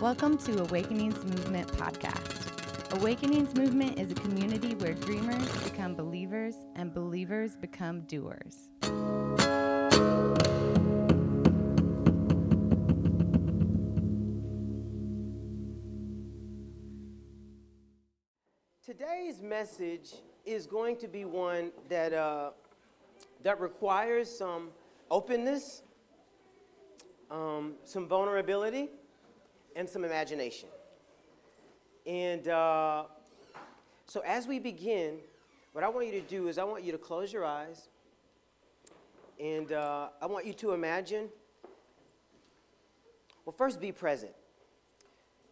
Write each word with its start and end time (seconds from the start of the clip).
Welcome 0.00 0.38
to 0.38 0.60
Awakenings 0.60 1.24
Movement 1.24 1.66
Podcast. 1.72 2.92
Awakenings 3.00 3.52
Movement 3.56 3.98
is 3.98 4.12
a 4.12 4.14
community 4.14 4.76
where 4.76 4.94
dreamers 4.94 5.50
become 5.64 5.96
believers 5.96 6.54
and 6.76 6.94
believers 6.94 7.56
become 7.56 8.02
doers. 8.02 8.68
Today's 18.84 19.42
message 19.42 20.12
is 20.46 20.68
going 20.68 20.96
to 20.98 21.08
be 21.08 21.24
one 21.24 21.72
that, 21.88 22.12
uh, 22.12 22.50
that 23.42 23.60
requires 23.60 24.30
some 24.30 24.68
openness, 25.10 25.82
um, 27.32 27.74
some 27.82 28.06
vulnerability, 28.06 28.90
and 29.78 29.88
some 29.88 30.04
imagination. 30.04 30.68
And 32.04 32.46
uh, 32.48 33.04
so, 34.04 34.20
as 34.26 34.46
we 34.46 34.58
begin, 34.58 35.16
what 35.72 35.82
I 35.82 35.88
want 35.88 36.06
you 36.06 36.20
to 36.20 36.20
do 36.20 36.48
is 36.48 36.58
I 36.58 36.64
want 36.64 36.84
you 36.84 36.92
to 36.92 36.98
close 36.98 37.32
your 37.32 37.46
eyes, 37.46 37.88
and 39.40 39.72
uh, 39.72 40.08
I 40.20 40.26
want 40.26 40.44
you 40.44 40.52
to 40.52 40.72
imagine. 40.72 41.30
Well, 43.46 43.54
first, 43.56 43.80
be 43.80 43.92
present. 43.92 44.32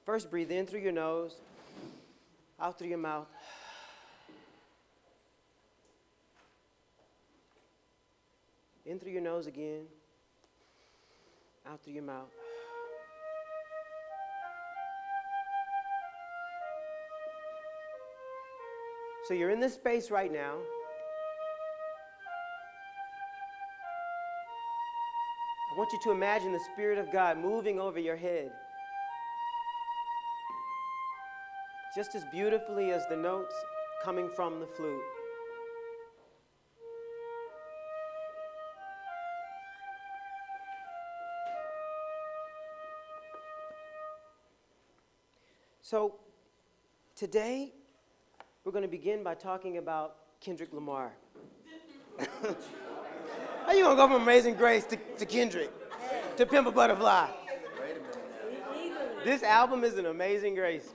First, 0.04 0.30
breathe 0.30 0.50
in 0.50 0.66
through 0.66 0.80
your 0.80 0.92
nose 0.92 1.40
out 2.60 2.78
through 2.78 2.88
your 2.88 2.98
mouth. 2.98 3.26
In 8.84 9.00
through 9.00 9.12
your 9.12 9.22
nose 9.22 9.46
again, 9.46 9.84
out 11.66 11.82
through 11.82 11.94
your 11.94 12.04
mouth. 12.04 12.30
So 19.26 19.34
you're 19.34 19.50
in 19.50 19.60
this 19.60 19.74
space 19.74 20.10
right 20.10 20.32
now. 20.32 20.56
I 25.72 25.78
want 25.78 25.92
you 25.92 25.98
to 26.04 26.10
imagine 26.10 26.52
the 26.52 26.60
Spirit 26.72 26.98
of 26.98 27.12
God 27.12 27.38
moving 27.38 27.78
over 27.78 27.98
your 27.98 28.16
head. 28.16 28.50
just 31.96 32.14
as 32.14 32.26
beautifully 32.26 32.92
as 32.92 33.06
the 33.08 33.16
notes 33.16 33.54
coming 34.04 34.28
from 34.28 34.60
the 34.60 34.66
flute. 34.66 35.00
So, 45.80 46.16
today 47.14 47.72
we're 48.66 48.72
going 48.72 48.82
to 48.82 48.88
begin 48.88 49.22
by 49.22 49.32
talking 49.32 49.78
about 49.78 50.16
Kendrick 50.40 50.72
Lamar. 50.72 51.12
How 53.64 53.72
you 53.72 53.84
going 53.84 53.96
to 53.96 54.02
go 54.02 54.08
from 54.08 54.20
Amazing 54.20 54.54
Grace 54.54 54.84
to, 54.86 54.96
to 55.18 55.24
Kendrick, 55.24 55.70
to 56.36 56.44
Pimp 56.44 56.66
a 56.66 56.72
Butterfly? 56.72 57.30
This 59.24 59.44
album 59.44 59.84
is 59.84 59.98
an 59.98 60.06
amazing 60.06 60.56
grace. 60.56 60.94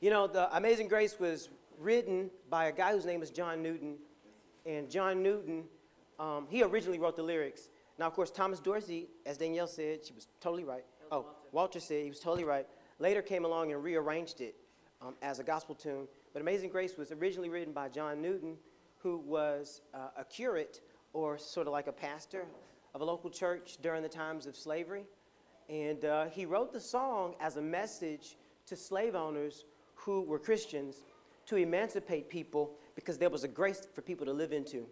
You 0.00 0.10
know, 0.10 0.26
The 0.26 0.54
Amazing 0.56 0.88
Grace 0.88 1.20
was 1.20 1.48
written 1.78 2.28
by 2.50 2.64
a 2.66 2.72
guy 2.72 2.90
whose 2.90 3.06
name 3.06 3.22
is 3.22 3.30
John 3.30 3.62
Newton. 3.62 3.94
And 4.66 4.90
John 4.90 5.22
Newton, 5.22 5.62
um, 6.18 6.48
he 6.50 6.64
originally 6.64 6.98
wrote 6.98 7.14
the 7.14 7.22
lyrics. 7.22 7.68
Now, 8.00 8.08
of 8.08 8.14
course, 8.14 8.32
Thomas 8.32 8.58
Dorsey, 8.58 9.06
as 9.26 9.38
Danielle 9.38 9.68
said, 9.68 10.04
she 10.04 10.12
was 10.12 10.26
totally 10.40 10.64
right. 10.64 10.84
Oh, 11.12 11.26
Walter 11.52 11.78
said 11.78 12.02
he 12.02 12.08
was 12.08 12.18
totally 12.18 12.42
right. 12.42 12.66
Later 12.98 13.22
came 13.22 13.44
along 13.44 13.70
and 13.70 13.80
rearranged 13.84 14.40
it 14.40 14.56
um, 15.00 15.14
as 15.22 15.38
a 15.38 15.44
gospel 15.44 15.76
tune. 15.76 16.08
But 16.32 16.42
Amazing 16.42 16.70
Grace 16.70 16.96
was 16.96 17.10
originally 17.12 17.48
written 17.48 17.72
by 17.72 17.88
John 17.88 18.20
Newton, 18.20 18.56
who 18.98 19.18
was 19.18 19.80
uh, 19.94 20.08
a 20.18 20.24
curate 20.24 20.80
or 21.12 21.38
sort 21.38 21.66
of 21.66 21.72
like 21.72 21.86
a 21.86 21.92
pastor 21.92 22.44
of 22.94 23.00
a 23.00 23.04
local 23.04 23.30
church 23.30 23.78
during 23.82 24.02
the 24.02 24.08
times 24.08 24.46
of 24.46 24.56
slavery. 24.56 25.04
And 25.68 26.04
uh, 26.04 26.26
he 26.26 26.46
wrote 26.46 26.72
the 26.72 26.80
song 26.80 27.34
as 27.40 27.56
a 27.56 27.62
message 27.62 28.36
to 28.66 28.76
slave 28.76 29.14
owners 29.14 29.64
who 29.94 30.22
were 30.22 30.38
Christians 30.38 31.04
to 31.46 31.56
emancipate 31.56 32.28
people 32.28 32.72
because 32.94 33.18
there 33.18 33.30
was 33.30 33.44
a 33.44 33.48
grace 33.48 33.86
for 33.94 34.02
people 34.02 34.26
to 34.26 34.32
live 34.32 34.52
into. 34.52 34.86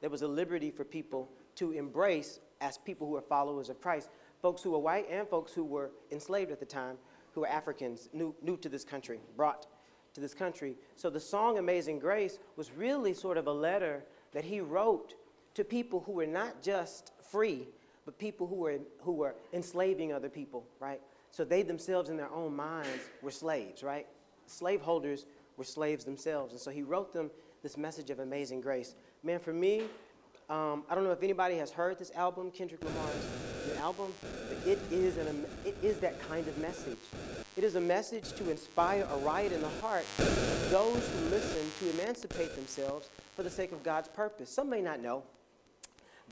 There 0.00 0.10
was 0.10 0.22
a 0.22 0.28
liberty 0.28 0.70
for 0.70 0.84
people 0.84 1.28
to 1.56 1.72
embrace 1.72 2.40
as 2.60 2.78
people 2.78 3.06
who 3.06 3.16
are 3.16 3.22
followers 3.22 3.68
of 3.68 3.80
Christ. 3.80 4.10
Folks 4.42 4.62
who 4.62 4.70
were 4.70 4.78
white 4.78 5.06
and 5.10 5.28
folks 5.28 5.52
who 5.52 5.64
were 5.64 5.90
enslaved 6.10 6.50
at 6.50 6.60
the 6.60 6.66
time, 6.66 6.96
who 7.34 7.42
were 7.42 7.48
Africans, 7.48 8.08
new, 8.12 8.34
new 8.42 8.56
to 8.58 8.68
this 8.68 8.84
country, 8.84 9.20
brought 9.36 9.66
to 10.14 10.20
this 10.20 10.34
country. 10.34 10.76
So 10.96 11.10
the 11.10 11.20
song 11.20 11.58
Amazing 11.58 11.98
Grace 11.98 12.38
was 12.56 12.70
really 12.72 13.14
sort 13.14 13.36
of 13.36 13.46
a 13.46 13.52
letter 13.52 14.04
that 14.32 14.44
he 14.44 14.60
wrote 14.60 15.14
to 15.54 15.64
people 15.64 16.00
who 16.06 16.12
were 16.12 16.26
not 16.26 16.62
just 16.62 17.12
free, 17.30 17.66
but 18.04 18.18
people 18.18 18.46
who 18.46 18.56
were, 18.56 18.78
who 19.02 19.12
were 19.12 19.34
enslaving 19.52 20.12
other 20.12 20.28
people, 20.28 20.64
right? 20.78 21.00
So 21.30 21.44
they 21.44 21.62
themselves 21.62 22.08
in 22.08 22.16
their 22.16 22.30
own 22.30 22.54
minds 22.56 23.08
were 23.22 23.30
slaves, 23.30 23.82
right? 23.82 24.06
slaveholders 24.50 25.26
were 25.56 25.64
slaves 25.64 26.04
themselves. 26.04 26.52
And 26.52 26.60
so 26.60 26.70
he 26.70 26.82
wrote 26.82 27.12
them 27.12 27.30
this 27.62 27.76
message 27.76 28.10
of 28.10 28.18
amazing 28.18 28.60
grace. 28.60 28.94
Man, 29.22 29.38
for 29.38 29.52
me, 29.52 29.82
um, 30.48 30.84
I 30.88 30.94
don't 30.94 31.04
know 31.04 31.12
if 31.12 31.22
anybody 31.22 31.56
has 31.56 31.70
heard 31.70 31.98
this 31.98 32.10
album, 32.12 32.50
Kendrick 32.50 32.82
Lamar's 32.82 33.49
album, 33.80 34.12
but 34.20 34.58
it 34.66 34.78
is, 34.90 35.16
an, 35.16 35.44
it 35.64 35.76
is 35.82 35.98
that 35.98 36.20
kind 36.28 36.46
of 36.46 36.56
message. 36.58 36.98
It 37.56 37.64
is 37.64 37.74
a 37.74 37.80
message 37.80 38.32
to 38.34 38.50
inspire 38.50 39.06
a 39.10 39.16
riot 39.18 39.52
in 39.52 39.62
the 39.62 39.68
heart 39.80 40.04
of 40.18 40.70
those 40.70 41.08
who 41.08 41.30
listen 41.30 41.70
to 41.80 42.02
emancipate 42.02 42.54
themselves 42.54 43.08
for 43.34 43.42
the 43.42 43.50
sake 43.50 43.72
of 43.72 43.82
God's 43.82 44.08
purpose. 44.08 44.50
Some 44.50 44.68
may 44.68 44.82
not 44.82 45.00
know, 45.00 45.22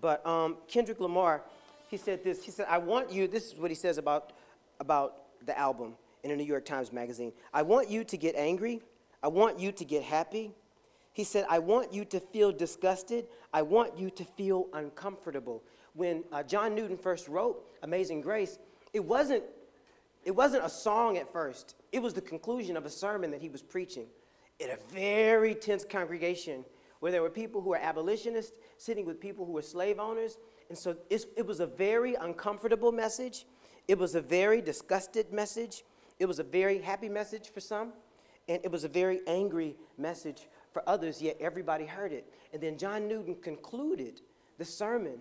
but 0.00 0.24
um, 0.26 0.56
Kendrick 0.68 1.00
Lamar, 1.00 1.42
he 1.88 1.96
said 1.96 2.22
this. 2.22 2.44
He 2.44 2.50
said, 2.50 2.66
I 2.68 2.78
want 2.78 3.10
you, 3.10 3.26
this 3.26 3.52
is 3.52 3.58
what 3.58 3.70
he 3.70 3.74
says 3.74 3.96
about, 3.96 4.32
about 4.78 5.16
the 5.46 5.58
album 5.58 5.94
in 6.22 6.30
a 6.30 6.36
New 6.36 6.44
York 6.44 6.66
Times 6.66 6.92
magazine. 6.92 7.32
I 7.54 7.62
want 7.62 7.88
you 7.88 8.04
to 8.04 8.16
get 8.16 8.34
angry. 8.36 8.82
I 9.22 9.28
want 9.28 9.58
you 9.58 9.72
to 9.72 9.84
get 9.84 10.02
happy. 10.02 10.52
He 11.12 11.24
said, 11.24 11.46
I 11.48 11.58
want 11.58 11.92
you 11.92 12.04
to 12.04 12.20
feel 12.20 12.52
disgusted. 12.52 13.26
I 13.52 13.62
want 13.62 13.98
you 13.98 14.10
to 14.10 14.24
feel 14.24 14.66
uncomfortable. 14.72 15.62
When 15.98 16.22
uh, 16.30 16.44
John 16.44 16.76
Newton 16.76 16.96
first 16.96 17.26
wrote 17.26 17.60
Amazing 17.82 18.20
Grace, 18.20 18.60
it 18.92 19.04
wasn't, 19.04 19.42
it 20.24 20.30
wasn't 20.30 20.64
a 20.64 20.68
song 20.68 21.16
at 21.16 21.32
first, 21.32 21.74
it 21.90 21.98
was 22.00 22.14
the 22.14 22.20
conclusion 22.20 22.76
of 22.76 22.86
a 22.86 22.88
sermon 22.88 23.32
that 23.32 23.42
he 23.42 23.48
was 23.48 23.62
preaching 23.62 24.06
in 24.60 24.70
a 24.70 24.76
very 24.94 25.56
tense 25.56 25.84
congregation 25.84 26.64
where 27.00 27.10
there 27.10 27.20
were 27.20 27.28
people 27.28 27.60
who 27.60 27.70
were 27.70 27.78
abolitionists 27.78 28.56
sitting 28.76 29.06
with 29.06 29.18
people 29.20 29.44
who 29.44 29.50
were 29.50 29.60
slave 29.60 29.98
owners. 29.98 30.38
And 30.68 30.78
so 30.78 30.94
it 31.10 31.44
was 31.44 31.58
a 31.58 31.66
very 31.66 32.14
uncomfortable 32.14 32.92
message. 32.92 33.44
It 33.88 33.98
was 33.98 34.14
a 34.14 34.20
very 34.20 34.60
disgusted 34.60 35.32
message. 35.32 35.82
It 36.20 36.26
was 36.26 36.38
a 36.38 36.44
very 36.44 36.80
happy 36.80 37.08
message 37.08 37.50
for 37.50 37.58
some, 37.58 37.92
and 38.48 38.60
it 38.62 38.70
was 38.70 38.84
a 38.84 38.88
very 38.88 39.22
angry 39.26 39.74
message 39.96 40.46
for 40.72 40.88
others, 40.88 41.20
yet 41.20 41.38
everybody 41.40 41.86
heard 41.86 42.12
it. 42.12 42.32
And 42.52 42.62
then 42.62 42.78
John 42.78 43.08
Newton 43.08 43.34
concluded 43.42 44.20
the 44.58 44.64
sermon 44.64 45.18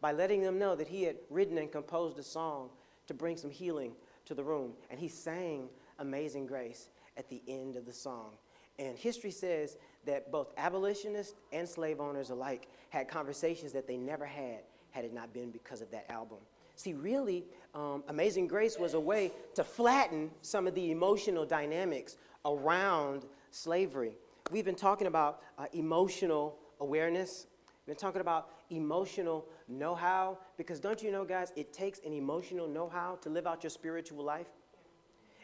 by 0.00 0.12
letting 0.12 0.42
them 0.42 0.58
know 0.58 0.74
that 0.74 0.88
he 0.88 1.02
had 1.02 1.16
written 1.30 1.58
and 1.58 1.70
composed 1.70 2.18
a 2.18 2.22
song 2.22 2.70
to 3.06 3.14
bring 3.14 3.36
some 3.36 3.50
healing 3.50 3.92
to 4.26 4.34
the 4.34 4.44
room. 4.44 4.72
And 4.90 4.98
he 5.00 5.08
sang 5.08 5.68
Amazing 5.98 6.46
Grace 6.46 6.88
at 7.16 7.28
the 7.28 7.42
end 7.48 7.76
of 7.76 7.86
the 7.86 7.92
song. 7.92 8.32
And 8.78 8.96
history 8.96 9.32
says 9.32 9.76
that 10.06 10.30
both 10.30 10.52
abolitionists 10.56 11.34
and 11.52 11.68
slave 11.68 12.00
owners 12.00 12.30
alike 12.30 12.68
had 12.90 13.08
conversations 13.08 13.72
that 13.72 13.88
they 13.88 13.96
never 13.96 14.24
had 14.24 14.60
had 14.90 15.04
it 15.04 15.12
not 15.12 15.32
been 15.32 15.50
because 15.50 15.80
of 15.80 15.90
that 15.90 16.10
album. 16.10 16.38
See, 16.76 16.94
really, 16.94 17.44
um, 17.74 18.04
Amazing 18.08 18.46
Grace 18.46 18.78
was 18.78 18.94
a 18.94 19.00
way 19.00 19.32
to 19.54 19.64
flatten 19.64 20.30
some 20.42 20.66
of 20.66 20.74
the 20.74 20.92
emotional 20.92 21.44
dynamics 21.44 22.16
around 22.44 23.24
slavery. 23.50 24.12
We've 24.52 24.64
been 24.64 24.76
talking 24.76 25.08
about 25.08 25.42
uh, 25.58 25.66
emotional 25.72 26.56
awareness. 26.80 27.46
We've 27.84 27.96
been 27.96 28.00
talking 28.00 28.20
about 28.20 28.50
emotional 28.70 29.46
know 29.68 29.94
how, 29.94 30.38
because 30.56 30.80
don't 30.80 31.02
you 31.02 31.10
know, 31.10 31.24
guys, 31.24 31.52
it 31.56 31.72
takes 31.72 32.00
an 32.04 32.12
emotional 32.12 32.68
know 32.68 32.88
how 32.88 33.18
to 33.22 33.28
live 33.30 33.46
out 33.46 33.62
your 33.62 33.70
spiritual 33.70 34.24
life. 34.24 34.48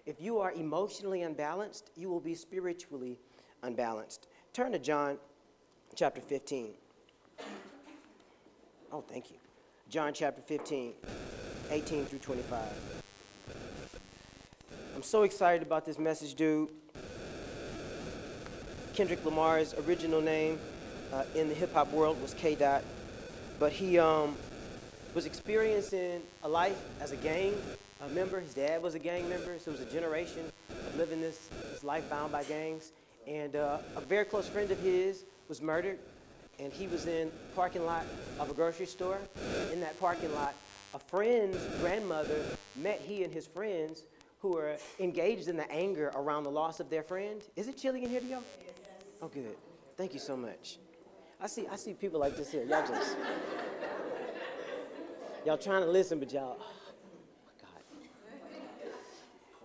If 0.07 0.21
you 0.21 0.39
are 0.39 0.53
emotionally 0.53 1.23
unbalanced, 1.23 1.91
you 1.97 2.09
will 2.11 2.21
be 2.21 2.35
spiritually 2.35 3.19
unbalanced. 3.63 4.29
Turn 4.53 4.73
to 4.73 4.79
John 4.79 5.19
chapter 5.95 6.21
15. 6.21 6.75
Oh, 8.93 9.01
thank 9.01 9.31
you. 9.31 9.37
John 9.89 10.13
chapter 10.13 10.43
15, 10.43 10.93
18 11.71 12.07
through 12.07 12.19
25. 12.19 12.61
I'm 14.95 15.03
so 15.03 15.23
excited 15.23 15.63
about 15.63 15.85
this 15.85 15.99
message, 15.99 16.35
dude. 16.35 16.69
Kendrick 18.95 19.25
Lamar's 19.25 19.75
original 19.75 20.21
name 20.21 20.61
uh, 21.13 21.25
in 21.35 21.49
the 21.49 21.55
hip 21.55 21.73
hop 21.75 21.91
world 21.93 22.21
was 22.23 22.35
K. 22.35 22.55
Dot, 22.55 22.85
but 23.59 23.73
he 23.73 23.99
um, 23.99 24.37
was 25.15 25.27
experiencing 25.27 26.21
a 26.43 26.49
life 26.49 26.81
as 27.01 27.13
a 27.13 27.17
gang 27.17 27.55
a 28.05 28.09
member. 28.09 28.41
His 28.41 28.55
dad 28.55 28.83
was 28.83 28.95
a 28.95 28.99
gang 28.99 29.29
member, 29.29 29.59
so 29.59 29.71
it 29.71 29.79
was 29.79 29.87
a 29.87 29.91
generation 29.91 30.51
of 30.71 30.97
living 30.97 31.21
this, 31.21 31.49
this 31.71 31.85
life 31.85 32.09
bound 32.11 32.33
by 32.33 32.45
gangs. 32.45 32.93
And 33.27 33.57
uh, 33.57 33.79
a 33.97 34.01
very 34.01 34.25
close 34.25 34.49
friend 34.49 34.71
of 34.71 34.79
his 34.81 35.25
was 35.49 35.63
murdered, 35.63 35.99
and 36.59 36.73
he 36.73 36.87
was 36.87 37.07
in 37.07 37.29
the 37.29 37.55
parking 37.55 37.85
lot 37.85 38.05
of 38.39 38.51
a 38.51 38.55
grocery 38.55 38.87
store. 38.87 39.19
In 39.73 39.81
that 39.81 39.99
parking 39.99 40.33
lot, 40.35 40.55
a 40.93 40.99
friend's 40.99 41.59
grandmother 41.81 42.45
met 42.77 43.01
he 43.01 43.25
and 43.25 43.33
his 43.33 43.47
friends 43.47 44.03
who 44.41 44.51
were 44.51 44.77
engaged 45.01 45.49
in 45.49 45.57
the 45.57 45.71
anger 45.73 46.13
around 46.15 46.45
the 46.45 46.51
loss 46.51 46.81
of 46.81 46.91
their 46.91 47.03
friend. 47.03 47.43
Is 47.57 47.69
it 47.69 47.79
chilly 47.79 48.05
in 48.05 48.11
here 48.11 48.21
to 48.21 48.27
y'all? 48.27 48.43
Oh, 49.23 49.29
good. 49.29 49.57
Thank 49.97 50.13
you 50.13 50.21
so 50.21 50.37
much. 50.37 50.79
I 51.41 51.47
see, 51.47 51.67
I 51.71 51.77
see 51.77 51.95
people 51.95 52.21
like 52.21 52.37
this 52.37 52.51
here. 52.51 52.65
Y'all 52.65 52.87
just, 52.87 53.17
y'all 55.45 55.59
trying 55.59 55.83
to 55.83 55.91
listen, 55.91 56.19
but 56.19 56.33
y'all, 56.33 56.57
oh 56.59 56.65
my 57.47 57.63
God. 57.63 58.93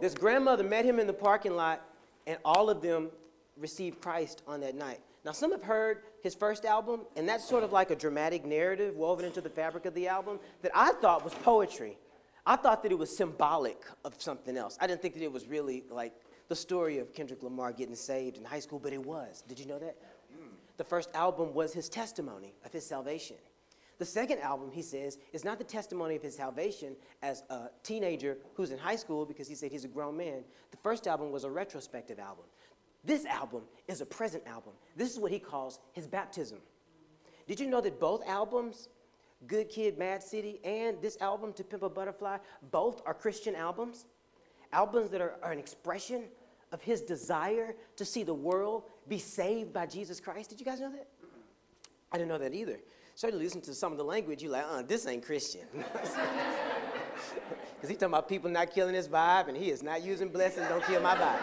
This 0.02 0.14
grandmother 0.14 0.64
met 0.64 0.86
him 0.86 1.00
in 1.00 1.08
the 1.08 1.14
parking 1.14 1.56
lot, 1.56 1.82
and 2.28 2.38
all 2.44 2.70
of 2.70 2.82
them 2.82 3.10
received 3.58 4.02
Christ 4.02 4.44
on 4.48 4.62
that 4.62 4.76
night. 4.76 5.00
Now, 5.26 5.32
some 5.32 5.52
have 5.52 5.64
heard 5.64 6.04
his 6.24 6.34
first 6.34 6.66
album, 6.66 7.02
and 7.16 7.28
that's 7.28 7.48
sort 7.48 7.64
of 7.64 7.72
like 7.72 7.92
a 7.92 7.96
dramatic 7.96 8.46
narrative 8.46 8.96
woven 8.96 9.26
into 9.26 9.42
the 9.42 9.50
fabric 9.50 9.86
of 9.86 9.94
the 9.94 10.08
album 10.08 10.40
that 10.62 10.72
I 10.74 10.94
thought 10.94 11.24
was 11.24 11.34
poetry. 11.34 11.98
I 12.46 12.56
thought 12.56 12.84
that 12.84 12.92
it 12.92 12.98
was 12.98 13.16
symbolic 13.16 13.84
of 14.04 14.16
something 14.22 14.58
else. 14.58 14.78
I 14.82 14.88
didn't 14.88 15.02
think 15.02 15.14
that 15.16 15.24
it 15.24 15.32
was 15.32 15.48
really 15.48 15.84
like 15.90 16.14
the 16.48 16.56
story 16.56 16.98
of 16.98 17.14
Kendrick 17.14 17.44
Lamar 17.44 17.72
getting 17.72 17.96
saved 17.96 18.38
in 18.38 18.46
high 18.46 18.60
school, 18.60 18.80
but 18.80 18.92
it 18.92 19.06
was. 19.06 19.44
Did 19.48 19.60
you 19.60 19.66
know 19.66 19.78
that? 19.80 19.98
The 20.80 20.86
first 20.86 21.10
album 21.14 21.54
was 21.54 21.74
his 21.74 21.90
testimony 21.90 22.56
of 22.64 22.72
his 22.72 22.86
salvation. 22.86 23.36
The 23.98 24.06
second 24.06 24.40
album, 24.40 24.72
he 24.72 24.82
says, 24.82 25.18
is 25.34 25.44
not 25.44 25.58
the 25.58 25.66
testimony 25.66 26.16
of 26.16 26.22
his 26.22 26.38
salvation 26.38 26.96
as 27.22 27.44
a 27.50 27.68
teenager 27.84 28.38
who's 28.54 28.72
in 28.72 28.78
high 28.78 28.96
school 28.96 29.26
because 29.26 29.46
he 29.46 29.56
said 29.56 29.74
he's 29.74 29.84
a 29.84 29.90
grown 29.90 30.16
man. 30.16 30.42
The 30.72 30.78
first 30.78 31.06
album 31.06 31.34
was 31.34 31.44
a 31.44 31.50
retrospective 31.50 32.18
album. 32.18 32.46
This 33.04 33.26
album 33.26 33.64
is 33.90 34.00
a 34.00 34.06
present 34.06 34.48
album. 34.48 34.72
This 34.96 35.12
is 35.12 35.20
what 35.20 35.34
he 35.34 35.40
calls 35.40 35.82
his 35.92 36.08
baptism. 36.08 36.60
Did 37.46 37.60
you 37.60 37.68
know 37.68 37.82
that 37.82 38.00
both 38.00 38.26
albums, 38.26 38.88
Good 39.48 39.68
Kid, 39.68 39.98
Mad 39.98 40.24
City, 40.24 40.62
and 40.64 41.02
this 41.02 41.18
album, 41.20 41.52
To 41.54 41.64
Pimp 41.66 41.84
a 41.84 41.90
Butterfly, 41.90 42.38
both 42.72 43.02
are 43.06 43.14
Christian 43.14 43.54
albums? 43.54 44.06
Albums 44.72 45.10
that 45.10 45.20
are, 45.20 45.36
are 45.44 45.52
an 45.52 45.60
expression 45.60 46.24
of 46.72 46.82
his 46.82 47.02
desire 47.02 47.76
to 47.96 48.06
see 48.06 48.24
the 48.24 48.34
world 48.34 48.84
be 49.08 49.18
saved 49.18 49.74
by 49.74 49.86
Jesus 49.86 50.20
Christ. 50.20 50.50
Did 50.52 50.60
you 50.60 50.66
guys 50.66 50.80
know 50.80 50.92
that? 50.92 51.08
I 52.12 52.18
didn't 52.18 52.30
know 52.30 52.38
that 52.38 52.54
either. 52.54 52.80
Certainly 53.16 53.44
listen 53.44 53.62
to 53.62 53.74
some 53.74 53.92
of 53.92 53.98
the 53.98 54.04
language, 54.04 54.42
you're 54.42 54.52
like, 54.52 54.66
uh, 54.70 54.82
this 54.82 55.06
ain't 55.08 55.26
Christian. 55.26 55.68
Because 57.80 57.90
he's 57.92 57.98
talking 57.98 58.14
about 58.14 58.28
people 58.28 58.50
not 58.50 58.72
killing 58.72 58.94
his 58.94 59.08
vibe, 59.08 59.48
and 59.48 59.56
he 59.56 59.72
is 59.72 59.82
not 59.82 60.04
using 60.04 60.28
blessing, 60.28 60.66
don't 60.68 60.84
kill 60.84 61.02
my 61.02 61.16
vibe. 61.16 61.40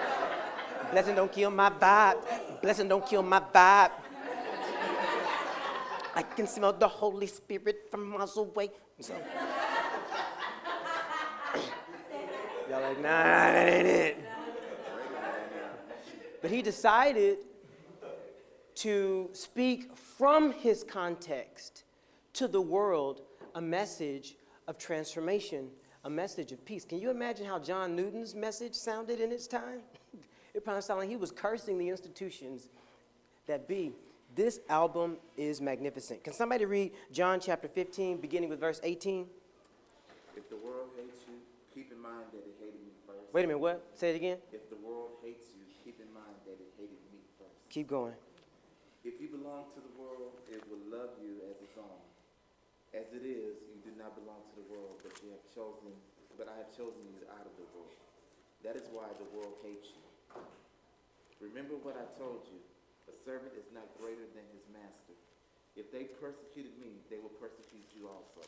Blessing 0.90 1.14
don't 1.14 1.32
kill 1.32 1.50
my 1.50 1.70
vibe. 1.70 2.60
Blessing 2.60 2.88
don't 2.88 3.06
kill 3.06 3.22
my 3.22 3.40
vibe. 3.40 3.92
I 6.14 6.22
can 6.22 6.46
smell 6.46 6.74
the 6.74 6.88
Holy 6.88 7.26
Spirit 7.26 7.88
from 7.90 8.10
miles 8.10 8.36
away. 8.36 8.70
So, 9.00 9.14
y'all 12.70 12.82
like, 12.82 13.00
nah, 13.00 13.02
that 13.02 13.68
ain't 13.68 13.86
it. 13.86 14.25
But 16.46 16.54
he 16.54 16.62
decided 16.62 17.38
to 18.76 19.30
speak 19.32 19.96
from 19.96 20.52
his 20.52 20.84
context 20.84 21.82
to 22.34 22.46
the 22.46 22.60
world 22.60 23.22
a 23.56 23.60
message 23.60 24.36
of 24.68 24.78
transformation, 24.78 25.66
a 26.04 26.08
message 26.08 26.52
of 26.52 26.64
peace. 26.64 26.84
Can 26.84 27.00
you 27.00 27.10
imagine 27.10 27.46
how 27.46 27.58
John 27.58 27.96
Newton's 27.96 28.36
message 28.36 28.76
sounded 28.76 29.18
in 29.18 29.32
its 29.32 29.48
time? 29.48 29.80
It 30.54 30.62
probably 30.62 30.82
sounded 30.82 31.00
like 31.00 31.08
he 31.10 31.16
was 31.16 31.32
cursing 31.32 31.78
the 31.78 31.88
institutions 31.88 32.68
that 33.48 33.66
be. 33.66 33.90
This 34.36 34.60
album 34.68 35.16
is 35.36 35.60
magnificent. 35.60 36.22
Can 36.22 36.32
somebody 36.32 36.64
read 36.64 36.92
John 37.10 37.40
chapter 37.40 37.66
15, 37.66 38.18
beginning 38.18 38.50
with 38.50 38.60
verse 38.60 38.80
18? 38.84 39.26
If 40.36 40.48
the 40.48 40.56
world 40.56 40.90
hates 40.96 41.24
you, 41.26 41.34
keep 41.74 41.90
in 41.90 42.00
mind 42.00 42.26
that 42.30 42.38
it 42.38 42.54
hated 42.60 42.80
me 42.84 42.92
first. 43.04 43.34
Wait 43.34 43.44
a 43.44 43.48
minute, 43.48 43.58
what? 43.58 43.84
Say 43.94 44.10
it 44.10 44.16
again. 44.16 44.38
If 44.52 44.70
the 44.70 44.76
world 44.76 45.10
hates 45.24 45.48
you, 45.58 45.66
keep 45.86 46.00
in 46.00 46.12
mind 46.12 46.34
that 46.44 46.58
it 46.58 46.66
hated 46.76 46.98
me 47.14 47.22
first. 47.38 47.65
Keep 47.76 47.92
going. 47.92 48.16
If 49.04 49.20
you 49.20 49.28
belong 49.28 49.68
to 49.76 49.84
the 49.84 49.92
world, 50.00 50.32
it 50.48 50.64
will 50.64 50.80
love 50.88 51.12
you 51.20 51.44
as 51.44 51.60
its 51.60 51.76
own. 51.76 52.00
As 52.96 53.12
it 53.12 53.20
is, 53.20 53.60
you 53.68 53.84
do 53.84 53.92
not 54.00 54.16
belong 54.16 54.40
to 54.48 54.54
the 54.56 54.64
world, 54.72 54.96
but 55.04 55.12
you 55.20 55.28
have 55.36 55.44
chosen, 55.52 55.92
but 56.40 56.48
I 56.48 56.56
have 56.56 56.72
chosen 56.72 57.04
you 57.12 57.20
out 57.36 57.44
of 57.44 57.52
the 57.60 57.68
world. 57.76 57.92
That 58.64 58.80
is 58.80 58.88
why 58.96 59.12
the 59.20 59.28
world 59.36 59.60
hates 59.60 59.92
you. 59.92 60.00
Remember 61.36 61.76
what 61.84 62.00
I 62.00 62.08
told 62.16 62.48
you. 62.48 62.56
A 63.12 63.14
servant 63.28 63.52
is 63.60 63.68
not 63.76 63.84
greater 64.00 64.24
than 64.24 64.48
his 64.56 64.64
master. 64.72 65.12
If 65.76 65.92
they 65.92 66.08
persecuted 66.16 66.72
me, 66.80 67.04
they 67.12 67.20
will 67.20 67.36
persecute 67.36 67.92
you 67.92 68.08
also. 68.08 68.40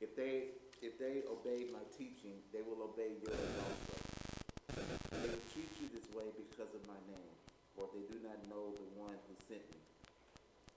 If 0.00 0.16
they 0.16 0.56
if 0.80 0.96
they 0.96 1.20
obeyed 1.28 1.68
my 1.68 1.84
teaching, 1.92 2.40
they 2.56 2.64
will 2.64 2.80
obey 2.80 3.12
yours 3.20 3.44
also. 3.60 3.92
They 5.20 5.36
will 5.36 5.44
treat 5.52 5.68
you 5.84 5.92
this 5.92 6.08
way 6.16 6.32
because 6.32 6.72
of 6.72 6.80
my 6.88 6.96
name, 7.12 7.37
for 7.78 7.86
they 7.94 8.02
do 8.10 8.18
not 8.26 8.42
know 8.50 8.74
the 8.74 8.90
one 8.98 9.14
who 9.30 9.34
sent 9.46 9.62
me. 9.70 9.78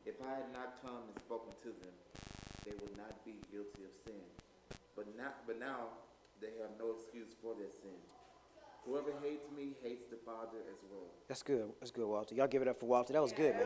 If 0.05 0.21
I 0.21 0.45
had 0.45 0.53
not 0.53 0.77
come 0.85 1.09
and 1.09 1.17
spoken 1.17 1.49
to 1.65 1.73
them, 1.73 1.93
they 2.61 2.77
would 2.77 2.93
not 2.93 3.25
be 3.25 3.41
guilty 3.49 3.89
of 3.89 3.93
sin. 4.05 4.21
But 4.93 5.09
not 5.17 5.41
but 5.49 5.57
now 5.57 5.97
they 6.37 6.53
have 6.61 6.77
no 6.77 6.93
excuse 6.93 7.33
for 7.41 7.57
their 7.57 7.73
sin. 7.73 7.97
Whoever 8.85 9.13
hates 9.21 9.49
me 9.57 9.73
hates 9.81 10.05
the 10.05 10.17
Father 10.25 10.61
as 10.69 10.77
well. 10.93 11.09
That's 11.27 11.41
good. 11.41 11.69
That's 11.79 11.91
good, 11.91 12.07
Walter. 12.07 12.35
Y'all 12.35 12.47
give 12.47 12.61
it 12.61 12.67
up 12.67 12.79
for 12.79 12.85
Walter. 12.85 13.13
That 13.13 13.21
was 13.21 13.31
good, 13.31 13.53
man. 13.55 13.65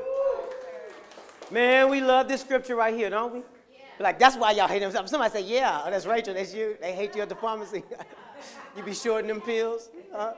Man, 1.52 1.90
we 1.90 2.02
love 2.02 2.28
this 2.28 2.42
scripture 2.42 2.76
right 2.76 2.94
here, 2.94 3.10
don't 3.10 3.34
we? 3.34 3.44
Like, 4.00 4.20
that's 4.20 4.36
why 4.36 4.52
y'all 4.52 4.68
hate 4.68 4.82
him. 4.82 4.92
Somebody 4.92 5.32
say, 5.32 5.44
yeah, 5.44 5.84
oh, 5.86 5.90
that's 5.90 6.06
Rachel, 6.06 6.34
that's 6.34 6.54
you. 6.54 6.76
They 6.82 6.94
hate 6.94 7.16
you 7.16 7.22
at 7.22 7.30
the 7.30 7.36
pharmacy. 7.36 7.84
you 8.78 8.84
be 8.84 8.94
shorting 8.94 9.28
them 9.28 9.40
pills. 9.40 9.90
Huh? 10.12 10.34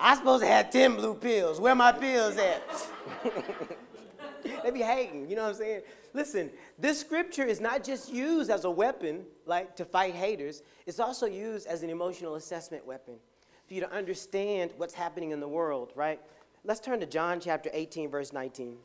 I 0.00 0.14
supposed 0.16 0.42
to 0.42 0.48
have 0.48 0.70
10 0.70 0.96
blue 0.96 1.14
pills. 1.14 1.60
Where 1.60 1.74
my 1.74 1.92
pills 1.92 2.36
at? 2.36 2.62
they 4.62 4.70
be 4.70 4.80
hating, 4.80 5.28
you 5.28 5.36
know 5.36 5.42
what 5.42 5.50
I'm 5.50 5.54
saying? 5.56 5.80
Listen, 6.14 6.50
this 6.78 7.00
scripture 7.00 7.44
is 7.44 7.60
not 7.60 7.84
just 7.84 8.12
used 8.12 8.50
as 8.50 8.64
a 8.64 8.70
weapon, 8.70 9.24
like 9.46 9.76
to 9.76 9.84
fight 9.84 10.14
haters, 10.14 10.62
it's 10.86 11.00
also 11.00 11.26
used 11.26 11.66
as 11.66 11.82
an 11.82 11.90
emotional 11.90 12.36
assessment 12.36 12.86
weapon 12.86 13.14
for 13.66 13.74
you 13.74 13.80
to 13.80 13.92
understand 13.92 14.72
what's 14.76 14.94
happening 14.94 15.32
in 15.32 15.40
the 15.40 15.48
world, 15.48 15.92
right? 15.94 16.20
Let's 16.64 16.80
turn 16.80 17.00
to 17.00 17.06
John 17.06 17.40
chapter 17.40 17.70
18, 17.72 18.10
verse 18.10 18.32
19, 18.32 18.76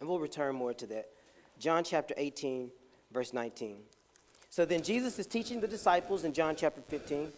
and 0.00 0.08
we'll 0.08 0.20
return 0.20 0.54
more 0.54 0.74
to 0.74 0.86
that. 0.88 1.08
John 1.58 1.84
chapter 1.84 2.14
18, 2.16 2.70
verse 3.12 3.32
19. 3.32 3.78
So 4.50 4.64
then 4.64 4.82
Jesus 4.82 5.18
is 5.18 5.26
teaching 5.26 5.60
the 5.60 5.68
disciples 5.68 6.24
in 6.24 6.32
John 6.32 6.54
chapter 6.56 6.82
15. 6.82 7.32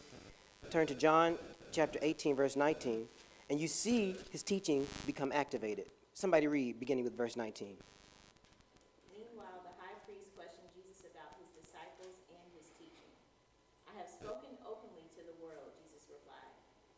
Turn 0.70 0.86
to 0.86 0.94
John 0.94 1.38
chapter 1.72 1.98
18, 2.02 2.36
verse 2.36 2.56
19, 2.56 3.06
and 3.50 3.60
you 3.60 3.68
see 3.68 4.16
his 4.30 4.42
teaching 4.42 4.86
become 5.06 5.32
activated. 5.32 5.86
Somebody 6.14 6.46
read, 6.46 6.80
beginning 6.80 7.04
with 7.04 7.16
verse 7.16 7.36
19. 7.36 7.78
Meanwhile, 9.14 9.60
the 9.62 9.74
high 9.78 9.96
priest 10.02 10.34
questioned 10.34 10.66
Jesus 10.74 11.06
about 11.06 11.38
his 11.38 11.48
disciples 11.54 12.18
and 12.34 12.46
his 12.56 12.68
teaching. 12.74 13.12
I 13.86 13.94
have 14.02 14.10
spoken 14.10 14.58
openly 14.66 15.06
to 15.14 15.22
the 15.22 15.36
world, 15.38 15.70
Jesus 15.78 16.10
replied. 16.10 16.54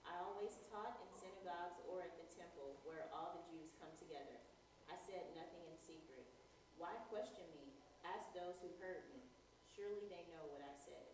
I 0.08 0.16
always 0.24 0.56
taught 0.72 0.96
in 1.04 1.10
synagogues 1.12 1.78
or 1.90 2.00
at 2.00 2.16
the 2.16 2.26
temple 2.32 2.80
where 2.88 3.12
all 3.12 3.36
the 3.36 3.44
Jews 3.52 3.76
come 3.76 3.92
together. 4.00 4.40
I 4.88 4.96
said 4.96 5.36
nothing 5.36 5.68
in 5.68 5.76
secret. 5.76 6.24
Why 6.80 6.96
question 7.12 7.44
me? 7.52 7.76
Ask 8.08 8.32
those 8.32 8.56
who 8.64 8.72
heard 8.80 9.04
me. 9.12 9.20
Surely 9.68 10.08
they 10.08 10.24
know 10.32 10.48
what 10.48 10.64
I 10.64 10.72
said. 10.80 11.04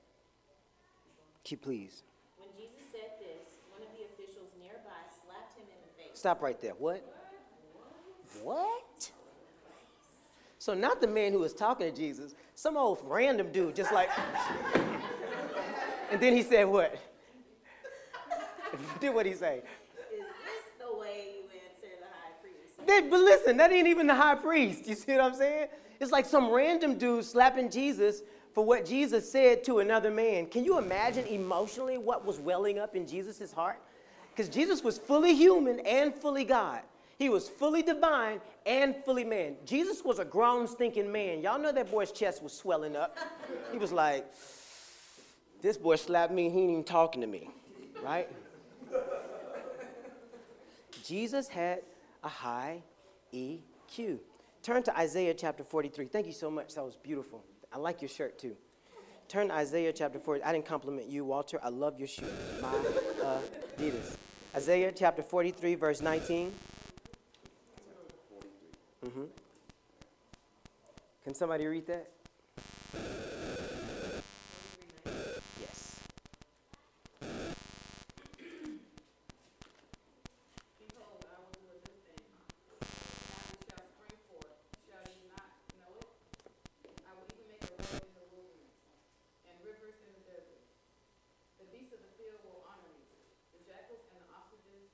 Keep 1.42 1.66
please. 1.66 2.06
When 2.38 2.54
Jesus 2.54 2.86
said 2.94 3.18
this, 3.18 3.58
one 3.74 3.82
of 3.82 3.90
the 3.90 4.06
officials 4.06 4.54
nearby 4.62 5.02
slapped 5.10 5.58
him 5.58 5.66
in 5.66 5.80
the 5.82 5.90
face. 5.98 6.05
Stop 6.16 6.40
right 6.40 6.58
there. 6.58 6.72
What? 6.78 7.04
What? 8.42 9.10
So 10.58 10.72
not 10.72 11.02
the 11.02 11.06
man 11.06 11.32
who 11.32 11.40
was 11.40 11.52
talking 11.52 11.92
to 11.92 11.94
Jesus, 11.94 12.34
some 12.54 12.78
old 12.78 13.00
random 13.04 13.52
dude, 13.52 13.76
just 13.76 13.92
like. 13.92 14.08
and 16.10 16.18
then 16.18 16.34
he 16.34 16.42
said 16.42 16.64
what? 16.64 16.98
Did 19.00 19.14
what 19.14 19.26
he 19.26 19.34
say? 19.34 19.58
Is 19.58 20.20
this 20.20 20.86
the 20.86 20.98
way 20.98 21.34
you 21.36 21.42
answer 21.50 21.94
the 22.00 22.06
high 22.06 22.32
priest? 22.40 22.86
That- 22.86 23.10
but 23.10 23.20
listen, 23.20 23.58
that 23.58 23.70
ain't 23.70 23.86
even 23.86 24.06
the 24.06 24.14
high 24.14 24.36
priest. 24.36 24.88
You 24.88 24.94
see 24.94 25.12
what 25.12 25.20
I'm 25.20 25.34
saying? 25.34 25.68
It's 26.00 26.12
like 26.12 26.24
some 26.24 26.50
random 26.50 26.96
dude 26.96 27.26
slapping 27.26 27.70
Jesus 27.70 28.22
for 28.54 28.64
what 28.64 28.86
Jesus 28.86 29.30
said 29.30 29.64
to 29.64 29.80
another 29.80 30.10
man. 30.10 30.46
Can 30.46 30.64
you 30.64 30.78
imagine 30.78 31.26
emotionally 31.26 31.98
what 31.98 32.24
was 32.24 32.40
welling 32.40 32.78
up 32.78 32.96
in 32.96 33.06
Jesus' 33.06 33.52
heart? 33.52 33.82
Because 34.36 34.52
Jesus 34.52 34.84
was 34.84 34.98
fully 34.98 35.34
human 35.34 35.80
and 35.80 36.14
fully 36.14 36.44
God. 36.44 36.82
He 37.18 37.30
was 37.30 37.48
fully 37.48 37.82
divine 37.82 38.42
and 38.66 38.94
fully 39.06 39.24
man. 39.24 39.56
Jesus 39.64 40.04
was 40.04 40.18
a 40.18 40.26
grown, 40.26 40.68
stinking 40.68 41.10
man. 41.10 41.40
Y'all 41.40 41.58
know 41.58 41.72
that 41.72 41.90
boy's 41.90 42.12
chest 42.12 42.42
was 42.42 42.52
swelling 42.52 42.96
up. 42.96 43.16
He 43.72 43.78
was 43.78 43.92
like, 43.92 44.26
This 45.62 45.78
boy 45.78 45.96
slapped 45.96 46.34
me, 46.34 46.50
he 46.50 46.60
ain't 46.60 46.70
even 46.70 46.84
talking 46.84 47.22
to 47.22 47.26
me, 47.26 47.48
right? 48.02 48.28
Jesus 51.02 51.48
had 51.48 51.80
a 52.22 52.28
high 52.28 52.82
EQ. 53.32 54.18
Turn 54.62 54.82
to 54.82 54.98
Isaiah 54.98 55.32
chapter 55.32 55.64
43. 55.64 56.06
Thank 56.06 56.26
you 56.26 56.32
so 56.32 56.50
much. 56.50 56.74
That 56.74 56.84
was 56.84 56.96
beautiful. 56.96 57.42
I 57.72 57.78
like 57.78 58.02
your 58.02 58.10
shirt 58.10 58.38
too. 58.38 58.54
Turn 59.28 59.48
to 59.48 59.54
Isaiah 59.54 59.94
chapter 59.94 60.18
40. 60.18 60.42
I 60.42 60.52
didn't 60.52 60.66
compliment 60.66 61.08
you, 61.08 61.24
Walter. 61.24 61.58
I 61.62 61.70
love 61.70 61.98
your 61.98 62.08
shoes. 62.08 62.30
My 62.60 62.68
Adidas. 63.78 64.16
Isaiah 64.56 64.90
chapter 64.90 65.22
43, 65.22 65.74
verse 65.74 66.00
19. 66.00 66.50
Mm-hmm. 69.04 69.24
Can 71.24 71.34
somebody 71.34 71.66
read 71.66 71.86
that? 71.88 72.08
Yes. 75.60 76.00
Behold, 80.80 81.20
I 81.28 81.36
will 81.36 81.52
do 81.52 81.68
a 81.68 81.76
new 81.76 82.00
thing. 82.08 82.24
Now 82.24 83.44
it 83.52 83.60
shall 83.68 83.84
spring 83.92 84.16
forth. 84.24 84.56
Shall 84.88 85.04
you 85.04 85.20
not 85.36 85.52
know 85.76 86.00
it? 86.00 86.08
I 87.04 87.12
will 87.12 87.28
even 87.28 87.44
make 87.52 87.60
a 87.60 87.76
road 87.76 88.08
in 88.08 88.16
the 88.16 88.24
wilderness 88.32 88.72
and 89.44 89.60
rivers 89.60 90.00
in 90.00 90.16
the 90.16 90.24
desert. 90.24 90.64
The 91.60 91.68
beasts 91.68 91.92
of 91.92 92.00
the 92.00 92.08
field 92.16 92.40
will 92.40 92.64
honor 92.64 92.88
me, 92.88 93.04
the 93.52 93.60
jackals 93.68 94.00
and 94.16 94.24
the 94.24 94.28
ostriches, 94.32 94.88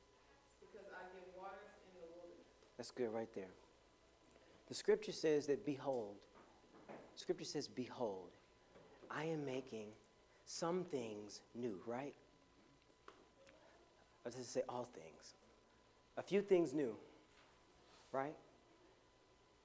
because 0.64 0.88
I 0.92 1.04
give 1.12 1.28
waters 1.37 1.69
in 1.85 1.93
the 2.00 2.09
wilderness. 2.09 2.49
That's 2.80 2.88
good 3.02 3.12
right 3.12 3.35
there. 3.35 3.50
The 4.68 4.75
scripture 4.75 5.12
says 5.12 5.47
that, 5.47 5.66
behold, 5.66 6.14
scripture 7.16 7.44
says, 7.44 7.66
behold, 7.66 8.28
I 9.11 9.25
am 9.25 9.44
making 9.44 9.88
some 10.44 10.85
things 10.85 11.40
new, 11.54 11.80
right? 11.85 12.14
Or 14.25 14.30
does 14.30 14.38
it 14.38 14.47
say 14.47 14.62
all 14.68 14.88
things? 14.94 15.35
A 16.16 16.23
few 16.23 16.42
things 16.42 16.73
new, 16.73 16.94
right? 18.12 18.37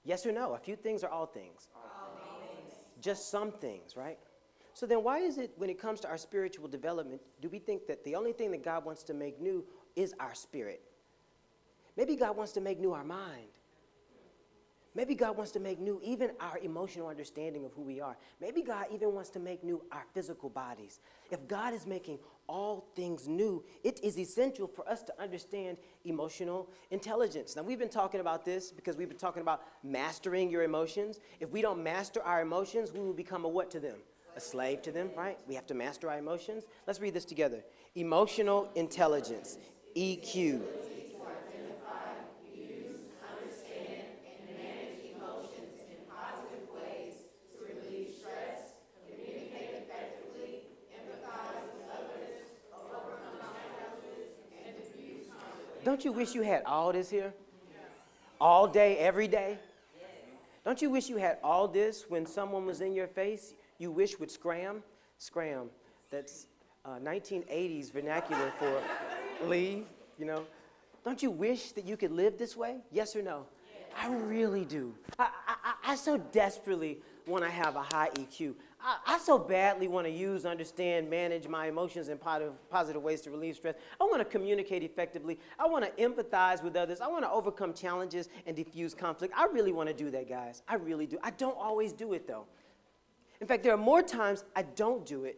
Yes 0.03 0.25
or 0.25 0.31
no? 0.31 0.53
A 0.53 0.59
few 0.59 0.75
things 0.75 1.03
or 1.03 1.09
all 1.09 1.27
things? 1.27 1.69
All 1.75 2.19
things. 2.39 2.73
Just 2.99 3.29
some 3.29 3.51
things, 3.51 3.95
right? 3.95 4.17
So 4.73 4.87
then, 4.87 5.03
why 5.03 5.19
is 5.19 5.37
it 5.37 5.51
when 5.57 5.69
it 5.69 5.79
comes 5.79 5.99
to 6.01 6.07
our 6.07 6.17
spiritual 6.17 6.67
development, 6.67 7.21
do 7.41 7.49
we 7.49 7.59
think 7.59 7.85
that 7.87 8.03
the 8.03 8.15
only 8.15 8.33
thing 8.33 8.49
that 8.51 8.63
God 8.63 8.83
wants 8.83 9.03
to 9.03 9.13
make 9.13 9.39
new 9.39 9.63
is 9.95 10.15
our 10.19 10.33
spirit? 10.33 10.81
Maybe 11.97 12.15
God 12.15 12.37
wants 12.37 12.51
to 12.53 12.61
make 12.61 12.79
new 12.79 12.93
our 12.93 13.03
mind. 13.03 13.49
Maybe 14.97 15.13
God 15.13 15.37
wants 15.37 15.51
to 15.51 15.59
make 15.59 15.79
new 15.79 16.01
even 16.03 16.31
our 16.39 16.57
emotional 16.57 17.07
understanding 17.07 17.65
of 17.65 17.73
who 17.73 17.83
we 17.83 18.01
are. 18.01 18.17
Maybe 18.41 18.63
God 18.63 18.85
even 18.91 19.13
wants 19.13 19.29
to 19.31 19.39
make 19.39 19.63
new 19.63 19.83
our 19.91 20.03
physical 20.11 20.49
bodies. 20.49 21.01
If 21.29 21.47
God 21.47 21.75
is 21.75 21.85
making 21.85 22.17
all 22.47 22.87
things 22.95 23.27
new, 23.27 23.63
it 23.83 23.99
is 24.03 24.17
essential 24.17 24.67
for 24.67 24.89
us 24.89 25.03
to 25.03 25.21
understand 25.21 25.77
emotional 26.05 26.67
intelligence. 26.89 27.55
Now, 27.55 27.61
we've 27.61 27.77
been 27.77 27.89
talking 27.89 28.21
about 28.21 28.43
this 28.43 28.71
because 28.71 28.97
we've 28.97 29.07
been 29.07 29.19
talking 29.19 29.43
about 29.43 29.61
mastering 29.83 30.49
your 30.49 30.63
emotions. 30.63 31.19
If 31.39 31.51
we 31.51 31.61
don't 31.61 31.83
master 31.83 32.23
our 32.23 32.41
emotions, 32.41 32.91
we 32.91 32.99
will 32.99 33.13
become 33.13 33.45
a 33.45 33.49
what 33.49 33.69
to 33.71 33.79
them? 33.79 33.97
A 34.35 34.39
slave 34.39 34.81
to 34.81 34.91
them, 34.91 35.11
right? 35.15 35.37
We 35.47 35.53
have 35.53 35.67
to 35.67 35.75
master 35.75 36.09
our 36.09 36.17
emotions. 36.17 36.63
Let's 36.87 36.99
read 36.99 37.13
this 37.13 37.25
together. 37.25 37.63
Emotional 37.93 38.67
intelligence, 38.73 39.59
EQ. 39.95 40.61
Don't 55.97 56.05
you 56.05 56.11
wish 56.11 56.35
you 56.35 56.43
had 56.43 56.61
all 56.63 56.93
this 56.93 57.09
here? 57.09 57.33
All 58.39 58.67
day, 58.67 58.97
every 58.97 59.27
day? 59.27 59.57
Don't 60.63 60.79
you 60.79 60.91
wish 60.91 61.09
you 61.09 61.17
had 61.17 61.39
all 61.43 61.67
this 61.67 62.05
when 62.07 62.23
someone 62.23 62.67
was 62.67 62.81
in 62.81 62.93
your 62.93 63.07
face? 63.07 63.55
You 63.79 63.89
wish 63.89 64.19
would 64.19 64.29
scram? 64.29 64.83
Scram. 65.17 65.71
That's 66.11 66.45
uh, 66.85 66.99
1980s 67.03 67.91
vernacular 67.91 68.53
for 68.59 68.79
leave, 69.47 69.85
you 70.19 70.25
know? 70.25 70.45
Don't 71.03 71.23
you 71.23 71.31
wish 71.31 71.71
that 71.71 71.87
you 71.87 71.97
could 71.97 72.11
live 72.11 72.37
this 72.37 72.55
way? 72.55 72.75
Yes 72.91 73.15
or 73.15 73.23
no? 73.23 73.47
I 73.99 74.09
really 74.09 74.65
do. 74.65 74.93
I, 75.17 75.29
I, 75.47 75.55
I 75.63 75.93
I 75.93 75.95
so 75.95 76.19
desperately 76.19 76.99
want 77.27 77.43
to 77.43 77.49
have 77.49 77.75
a 77.75 77.81
high 77.81 78.09
EQ. 78.15 78.55
I, 78.81 78.97
I 79.05 79.17
so 79.19 79.37
badly 79.37 79.87
want 79.87 80.07
to 80.07 80.11
use, 80.11 80.45
understand, 80.45 81.09
manage 81.09 81.47
my 81.47 81.67
emotions 81.67 82.09
in 82.09 82.17
positive, 82.17 82.53
positive 82.69 83.01
ways 83.01 83.21
to 83.21 83.31
relieve 83.31 83.55
stress. 83.55 83.75
I 83.99 84.05
want 84.05 84.19
to 84.19 84.25
communicate 84.25 84.83
effectively. 84.83 85.39
I 85.59 85.67
want 85.67 85.85
to 85.85 86.03
empathize 86.03 86.63
with 86.63 86.75
others. 86.75 87.01
I 87.01 87.07
want 87.07 87.23
to 87.23 87.31
overcome 87.31 87.73
challenges 87.73 88.29
and 88.45 88.55
diffuse 88.55 88.93
conflict. 88.93 89.33
I 89.37 89.45
really 89.45 89.71
want 89.71 89.89
to 89.89 89.95
do 89.95 90.09
that, 90.11 90.29
guys. 90.29 90.63
I 90.67 90.75
really 90.75 91.05
do. 91.05 91.17
I 91.23 91.31
don't 91.31 91.57
always 91.57 91.91
do 91.91 92.13
it, 92.13 92.27
though. 92.27 92.45
In 93.41 93.47
fact, 93.47 93.63
there 93.63 93.73
are 93.73 93.77
more 93.77 94.01
times 94.01 94.45
I 94.55 94.63
don't 94.63 95.05
do 95.05 95.25
it 95.25 95.37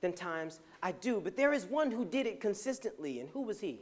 than 0.00 0.12
times 0.12 0.60
I 0.82 0.92
do. 0.92 1.20
But 1.20 1.36
there 1.36 1.52
is 1.52 1.64
one 1.64 1.90
who 1.90 2.04
did 2.04 2.26
it 2.26 2.40
consistently, 2.40 3.20
and 3.20 3.28
who 3.30 3.42
was 3.42 3.60
he? 3.60 3.80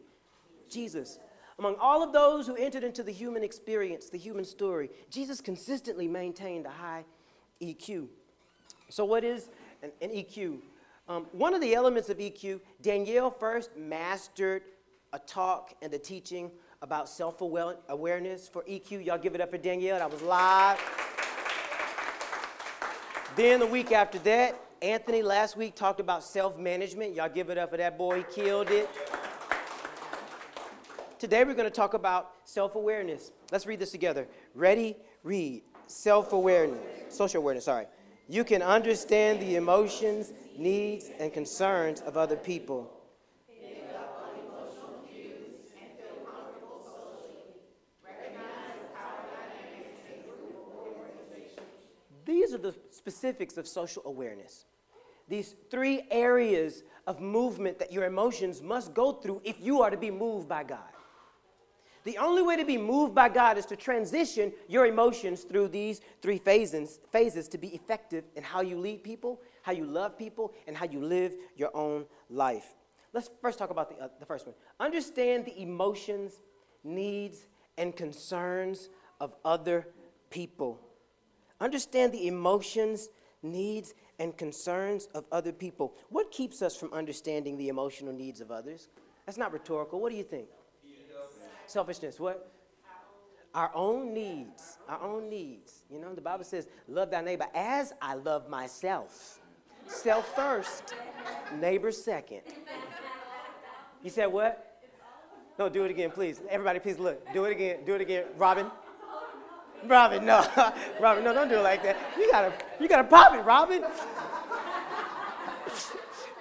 Jesus. 0.71 1.19
Among 1.59 1.77
all 1.77 2.03
of 2.03 2.13
those 2.13 2.47
who 2.47 2.57
entered 2.57 2.83
into 2.83 3.03
the 3.03 3.13
human 3.13 3.43
experience, 3.43 4.09
the 4.09 4.19
human 4.19 4.45
story, 4.45 4.89
Jesus 5.11 5.41
consistently 5.41 6.09
maintained 6.09 6.67
a 6.67 6.71
high 6.71 7.05
EQ. 7.63 8.09
So, 8.89 9.05
what 9.05 9.25
is 9.25 9.49
an, 9.83 9.91
an 10.01 10.11
EQ? 10.11 10.59
Um, 11.09 11.27
one 11.33 11.55
of 11.55 11.61
the 11.61 11.75
elements 11.75 12.09
of 12.09 12.19
EQ, 12.19 12.61
Danielle 12.81 13.31
first 13.31 13.77
mastered 13.77 14.63
a 15.13 15.19
talk 15.19 15.75
and 15.83 15.93
a 15.95 15.99
teaching 15.99 16.51
about 16.81 17.09
self 17.09 17.41
awareness 17.41 18.49
for 18.49 18.63
EQ. 18.65 19.05
Y'all 19.05 19.19
give 19.19 19.35
it 19.35 19.41
up 19.41 19.51
for 19.51 19.59
Danielle. 19.59 19.99
That 19.99 20.11
was 20.11 20.23
live. 20.23 20.81
Then 23.37 23.61
the 23.61 23.67
week 23.67 23.93
after 23.93 24.19
that, 24.21 24.61
Anthony 24.83 25.23
last 25.23 25.57
week 25.57 25.75
talked 25.75 26.01
about 26.01 26.25
self 26.25 26.59
management. 26.59 27.15
Y'all 27.15 27.29
give 27.29 27.51
it 27.51 27.59
up 27.59 27.71
for 27.71 27.77
that 27.77 27.97
boy. 27.97 28.19
He 28.19 28.43
killed 28.43 28.71
it. 28.71 28.91
Today 31.19 31.45
we're 31.45 31.55
going 31.55 31.69
to 31.69 31.71
talk 31.71 31.95
about 31.95 32.33
self 32.45 32.75
awareness. 32.75 33.33
Let's 33.51 33.65
read 33.65 33.79
this 33.79 33.93
together. 33.93 34.27
Ready? 34.55 34.97
Read. 35.23 35.63
Self 35.87 36.33
awareness. 36.33 36.79
Social 37.09 37.41
awareness, 37.43 37.65
sorry. 37.65 37.87
You 38.29 38.45
can 38.45 38.63
understand 38.63 39.41
the 39.41 39.57
emotions, 39.57 40.33
needs, 40.57 41.11
and 41.19 41.33
concerns 41.33 42.01
of 42.01 42.17
other 42.17 42.37
people. 42.37 42.91
These 52.25 52.55
are 52.55 52.59
the 52.59 52.75
specifics 52.91 53.57
of 53.57 53.67
social 53.67 54.03
awareness. 54.07 54.65
These 55.29 55.55
three 55.71 56.03
areas 56.11 56.83
of 57.07 57.21
movement 57.21 57.79
that 57.79 57.93
your 57.93 58.05
emotions 58.05 58.63
must 58.63 58.95
go 58.95 59.13
through 59.13 59.43
if 59.45 59.61
you 59.61 59.83
are 59.83 59.91
to 59.91 59.97
be 59.97 60.11
moved 60.11 60.49
by 60.49 60.65
God. 60.65 60.79
The 62.05 62.19
only 62.19 62.43
way 62.43 62.57
to 62.57 62.65
be 62.65 62.77
moved 62.77 63.15
by 63.15 63.29
God 63.29 63.59
is 63.59 63.67
to 63.67 63.77
transition 63.77 64.53
your 64.69 64.87
emotions 64.87 65.43
through 65.43 65.69
these 65.69 66.01
three 66.21 66.39
phases, 66.39 66.99
phases 67.13 67.49
to 67.49 67.59
be 67.59 67.69
effective 67.69 68.25
in 68.35 68.43
how 68.43 68.61
you 68.61 68.77
lead 68.77 69.05
people, 69.05 69.41
how 69.63 69.73
you 69.73 69.85
love 69.85 70.19
people, 70.19 70.53
and 70.67 70.77
how 70.77 70.87
you 70.87 71.01
live 71.01 71.35
your 71.57 71.75
own 71.77 72.05
life. 72.29 72.75
Let's 73.13 73.31
first 73.41 73.59
talk 73.59 73.71
about 73.71 73.97
the, 73.97 74.05
uh, 74.05 74.09
the 74.19 74.27
first 74.27 74.47
one. 74.47 74.55
Understand 74.81 75.45
the 75.45 75.61
emotions, 75.61 76.41
needs, 76.83 77.47
and 77.79 77.95
concerns 77.95 78.89
of 79.21 79.35
other 79.45 79.87
people. 80.31 80.81
Understand 81.61 82.13
the 82.13 82.27
emotions, 82.27 83.11
needs, 83.43 83.95
and 84.19 84.37
concerns 84.37 85.07
of 85.15 85.25
other 85.31 85.53
people. 85.53 85.95
What 86.09 86.33
keeps 86.33 86.63
us 86.63 86.75
from 86.77 86.93
understanding 86.93 87.57
the 87.57 87.69
emotional 87.69 88.13
needs 88.13 88.41
of 88.41 88.51
others? 88.51 88.89
That's 89.27 89.39
not 89.39 89.53
rhetorical. 89.53 90.01
What 90.01 90.11
do 90.11 90.19
you 90.19 90.25
think? 90.25 90.49
Selfishness. 91.73 92.21
What? 92.21 92.53
Our 93.55 93.71
own 93.75 94.13
needs. 94.13 94.77
Our 94.91 95.01
own 95.01 95.31
needs. 95.31 95.85
You 95.91 95.99
know, 96.01 96.15
the 96.15 96.21
Bible 96.21 96.45
says, 96.45 96.69
love 96.87 97.11
thy 97.11 97.23
neighbor 97.23 97.47
as 97.55 97.95
I 98.03 98.13
love 98.15 98.51
myself. 98.51 99.41
Self 99.87 100.37
first, 100.37 100.95
neighbor 101.59 101.91
second. 101.91 102.43
You 104.03 104.11
said 104.11 104.27
what? 104.27 104.83
No, 105.59 105.71
do 105.71 105.85
it 105.85 105.91
again, 105.91 106.11
please. 106.11 106.43
Everybody, 106.51 106.79
please 106.79 106.99
look. 106.99 107.27
Do 107.33 107.47
it 107.47 107.53
again. 107.53 107.79
Do 107.87 107.95
it 107.95 108.03
again. 108.03 108.25
Robin. 108.37 108.67
Robin, 109.87 110.27
no. 110.27 110.47
Robin, 111.01 111.25
no, 111.25 111.33
don't 111.33 111.49
do 111.49 111.59
it 111.59 111.63
like 111.63 111.83
that. 111.85 111.97
You 112.19 112.31
gotta, 112.31 112.53
you 112.79 112.87
gotta 112.87 113.05
pop 113.05 113.33
it, 113.33 113.41
Robin. 113.47 113.83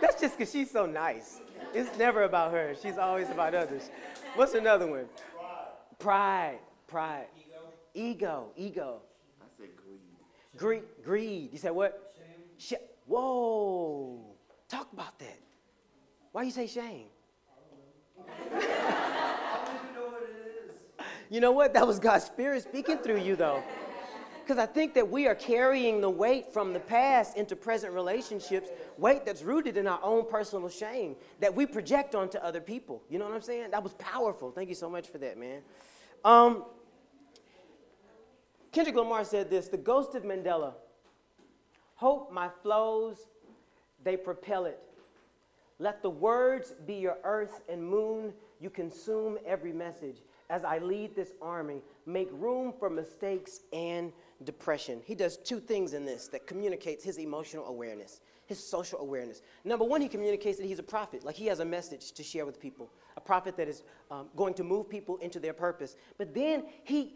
That's 0.02 0.20
just 0.20 0.38
because 0.38 0.52
she's 0.52 0.70
so 0.70 0.86
nice. 0.86 1.40
It's 1.74 1.98
never 1.98 2.24
about 2.24 2.52
her. 2.52 2.76
She's 2.82 2.98
always 2.98 3.30
about 3.30 3.56
others. 3.56 3.90
What's 4.36 4.54
another 4.54 4.88
one? 4.88 5.06
Pride. 6.00 6.60
Pride. 6.88 7.28
Ego. 7.38 7.56
Ego. 7.94 8.46
Ego. 8.58 9.02
I 9.42 9.46
said 9.58 9.70
greed. 9.76 10.00
Greed. 10.58 10.84
Greed. 11.04 11.50
You 11.52 11.58
said 11.58 11.72
what? 11.72 12.16
Sh- 12.58 12.74
Whoa. 13.06 14.20
Talk 14.68 14.92
about 14.94 15.18
that. 15.20 15.40
Why 16.32 16.44
you 16.44 16.52
say 16.52 16.68
shame? 16.68 17.08
You 21.30 21.40
know 21.40 21.52
what? 21.52 21.74
That 21.74 21.88
was 21.88 21.98
God's 21.98 22.26
Spirit 22.26 22.64
speaking 22.64 22.98
through 22.98 23.20
you, 23.20 23.38
though. 23.38 23.64
Because 24.52 24.68
I 24.68 24.74
think 24.74 24.96
that 24.96 25.10
we 25.10 25.28
are 25.28 25.36
carrying 25.36 26.02
the 26.02 26.10
weight 26.10 26.52
from 26.52 26.74
the 26.74 26.80
past 26.82 27.38
into 27.38 27.56
present 27.56 27.94
relationships, 27.94 28.68
weight 28.98 29.26
that's 29.26 29.44
rooted 29.44 29.78
in 29.78 29.88
our 29.88 30.02
own 30.04 30.30
personal 30.30 30.68
shame 30.68 31.16
that 31.40 31.56
we 31.56 31.66
project 31.66 32.16
onto 32.16 32.38
other 32.38 32.60
people. 32.60 33.02
You 33.10 33.18
know 33.18 33.24
what 33.24 33.34
I'm 33.34 33.42
saying? 33.42 33.72
That 33.72 33.82
was 33.82 33.94
powerful. 33.94 34.52
Thank 34.52 34.68
you 34.68 34.76
so 34.76 34.90
much 34.90 35.08
for 35.08 35.20
that, 35.20 35.38
man. 35.38 35.62
Um, 36.26 36.66
Kendrick 38.74 38.98
Lamar 38.98 39.24
said 39.24 39.50
this 39.50 39.70
The 39.70 39.78
ghost 39.78 40.16
of 40.16 40.24
Mandela. 40.24 40.74
Hope 41.96 42.34
my 42.34 42.50
flows, 42.62 43.30
they 44.04 44.18
propel 44.18 44.66
it. 44.66 44.82
Let 45.80 46.02
the 46.02 46.10
words 46.10 46.74
be 46.86 46.96
your 46.96 47.20
earth 47.24 47.62
and 47.70 47.82
moon. 47.82 48.34
You 48.60 48.70
consume 48.70 49.38
every 49.46 49.72
message. 49.72 50.18
As 50.50 50.66
I 50.66 50.80
lead 50.80 51.16
this 51.16 51.32
army, 51.42 51.82
make 52.06 52.28
room 52.34 52.74
for 52.78 52.90
mistakes 52.90 53.62
and 53.72 54.12
depression. 54.46 55.02
He 55.06 55.16
does 55.16 55.38
two 55.38 55.60
things 55.60 55.94
in 55.94 56.06
this 56.06 56.28
that 56.30 56.48
communicates 56.48 57.04
his 57.04 57.18
emotional 57.18 57.66
awareness, 57.66 58.22
his 58.46 58.66
social 58.66 59.00
awareness. 59.00 59.42
Number 59.64 59.86
one, 59.86 60.02
he 60.02 60.08
communicates 60.08 60.58
that 60.58 60.66
he's 60.66 60.80
a 60.80 60.84
prophet, 60.84 61.24
like 61.24 61.36
he 61.36 61.46
has 61.48 61.60
a 61.60 61.66
message 61.66 62.12
to 62.14 62.24
share 62.24 62.46
with 62.46 62.60
people, 62.60 62.92
a 63.18 63.22
prophet 63.22 63.56
that 63.58 63.68
is 63.68 63.84
um, 64.10 64.28
going 64.36 64.54
to 64.56 64.64
move 64.64 64.90
people 64.90 65.18
into 65.18 65.40
their 65.40 65.54
purpose. 65.54 65.96
But 66.18 66.34
then 66.34 66.66
he 66.84 67.16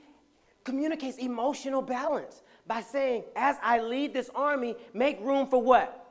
communicates 0.63 1.17
emotional 1.17 1.81
balance 1.81 2.41
by 2.67 2.81
saying, 2.81 3.23
as 3.35 3.57
I 3.61 3.79
lead 3.79 4.13
this 4.13 4.29
army, 4.35 4.75
make 4.93 5.19
room 5.21 5.47
for 5.47 5.61
what? 5.61 6.04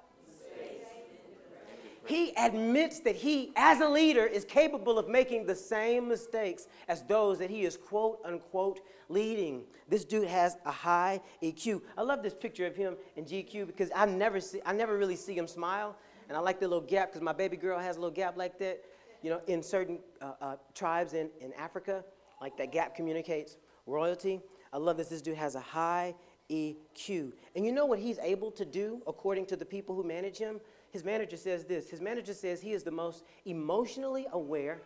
He 2.06 2.32
admits 2.36 3.00
that 3.00 3.16
he, 3.16 3.52
as 3.56 3.80
a 3.80 3.88
leader, 3.88 4.26
is 4.26 4.44
capable 4.44 4.98
of 4.98 5.08
making 5.08 5.46
the 5.46 5.54
same 5.54 6.08
mistakes 6.08 6.66
as 6.88 7.02
those 7.02 7.38
that 7.38 7.50
he 7.50 7.64
is 7.64 7.76
quote 7.76 8.20
unquote 8.24 8.80
leading. 9.08 9.64
This 9.88 10.04
dude 10.04 10.28
has 10.28 10.56
a 10.66 10.70
high 10.70 11.20
EQ. 11.42 11.80
I 11.96 12.02
love 12.02 12.22
this 12.22 12.34
picture 12.34 12.66
of 12.66 12.76
him 12.76 12.96
in 13.16 13.24
GQ 13.24 13.66
because 13.66 13.90
I 13.94 14.06
never 14.06 14.40
see, 14.40 14.60
I 14.66 14.72
never 14.72 14.98
really 14.98 15.16
see 15.16 15.34
him 15.34 15.46
smile, 15.46 15.96
and 16.28 16.36
I 16.36 16.40
like 16.40 16.60
the 16.60 16.68
little 16.68 16.86
gap 16.86 17.08
because 17.08 17.22
my 17.22 17.32
baby 17.32 17.56
girl 17.56 17.78
has 17.78 17.96
a 17.96 18.00
little 18.00 18.14
gap 18.14 18.36
like 18.36 18.58
that. 18.58 18.82
You 19.22 19.30
know, 19.30 19.40
in 19.46 19.62
certain 19.62 20.00
uh, 20.20 20.32
uh, 20.42 20.56
tribes 20.74 21.14
in, 21.14 21.30
in 21.40 21.54
Africa, 21.54 22.04
like 22.42 22.58
that 22.58 22.72
gap 22.72 22.94
communicates 22.94 23.56
royalty. 23.86 24.42
I 24.70 24.76
love 24.76 24.98
this. 24.98 25.08
This 25.08 25.22
dude 25.22 25.36
has 25.36 25.54
a 25.54 25.60
high 25.60 26.14
EQ. 26.50 27.32
And 27.56 27.64
you 27.64 27.72
know 27.72 27.86
what 27.86 27.98
he's 27.98 28.18
able 28.18 28.50
to 28.52 28.64
do 28.64 29.00
according 29.06 29.46
to 29.46 29.56
the 29.56 29.64
people 29.64 29.94
who 29.94 30.04
manage 30.04 30.36
him? 30.38 30.60
His 30.94 31.04
manager 31.04 31.36
says 31.36 31.64
this 31.64 31.90
his 31.90 32.00
manager 32.00 32.32
says 32.32 32.62
he 32.62 32.70
is 32.70 32.84
the 32.84 32.92
most 32.92 33.24
emotionally 33.46 34.28
aware 34.32 34.80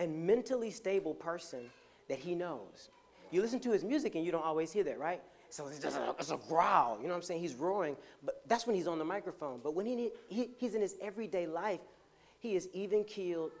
and 0.00 0.26
mentally 0.26 0.72
stable 0.72 1.14
person 1.14 1.60
that 2.08 2.18
he 2.18 2.34
knows. 2.34 2.90
You 3.30 3.42
listen 3.42 3.60
to 3.60 3.70
his 3.70 3.84
music 3.84 4.16
and 4.16 4.24
you 4.24 4.32
don't 4.32 4.44
always 4.44 4.72
hear 4.72 4.82
that, 4.82 4.98
right? 4.98 5.22
So 5.50 5.68
it's 5.68 5.78
just 5.78 5.96
a, 5.96 6.16
it's 6.18 6.32
a 6.32 6.36
growl, 6.48 6.96
you 6.96 7.04
know 7.04 7.10
what 7.10 7.18
I'm 7.18 7.22
saying? 7.22 7.42
He's 7.42 7.54
roaring, 7.54 7.96
but 8.24 8.42
that's 8.48 8.66
when 8.66 8.74
he's 8.74 8.88
on 8.88 8.98
the 8.98 9.04
microphone. 9.04 9.60
But 9.62 9.76
when 9.76 9.86
he, 9.86 10.10
he, 10.26 10.50
he's 10.58 10.74
in 10.74 10.82
his 10.82 10.96
everyday 11.00 11.46
life, 11.46 11.80
he 12.40 12.56
is 12.56 12.68
even 12.72 13.04
keeled. 13.04 13.52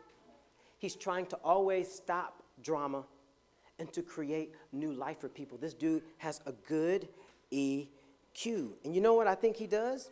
He's 0.78 0.96
trying 0.96 1.26
to 1.26 1.36
always 1.36 1.88
stop 1.88 2.42
drama 2.64 3.04
and 3.78 3.92
to 3.92 4.02
create 4.02 4.56
new 4.72 4.92
life 4.92 5.20
for 5.20 5.28
people. 5.28 5.56
This 5.56 5.74
dude 5.74 6.02
has 6.16 6.40
a 6.46 6.52
good 6.66 7.06
EQ. 7.52 8.70
And 8.84 8.92
you 8.92 9.00
know 9.00 9.14
what 9.14 9.28
I 9.28 9.36
think 9.36 9.54
he 9.54 9.68
does? 9.68 10.10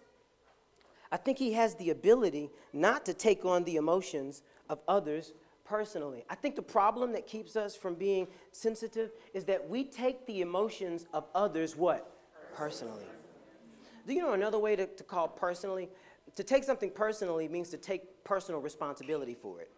I 1.10 1.16
think 1.16 1.38
he 1.38 1.52
has 1.52 1.74
the 1.76 1.90
ability 1.90 2.50
not 2.72 3.06
to 3.06 3.14
take 3.14 3.44
on 3.44 3.64
the 3.64 3.76
emotions 3.76 4.42
of 4.68 4.80
others 4.88 5.32
personally. 5.64 6.24
I 6.30 6.34
think 6.34 6.56
the 6.56 6.62
problem 6.62 7.12
that 7.12 7.26
keeps 7.26 7.56
us 7.56 7.76
from 7.76 7.94
being 7.94 8.28
sensitive 8.52 9.10
is 9.34 9.44
that 9.44 9.68
we 9.68 9.84
take 9.84 10.26
the 10.26 10.40
emotions 10.40 11.06
of 11.12 11.26
others 11.34 11.76
what? 11.76 12.10
Personally. 12.54 13.06
Do 14.06 14.14
you 14.14 14.22
know 14.22 14.32
another 14.32 14.58
way 14.58 14.76
to, 14.76 14.86
to 14.86 15.04
call 15.04 15.28
personally? 15.28 15.88
To 16.36 16.44
take 16.44 16.64
something 16.64 16.90
personally 16.90 17.48
means 17.48 17.70
to 17.70 17.76
take 17.76 18.24
personal 18.24 18.60
responsibility 18.60 19.34
for 19.34 19.60
it. 19.60 19.70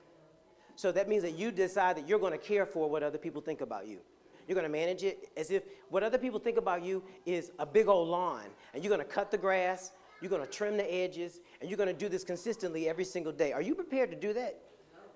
So 0.77 0.93
that 0.93 1.09
means 1.09 1.23
that 1.23 1.37
you 1.37 1.51
decide 1.51 1.97
that 1.97 2.09
you're 2.09 2.19
going 2.19 2.33
to 2.33 2.39
care 2.39 2.67
for 2.67 2.89
what 2.89 3.03
other 3.03 3.19
people 3.19 3.41
think 3.41 3.63
about 3.63 3.87
you. 3.87 3.99
You're 4.47 4.55
going 4.55 4.71
to 4.71 4.79
manage 4.79 5.03
it 5.03 5.29
as 5.37 5.51
if 5.51 5.65
what 5.91 6.03
other 6.03 6.19
people 6.19 6.39
think 6.39 6.57
about 6.57 6.83
you 6.83 7.03
is 7.27 7.51
a 7.59 7.67
big 7.67 7.89
old 7.89 8.09
lawn, 8.09 8.45
and 8.73 8.83
you're 8.83 8.95
going 8.95 9.07
to 9.07 9.13
cut 9.13 9.31
the 9.31 9.37
grass, 9.37 9.93
you're 10.21 10.31
going 10.31 10.45
to 10.45 10.51
trim 10.51 10.77
the 10.77 10.95
edges, 10.95 11.41
and 11.61 11.71
you're 11.71 11.77
going 11.77 11.89
to 11.89 11.93
do 11.93 12.09
this 12.09 12.25
consistently 12.25 12.89
every 12.89 13.05
single 13.05 13.33
day. 13.33 13.53
Are 13.53 13.63
you 13.63 13.75
prepared 13.75 14.11
to 14.11 14.17
do 14.17 14.33
that? 14.33 14.61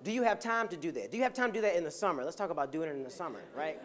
Do 0.03 0.11
you 0.11 0.23
have 0.23 0.39
time 0.39 0.67
to 0.67 0.77
do 0.77 0.91
that? 0.91 1.11
Do 1.11 1.17
you 1.17 1.23
have 1.23 1.33
time 1.33 1.49
to 1.49 1.53
do 1.53 1.61
that 1.61 1.75
in 1.75 1.83
the 1.83 1.91
summer? 1.91 2.23
Let's 2.23 2.35
talk 2.35 2.49
about 2.49 2.71
doing 2.71 2.89
it 2.89 2.95
in 2.95 3.03
the 3.03 3.09
summer, 3.09 3.41
right? 3.55 3.81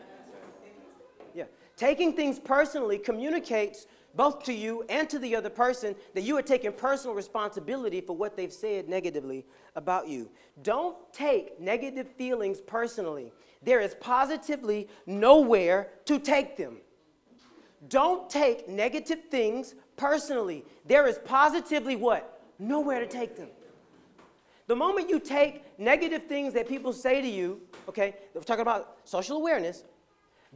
Yeah. 1.34 1.44
Taking 1.76 2.12
things 2.14 2.40
personally 2.40 2.98
communicates 2.98 3.86
both 4.16 4.42
to 4.44 4.52
you 4.52 4.84
and 4.88 5.08
to 5.10 5.18
the 5.20 5.36
other 5.36 5.50
person 5.50 5.94
that 6.14 6.22
you 6.22 6.36
are 6.36 6.42
taking 6.42 6.72
personal 6.72 7.14
responsibility 7.14 8.00
for 8.00 8.16
what 8.16 8.36
they've 8.36 8.52
said 8.52 8.88
negatively 8.88 9.46
about 9.76 10.08
you. 10.08 10.28
Don't 10.62 10.96
take 11.12 11.60
negative 11.60 12.08
feelings 12.16 12.60
personally. 12.60 13.32
There 13.62 13.80
is 13.80 13.94
positively 14.00 14.88
nowhere 15.06 15.90
to 16.06 16.18
take 16.18 16.56
them. 16.56 16.78
Don't 17.88 18.28
take 18.28 18.68
negative 18.68 19.20
things 19.30 19.76
personally. 19.98 20.64
There 20.86 21.06
is 21.06 21.18
positively 21.26 21.96
what? 21.96 22.40
Nowhere 22.58 23.00
to 23.00 23.06
take 23.06 23.36
them. 23.36 23.48
The 24.66 24.76
moment 24.76 25.10
you 25.10 25.18
take 25.20 25.78
negative 25.78 26.24
things 26.26 26.54
that 26.54 26.68
people 26.68 26.92
say 26.92 27.20
to 27.20 27.28
you, 27.28 27.60
okay, 27.88 28.16
we're 28.34 28.42
talking 28.42 28.62
about 28.62 28.98
social 29.04 29.36
awareness, 29.36 29.84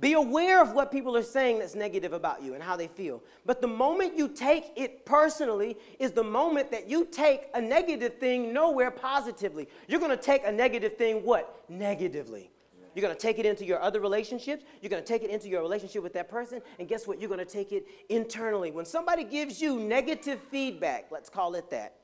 be 0.00 0.14
aware 0.14 0.62
of 0.62 0.72
what 0.72 0.90
people 0.90 1.16
are 1.16 1.22
saying 1.22 1.58
that's 1.58 1.74
negative 1.74 2.12
about 2.14 2.42
you 2.42 2.54
and 2.54 2.62
how 2.62 2.76
they 2.76 2.88
feel. 2.88 3.22
But 3.44 3.60
the 3.60 3.68
moment 3.68 4.16
you 4.16 4.28
take 4.28 4.72
it 4.74 5.04
personally 5.04 5.76
is 5.98 6.12
the 6.12 6.24
moment 6.24 6.70
that 6.70 6.88
you 6.88 7.04
take 7.04 7.48
a 7.54 7.60
negative 7.60 8.18
thing 8.18 8.54
nowhere 8.54 8.90
positively. 8.90 9.68
You're 9.88 10.00
going 10.00 10.10
to 10.10 10.16
take 10.16 10.46
a 10.46 10.52
negative 10.52 10.96
thing 10.96 11.24
what? 11.24 11.64
Negatively. 11.68 12.50
You're 12.94 13.02
going 13.02 13.14
to 13.14 13.20
take 13.20 13.38
it 13.38 13.46
into 13.46 13.64
your 13.64 13.80
other 13.80 14.00
relationships. 14.00 14.64
You're 14.80 14.90
going 14.90 15.02
to 15.02 15.08
take 15.08 15.22
it 15.22 15.30
into 15.30 15.48
your 15.48 15.62
relationship 15.62 16.02
with 16.02 16.12
that 16.14 16.28
person. 16.28 16.60
And 16.78 16.88
guess 16.88 17.06
what? 17.06 17.20
You're 17.20 17.28
going 17.28 17.44
to 17.44 17.44
take 17.44 17.72
it 17.72 17.86
internally. 18.08 18.70
When 18.70 18.84
somebody 18.84 19.24
gives 19.24 19.60
you 19.60 19.78
negative 19.78 20.40
feedback, 20.50 21.06
let's 21.10 21.28
call 21.28 21.54
it 21.54 21.70
that, 21.70 21.94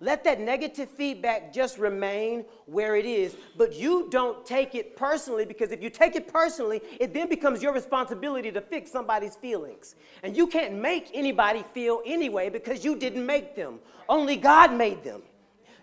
let 0.00 0.22
that 0.24 0.38
negative 0.40 0.88
feedback 0.88 1.52
just 1.52 1.76
remain 1.76 2.44
where 2.66 2.94
it 2.94 3.04
is, 3.04 3.36
but 3.56 3.74
you 3.74 4.06
don't 4.10 4.46
take 4.46 4.76
it 4.76 4.96
personally 4.96 5.44
because 5.44 5.72
if 5.72 5.82
you 5.82 5.90
take 5.90 6.14
it 6.14 6.32
personally, 6.32 6.80
it 7.00 7.12
then 7.12 7.28
becomes 7.28 7.62
your 7.62 7.72
responsibility 7.72 8.52
to 8.52 8.60
fix 8.60 8.92
somebody's 8.92 9.34
feelings. 9.34 9.96
And 10.22 10.36
you 10.36 10.46
can't 10.46 10.74
make 10.74 11.10
anybody 11.14 11.64
feel 11.74 12.00
anyway 12.06 12.48
because 12.48 12.84
you 12.84 12.94
didn't 12.94 13.26
make 13.26 13.56
them. 13.56 13.80
Only 14.08 14.36
God 14.36 14.72
made 14.72 15.02
them. 15.02 15.22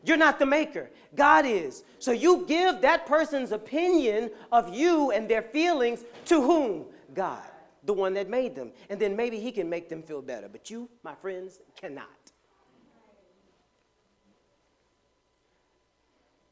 You're 0.05 0.17
not 0.17 0.37
the 0.37 0.45
maker, 0.45 0.91
God 1.15 1.45
is. 1.47 1.83
So 1.97 2.11
you 2.11 2.45
give 2.47 2.79
that 2.81 3.07
person's 3.07 3.51
opinion 3.51 4.29
of 4.51 4.73
you 4.73 5.09
and 5.11 5.27
their 5.27 5.41
feelings 5.41 6.05
to 6.25 6.41
whom? 6.41 6.85
God, 7.15 7.43
the 7.83 7.93
one 7.93 8.13
that 8.13 8.29
made 8.29 8.55
them. 8.55 8.71
And 8.89 8.99
then 8.99 9.15
maybe 9.15 9.39
He 9.39 9.51
can 9.51 9.67
make 9.67 9.89
them 9.89 10.03
feel 10.03 10.21
better. 10.21 10.47
But 10.47 10.69
you, 10.69 10.89
my 11.03 11.15
friends, 11.15 11.59
cannot. 11.75 12.05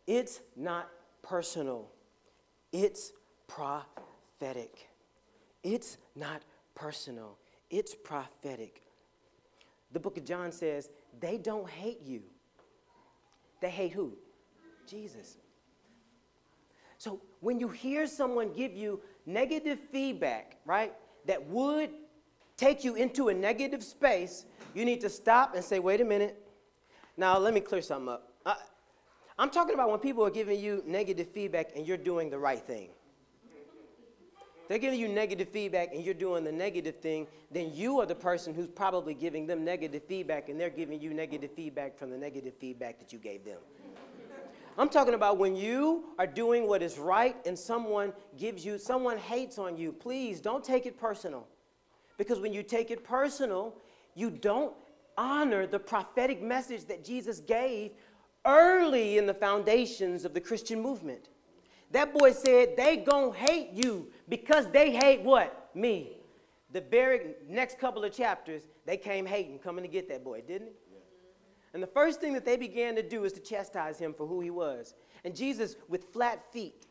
It's 0.07 0.41
not 0.55 0.89
personal, 1.21 1.89
it's 2.71 3.13
prophetic. 3.47 4.89
It's 5.63 5.97
not 6.15 6.41
personal, 6.75 7.37
it's 7.69 7.93
prophetic. 7.93 8.81
The 9.91 9.99
book 9.99 10.17
of 10.17 10.25
John 10.25 10.51
says, 10.51 10.89
they 11.19 11.37
don't 11.37 11.69
hate 11.69 12.01
you. 12.03 12.23
They 13.63 13.69
hate 13.69 13.93
who? 13.93 14.11
Jesus. 14.85 15.37
So 16.97 17.21
when 17.39 17.61
you 17.61 17.69
hear 17.69 18.05
someone 18.07 18.51
give 18.51 18.75
you 18.75 18.99
negative 19.25 19.79
feedback, 19.89 20.57
right, 20.65 20.93
that 21.27 21.47
would 21.47 21.91
take 22.57 22.83
you 22.83 22.95
into 22.95 23.29
a 23.29 23.33
negative 23.33 23.81
space, 23.81 24.43
you 24.75 24.83
need 24.83 24.99
to 24.99 25.09
stop 25.09 25.55
and 25.55 25.63
say, 25.63 25.79
wait 25.79 26.01
a 26.01 26.03
minute. 26.03 26.45
Now, 27.15 27.37
let 27.37 27.53
me 27.53 27.61
clear 27.61 27.81
something 27.81 28.09
up. 28.09 28.33
I, 28.45 28.57
I'm 29.39 29.49
talking 29.49 29.75
about 29.75 29.89
when 29.89 29.99
people 29.99 30.25
are 30.25 30.29
giving 30.29 30.59
you 30.59 30.83
negative 30.85 31.29
feedback 31.29 31.69
and 31.73 31.87
you're 31.87 31.95
doing 31.95 32.29
the 32.29 32.39
right 32.39 32.59
thing. 32.59 32.89
They're 34.73 34.79
giving 34.79 34.99
you 34.99 35.07
negative 35.07 35.49
feedback 35.49 35.93
and 35.93 36.03
you're 36.03 36.15
doing 36.15 36.43
the 36.43 36.51
negative 36.51 36.95
thing, 36.95 37.27
then 37.51 37.71
you 37.75 37.99
are 37.99 38.07
the 38.07 38.15
person 38.15 38.55
who's 38.55 38.65
probably 38.65 39.13
giving 39.13 39.45
them 39.45 39.63
negative 39.63 40.01
feedback 40.07 40.49
and 40.49 40.59
they're 40.59 40.71
giving 40.71 40.99
you 40.99 41.13
negative 41.13 41.51
feedback 41.51 41.95
from 41.95 42.09
the 42.09 42.17
negative 42.17 42.55
feedback 42.59 42.97
that 42.97 43.13
you 43.13 43.19
gave 43.19 43.45
them. 43.45 43.59
I'm 44.75 44.89
talking 44.89 45.13
about 45.13 45.37
when 45.37 45.55
you 45.55 46.05
are 46.17 46.25
doing 46.25 46.67
what 46.67 46.81
is 46.81 46.97
right 46.97 47.35
and 47.45 47.55
someone 47.55 48.13
gives 48.35 48.65
you, 48.65 48.79
someone 48.79 49.19
hates 49.19 49.59
on 49.59 49.77
you, 49.77 49.91
please 49.91 50.41
don't 50.41 50.63
take 50.63 50.87
it 50.87 50.97
personal. 50.97 51.47
Because 52.17 52.39
when 52.39 52.51
you 52.51 52.63
take 52.63 52.89
it 52.89 53.03
personal, 53.03 53.75
you 54.15 54.31
don't 54.31 54.73
honor 55.19 55.67
the 55.67 55.77
prophetic 55.77 56.41
message 56.41 56.85
that 56.85 57.05
Jesus 57.05 57.41
gave 57.41 57.91
early 58.43 59.19
in 59.19 59.27
the 59.27 59.35
foundations 59.35 60.25
of 60.25 60.33
the 60.33 60.41
Christian 60.41 60.81
movement. 60.81 61.29
That 61.93 62.11
boy 62.11 62.33
said, 62.33 62.75
they 62.75 62.97
gonna 62.97 63.31
hate 63.31 63.69
you 63.71 64.07
because 64.27 64.67
they 64.71 64.91
hate 64.91 65.21
what? 65.21 65.69
Me. 65.75 66.17
The 66.71 66.81
very 66.81 67.35
next 67.47 67.77
couple 67.77 68.03
of 68.03 68.11
chapters, 68.11 68.63
they 68.83 68.97
came 68.97 69.27
hating, 69.27 69.59
coming 69.59 69.83
to 69.83 69.87
get 69.87 70.09
that 70.09 70.23
boy, 70.23 70.41
didn't 70.41 70.69
it? 70.69 70.75
And 71.73 71.83
the 71.83 71.87
first 71.87 72.19
thing 72.19 72.33
that 72.33 72.45
they 72.45 72.57
began 72.57 72.95
to 72.95 73.07
do 73.07 73.25
is 73.25 73.33
to 73.33 73.39
chastise 73.39 73.99
him 73.99 74.11
for 74.11 74.25
who 74.25 74.41
he 74.41 74.49
was. 74.49 74.95
And 75.23 75.35
Jesus, 75.35 75.75
with 75.87 76.05
flat 76.05 76.51
feet, 76.51 76.87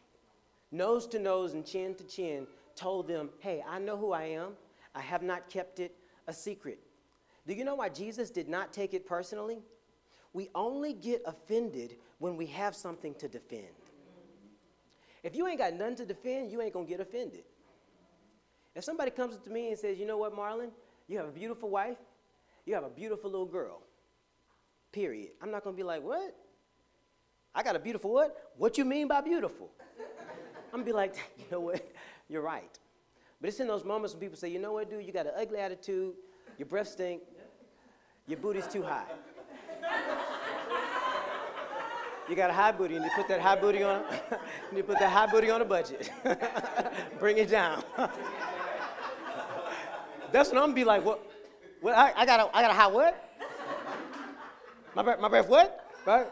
nose 0.71 1.09
to 1.09 1.19
nose 1.19 1.55
and 1.55 1.67
chin 1.67 1.97
to 1.97 2.05
chin, 2.05 2.47
told 2.77 3.09
them, 3.09 3.31
Hey, 3.41 3.63
I 3.69 3.81
know 3.81 3.97
who 3.97 4.13
I 4.13 4.25
am. 4.25 4.53
I 4.95 5.01
have 5.01 5.23
not 5.23 5.49
kept 5.49 5.81
it 5.81 5.97
a 6.29 6.33
secret. 6.33 6.79
Do 7.49 7.55
you 7.55 7.65
know 7.65 7.75
why 7.75 7.89
Jesus 7.89 8.31
did 8.31 8.49
not 8.49 8.73
take 8.73 8.95
it 8.95 9.05
personally? 9.05 9.63
We 10.33 10.49
only 10.55 10.93
get 10.93 11.23
offended 11.27 11.97
when 12.19 12.37
we 12.37 12.47
have 12.47 12.77
something 12.77 13.15
to 13.17 13.27
defend. 13.27 13.67
If 15.23 15.37
you 15.37 15.47
ain't 15.47 15.59
got 15.59 15.75
nothing 15.75 15.97
to 15.97 16.07
defend, 16.07 16.51
you 16.51 16.61
ain't 16.61 16.73
gonna 16.73 16.87
get 16.87 17.01
offended. 17.01 17.45
If 18.75 18.85
somebody 18.85 19.11
comes 19.11 19.37
to 19.37 19.51
me 19.51 19.69
and 19.69 19.79
says, 19.79 19.99
You 19.99 20.07
know 20.07 20.19
what, 20.19 20.35
Marlon? 20.37 20.71
You 21.09 21.19
have 21.19 21.29
a 21.29 21.33
beautiful 21.33 21.71
wife, 21.71 21.99
you 22.65 22.75
have 22.75 22.85
a 22.85 22.91
beautiful 22.91 23.31
little 23.31 23.47
girl. 23.47 23.83
Period. 24.93 25.31
I'm 25.41 25.51
not 25.51 25.65
gonna 25.65 25.77
be 25.77 25.83
like, 25.83 26.03
What? 26.03 26.35
I 27.55 27.63
got 27.63 27.77
a 27.77 27.79
beautiful 27.79 28.13
what? 28.13 28.53
What 28.57 28.79
you 28.79 28.85
mean 28.85 29.09
by 29.09 29.21
beautiful? 29.21 29.71
I'm 30.73 30.81
gonna 30.81 30.85
be 30.85 30.93
like, 30.93 31.15
You 31.39 31.45
know 31.51 31.61
what? 31.61 31.87
You're 32.29 32.43
right. 32.43 32.79
But 33.41 33.49
it's 33.49 33.61
in 33.61 33.67
those 33.67 33.85
moments 33.85 34.15
when 34.15 34.21
people 34.21 34.37
say, 34.37 34.49
You 34.49 34.59
know 34.59 34.73
what, 34.73 34.91
dude? 34.91 35.05
You 35.05 35.13
got 35.13 35.27
an 35.27 35.33
ugly 35.37 35.59
attitude, 35.59 36.15
your 36.59 36.67
breath 36.67 36.89
stink, 36.89 37.23
your 38.27 38.39
booty's 38.39 38.67
too 38.67 38.83
high. 38.83 39.07
You 42.29 42.37
got 42.37 42.51
a 42.51 42.53
high 42.53 42.73
booty, 42.73 42.97
and 42.97 43.05
you 43.05 43.11
put 43.17 43.29
that 43.29 43.41
high 43.41 43.57
booty 43.57 43.83
on. 43.83 44.05
you 44.77 44.83
put 44.83 44.99
that 44.99 45.11
high 45.11 45.27
booty 45.27 45.51
on 45.51 45.61
a 45.61 45.65
budget. 45.65 46.11
Bring 47.19 47.39
it 47.39 47.51
down. 47.51 47.83
That's 50.33 50.49
when 50.51 50.59
I'm 50.59 50.65
gonna 50.65 50.75
be 50.75 50.85
like, 50.85 51.05
what? 51.05 51.21
What? 51.81 51.97
I, 51.97 52.13
I 52.17 52.25
got 52.25 52.41
a, 52.41 52.57
I 52.57 52.63
got 52.63 52.71
a 52.71 52.75
high 52.75 52.87
what? 52.87 53.29
My 54.95 55.03
breath, 55.03 55.21
my 55.21 55.29
breath 55.29 55.49
what? 55.49 55.91
Right? 56.07 56.27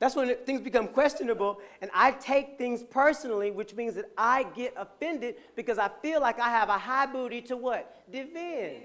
That's 0.00 0.16
when 0.16 0.34
things 0.46 0.60
become 0.62 0.88
questionable, 0.88 1.60
and 1.82 1.90
I 1.94 2.12
take 2.12 2.56
things 2.56 2.82
personally, 2.82 3.50
which 3.50 3.74
means 3.74 3.94
that 3.94 4.06
I 4.16 4.44
get 4.56 4.72
offended 4.76 5.36
because 5.54 5.78
I 5.78 5.90
feel 6.00 6.20
like 6.20 6.40
I 6.40 6.48
have 6.48 6.70
a 6.70 6.78
high 6.78 7.06
booty 7.06 7.42
to 7.42 7.56
what? 7.56 8.02
Defend. 8.10 8.84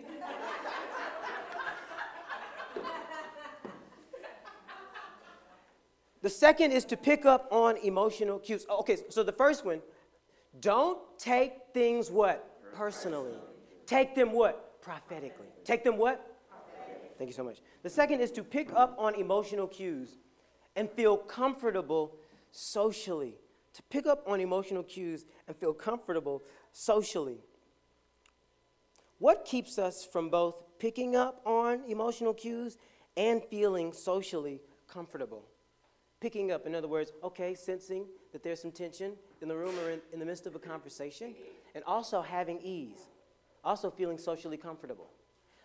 The 6.26 6.32
second 6.32 6.72
is 6.72 6.86
to 6.86 6.98
pick 6.98 7.24
up 7.28 7.48
on 7.52 7.78
emotional 7.78 8.40
cues. 8.40 8.66
Oh, 8.68 8.80
Okay, 8.80 8.98
so 9.10 9.22
the 9.22 9.32
first 9.32 9.64
one, 9.64 9.80
don't 10.60 10.98
take 11.20 11.54
things 11.72 12.10
what? 12.10 12.74
Personally. 12.74 13.36
Take 13.86 14.16
them 14.16 14.32
what? 14.32 14.82
Prophetically. 14.82 15.46
Take 15.64 15.84
them 15.84 15.98
what? 15.98 16.36
Thank 17.20 17.28
you 17.28 17.34
so 17.36 17.44
much. 17.44 17.60
The 17.84 17.92
second 17.92 18.22
is 18.22 18.32
to 18.32 18.44
pick 18.44 18.74
up 18.74 18.96
on 18.98 19.14
emotional 19.14 19.68
cues 19.68 20.18
and 20.76 20.90
feel 20.90 21.16
comfortable 21.16 22.16
socially. 22.50 23.36
To 23.74 23.84
pick 23.84 24.08
up 24.08 24.24
on 24.26 24.42
emotional 24.42 24.82
cues 24.82 25.26
and 25.48 25.56
feel 25.56 25.76
comfortable 25.76 26.42
socially. 26.72 27.38
What 29.20 29.46
keeps 29.46 29.78
us 29.78 30.04
from 30.04 30.32
both 30.32 30.56
picking 30.80 31.16
up 31.16 31.40
on 31.46 31.84
emotional 31.88 32.34
cues 32.34 32.80
and 33.16 33.44
feeling 33.52 33.94
socially 33.94 34.60
comfortable? 34.88 35.46
Picking 36.22 36.52
up, 36.52 36.66
in 36.66 36.74
other 36.74 36.88
words, 36.88 37.12
okay, 37.24 37.54
sensing 37.54 38.06
that 38.32 38.42
there's 38.42 38.62
some 38.62 38.72
tension 38.72 39.14
in 39.42 39.48
the 39.48 39.56
room 39.56 39.78
or 39.80 39.92
in, 39.92 40.02
in 40.14 40.20
the 40.20 40.26
midst 40.26 40.48
of 40.48 40.56
a 40.56 40.60
conversation, 40.60 41.36
and 41.76 41.84
also 41.86 42.22
having 42.22 42.60
ease, 42.62 43.10
also 43.64 43.92
feeling 43.92 44.18
socially 44.18 44.58
comfortable. 44.58 45.10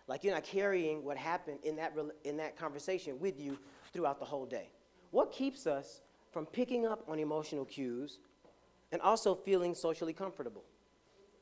Like 0.07 0.23
you're 0.23 0.33
not 0.33 0.43
carrying 0.43 1.03
what 1.05 1.17
happened 1.17 1.59
in 1.63 1.77
that, 1.77 1.93
in 2.25 2.37
that 2.37 2.57
conversation 2.57 3.19
with 3.19 3.39
you 3.39 3.57
throughout 3.93 4.19
the 4.19 4.25
whole 4.25 4.45
day. 4.45 4.69
What 5.11 5.31
keeps 5.31 5.67
us 5.67 6.01
from 6.31 6.45
picking 6.45 6.85
up 6.85 7.03
on 7.07 7.19
emotional 7.19 7.65
cues 7.65 8.19
and 8.91 9.01
also 9.01 9.35
feeling 9.35 9.73
socially 9.73 10.13
comfortable? 10.13 10.63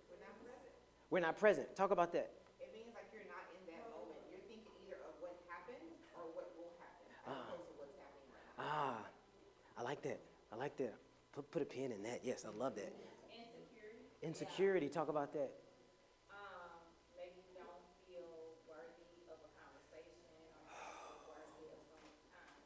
We're 0.10 0.22
not 0.22 0.38
present. 0.40 1.10
We're 1.10 1.20
not 1.22 1.38
present. 1.38 1.76
Talk 1.76 1.92
about 1.92 2.14
that. 2.14 2.30
It 2.60 2.70
means 2.74 2.94
like 2.94 3.10
you're 3.14 3.26
not 3.26 3.46
in 3.58 3.66
that 3.74 3.90
moment. 3.90 4.22
You're 4.30 4.46
thinking 4.46 4.70
either 4.86 5.02
of 5.06 5.18
what 5.20 5.38
happened 5.50 5.82
or 6.14 6.30
what 6.38 6.54
will 6.58 6.74
happen, 6.78 7.10
as 7.26 7.34
opposed 7.50 7.70
to 7.70 7.74
what's 7.82 7.98
happening 7.98 8.30
right 8.34 8.54
now. 8.58 8.59
Ah, 8.70 8.98
I 9.78 9.82
like 9.84 10.02
that. 10.04 10.20
I 10.54 10.56
like 10.56 10.78
that. 10.78 10.94
Put, 11.34 11.50
put 11.52 11.62
a 11.62 11.66
pin 11.66 11.92
in 11.92 12.04
that. 12.04 12.22
Yes, 12.24 12.46
I 12.46 12.56
love 12.58 12.76
that. 12.76 12.94
Insecurity. 12.94 14.22
Insecurity. 14.22 14.90
Talk 14.90 15.10
about 15.10 15.34
that. 15.34 15.52
Um, 16.30 16.70
maybe 17.18 17.42
you 17.50 17.56
don't 17.58 17.82
feel 18.06 18.30
worthy 18.70 19.26
of 19.34 19.38
a 19.42 19.52
conversation 19.58 20.22
or 20.30 20.38
you 20.38 20.54
don't 20.54 20.70
feel 20.94 21.18
worthy 21.26 21.66
of 21.74 21.82
some 21.90 22.14
time. 22.30 22.62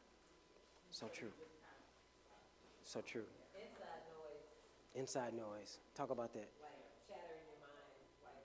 So 0.92 1.08
true. 1.08 1.32
So 2.84 3.02
true. 3.02 3.26
inside 3.56 4.04
noise, 4.12 4.44
Inside 4.96 5.34
noise. 5.34 5.72
Talk 5.96 6.12
about 6.12 6.34
that. 6.36 6.50
like 6.62 6.84
chatter 7.08 7.36
in 7.42 7.48
your 7.50 7.60
mind, 7.64 7.96
like, 8.28 8.44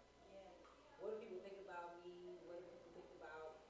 what 1.02 1.10
do 1.12 1.20
people 1.20 1.42
think 1.44 1.58
about 1.66 2.00
me? 2.06 2.38
What 2.48 2.56
do 2.62 2.64
people 2.70 2.90
think 2.96 3.10
about 3.18 3.60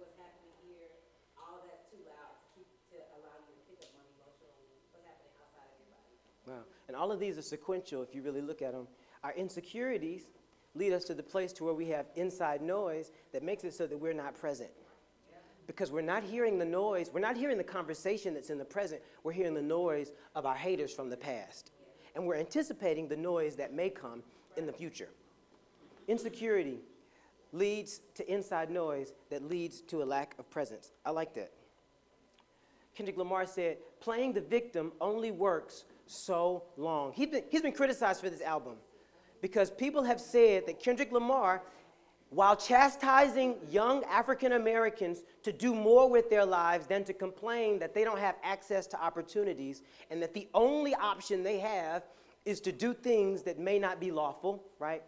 what's 0.00 0.16
happening 0.18 0.54
here? 0.64 0.90
All 1.38 1.62
that's 1.68 1.86
too 1.92 2.02
loud 2.02 2.34
to 2.34 2.42
keep, 2.56 2.66
to 2.90 2.96
allow 3.20 3.36
you 3.46 3.54
to 3.54 3.62
pick 3.70 3.78
up 3.86 3.94
on 3.94 4.04
emotional, 4.18 4.58
what's 4.90 5.06
happening 5.06 5.34
outside 5.38 5.70
of 5.70 5.76
your 5.78 5.90
body. 5.94 6.16
Wow. 6.48 6.73
And 6.88 6.96
all 6.96 7.10
of 7.10 7.20
these 7.20 7.38
are 7.38 7.42
sequential 7.42 8.02
if 8.02 8.14
you 8.14 8.22
really 8.22 8.42
look 8.42 8.62
at 8.62 8.72
them. 8.72 8.86
Our 9.22 9.32
insecurities 9.32 10.26
lead 10.74 10.92
us 10.92 11.04
to 11.04 11.14
the 11.14 11.22
place 11.22 11.52
to 11.54 11.64
where 11.64 11.74
we 11.74 11.86
have 11.88 12.06
inside 12.16 12.60
noise 12.60 13.10
that 13.32 13.42
makes 13.42 13.64
it 13.64 13.74
so 13.74 13.86
that 13.86 13.96
we're 13.96 14.12
not 14.12 14.34
present. 14.38 14.70
Because 15.66 15.90
we're 15.90 16.02
not 16.02 16.22
hearing 16.22 16.58
the 16.58 16.64
noise, 16.64 17.10
we're 17.12 17.20
not 17.20 17.36
hearing 17.36 17.56
the 17.56 17.64
conversation 17.64 18.34
that's 18.34 18.50
in 18.50 18.58
the 18.58 18.64
present, 18.64 19.00
we're 19.22 19.32
hearing 19.32 19.54
the 19.54 19.62
noise 19.62 20.12
of 20.34 20.44
our 20.44 20.54
haters 20.54 20.92
from 20.92 21.08
the 21.08 21.16
past. 21.16 21.70
And 22.14 22.26
we're 22.26 22.36
anticipating 22.36 23.08
the 23.08 23.16
noise 23.16 23.56
that 23.56 23.72
may 23.72 23.88
come 23.88 24.22
in 24.56 24.66
the 24.66 24.72
future. 24.72 25.08
Insecurity 26.06 26.80
leads 27.52 28.00
to 28.16 28.30
inside 28.30 28.70
noise 28.70 29.14
that 29.30 29.48
leads 29.48 29.80
to 29.82 30.02
a 30.02 30.04
lack 30.04 30.34
of 30.38 30.50
presence. 30.50 30.92
I 31.06 31.10
like 31.10 31.34
that. 31.34 31.52
Kendrick 32.94 33.16
Lamar 33.16 33.46
said, 33.46 33.78
playing 34.00 34.34
the 34.34 34.40
victim 34.40 34.92
only 35.00 35.30
works 35.30 35.84
so 36.06 36.64
long. 36.76 37.12
He's 37.12 37.28
been, 37.28 37.44
he's 37.50 37.62
been 37.62 37.72
criticized 37.72 38.20
for 38.20 38.30
this 38.30 38.40
album 38.40 38.74
because 39.40 39.70
people 39.70 40.02
have 40.02 40.20
said 40.20 40.66
that 40.66 40.80
Kendrick 40.80 41.12
Lamar, 41.12 41.62
while 42.30 42.56
chastising 42.56 43.56
young 43.70 44.02
African 44.04 44.52
Americans 44.52 45.22
to 45.42 45.52
do 45.52 45.74
more 45.74 46.08
with 46.08 46.30
their 46.30 46.44
lives 46.44 46.86
than 46.86 47.04
to 47.04 47.12
complain 47.12 47.78
that 47.78 47.94
they 47.94 48.04
don't 48.04 48.18
have 48.18 48.36
access 48.42 48.86
to 48.88 49.02
opportunities 49.02 49.82
and 50.10 50.22
that 50.22 50.34
the 50.34 50.48
only 50.54 50.94
option 50.94 51.42
they 51.42 51.58
have 51.58 52.02
is 52.44 52.60
to 52.60 52.72
do 52.72 52.92
things 52.92 53.42
that 53.42 53.58
may 53.58 53.78
not 53.78 54.00
be 54.00 54.10
lawful, 54.10 54.62
right? 54.78 55.02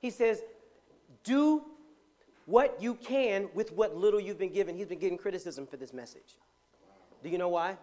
He 0.00 0.10
says, 0.10 0.42
do 1.24 1.62
what 2.46 2.80
you 2.80 2.94
can 2.94 3.48
with 3.54 3.72
what 3.72 3.96
little 3.96 4.20
you've 4.20 4.38
been 4.38 4.52
given. 4.52 4.76
He's 4.76 4.86
been 4.86 4.98
getting 4.98 5.18
criticism 5.18 5.66
for 5.66 5.76
this 5.76 5.92
message. 5.92 6.36
Do 7.22 7.28
you 7.28 7.38
know 7.38 7.48
why? 7.48 7.76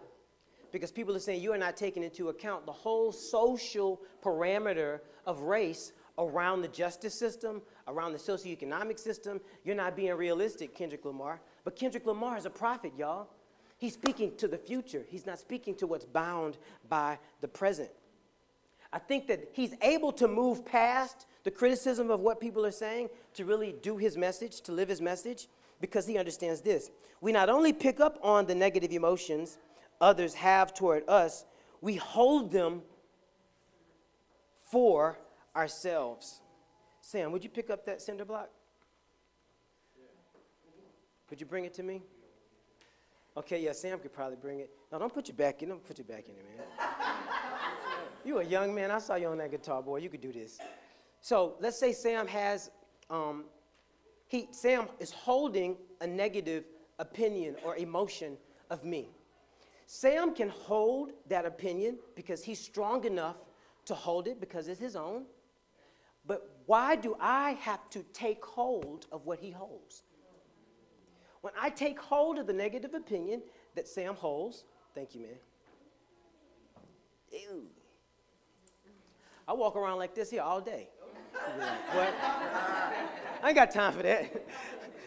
Because 0.72 0.92
people 0.92 1.16
are 1.16 1.20
saying 1.20 1.42
you 1.42 1.52
are 1.52 1.58
not 1.58 1.76
taking 1.76 2.02
into 2.02 2.28
account 2.28 2.66
the 2.66 2.72
whole 2.72 3.12
social 3.12 4.00
parameter 4.22 5.00
of 5.26 5.40
race 5.40 5.92
around 6.18 6.62
the 6.62 6.68
justice 6.68 7.14
system, 7.14 7.62
around 7.86 8.12
the 8.12 8.18
socioeconomic 8.18 8.98
system. 8.98 9.40
You're 9.64 9.76
not 9.76 9.96
being 9.96 10.14
realistic, 10.14 10.74
Kendrick 10.74 11.04
Lamar. 11.04 11.40
But 11.64 11.76
Kendrick 11.76 12.06
Lamar 12.06 12.36
is 12.36 12.44
a 12.44 12.50
prophet, 12.50 12.92
y'all. 12.98 13.28
He's 13.78 13.94
speaking 13.94 14.34
to 14.38 14.48
the 14.48 14.58
future, 14.58 15.04
he's 15.08 15.24
not 15.24 15.38
speaking 15.38 15.76
to 15.76 15.86
what's 15.86 16.04
bound 16.04 16.58
by 16.88 17.18
the 17.40 17.46
present. 17.46 17.90
I 18.92 18.98
think 18.98 19.28
that 19.28 19.50
he's 19.52 19.74
able 19.82 20.12
to 20.12 20.26
move 20.26 20.64
past 20.64 21.26
the 21.44 21.50
criticism 21.50 22.10
of 22.10 22.20
what 22.20 22.40
people 22.40 22.66
are 22.66 22.72
saying 22.72 23.10
to 23.34 23.44
really 23.44 23.74
do 23.82 23.96
his 23.96 24.16
message, 24.16 24.62
to 24.62 24.72
live 24.72 24.88
his 24.88 25.00
message, 25.00 25.46
because 25.80 26.06
he 26.06 26.18
understands 26.18 26.60
this. 26.60 26.90
We 27.20 27.30
not 27.30 27.48
only 27.48 27.72
pick 27.72 28.00
up 28.00 28.18
on 28.22 28.46
the 28.46 28.54
negative 28.54 28.90
emotions 28.90 29.58
others 30.00 30.34
have 30.34 30.74
toward 30.74 31.08
us, 31.08 31.44
we 31.80 31.96
hold 31.96 32.50
them 32.50 32.82
for 34.70 35.18
ourselves. 35.54 36.40
Sam, 37.00 37.32
would 37.32 37.44
you 37.44 37.50
pick 37.50 37.70
up 37.70 37.86
that 37.86 38.02
cinder 38.02 38.24
block? 38.24 38.50
Would 41.30 41.40
you 41.40 41.46
bring 41.46 41.64
it 41.64 41.74
to 41.74 41.82
me? 41.82 42.02
Okay, 43.36 43.62
yeah, 43.62 43.72
Sam 43.72 43.98
could 43.98 44.12
probably 44.12 44.36
bring 44.36 44.60
it. 44.60 44.70
No, 44.90 44.98
don't 44.98 45.12
put 45.12 45.28
your 45.28 45.36
back 45.36 45.62
in. 45.62 45.68
Don't 45.68 45.84
put 45.84 45.98
your 45.98 46.06
back 46.06 46.24
in 46.28 46.34
it, 46.34 46.44
man. 46.56 46.66
You 48.24 48.40
a 48.40 48.44
young 48.44 48.74
man. 48.74 48.90
I 48.90 48.98
saw 48.98 49.14
you 49.14 49.28
on 49.28 49.38
that 49.38 49.52
guitar, 49.52 49.80
boy. 49.80 49.98
You 49.98 50.10
could 50.10 50.20
do 50.20 50.32
this. 50.32 50.58
So 51.20 51.54
let's 51.60 51.78
say 51.78 51.92
Sam 51.92 52.26
has 52.26 52.70
um, 53.08 53.44
he, 54.26 54.48
Sam 54.50 54.86
is 54.98 55.10
holding 55.10 55.76
a 56.00 56.06
negative 56.06 56.64
opinion 56.98 57.56
or 57.64 57.76
emotion 57.76 58.36
of 58.70 58.84
me. 58.84 59.08
Sam 59.90 60.34
can 60.34 60.50
hold 60.50 61.12
that 61.30 61.46
opinion 61.46 61.96
because 62.14 62.44
he's 62.44 62.60
strong 62.60 63.06
enough 63.06 63.36
to 63.86 63.94
hold 63.94 64.28
it 64.28 64.38
because 64.38 64.68
it's 64.68 64.78
his 64.78 64.94
own. 64.94 65.24
But 66.26 66.46
why 66.66 66.94
do 66.94 67.16
I 67.18 67.52
have 67.52 67.88
to 67.90 68.04
take 68.12 68.44
hold 68.44 69.06
of 69.10 69.24
what 69.24 69.38
he 69.38 69.50
holds? 69.50 70.02
When 71.40 71.54
I 71.58 71.70
take 71.70 71.98
hold 71.98 72.38
of 72.38 72.46
the 72.46 72.52
negative 72.52 72.92
opinion 72.92 73.40
that 73.76 73.88
Sam 73.88 74.14
holds, 74.14 74.66
thank 74.94 75.14
you, 75.14 75.22
man. 75.22 75.30
Ew. 77.32 77.62
I 79.48 79.54
walk 79.54 79.74
around 79.74 79.96
like 79.96 80.14
this 80.14 80.28
here 80.30 80.42
all 80.42 80.60
day. 80.60 80.90
What? 81.94 82.14
I 83.42 83.46
ain't 83.46 83.54
got 83.54 83.70
time 83.70 83.94
for 83.94 84.02
that. 84.02 84.46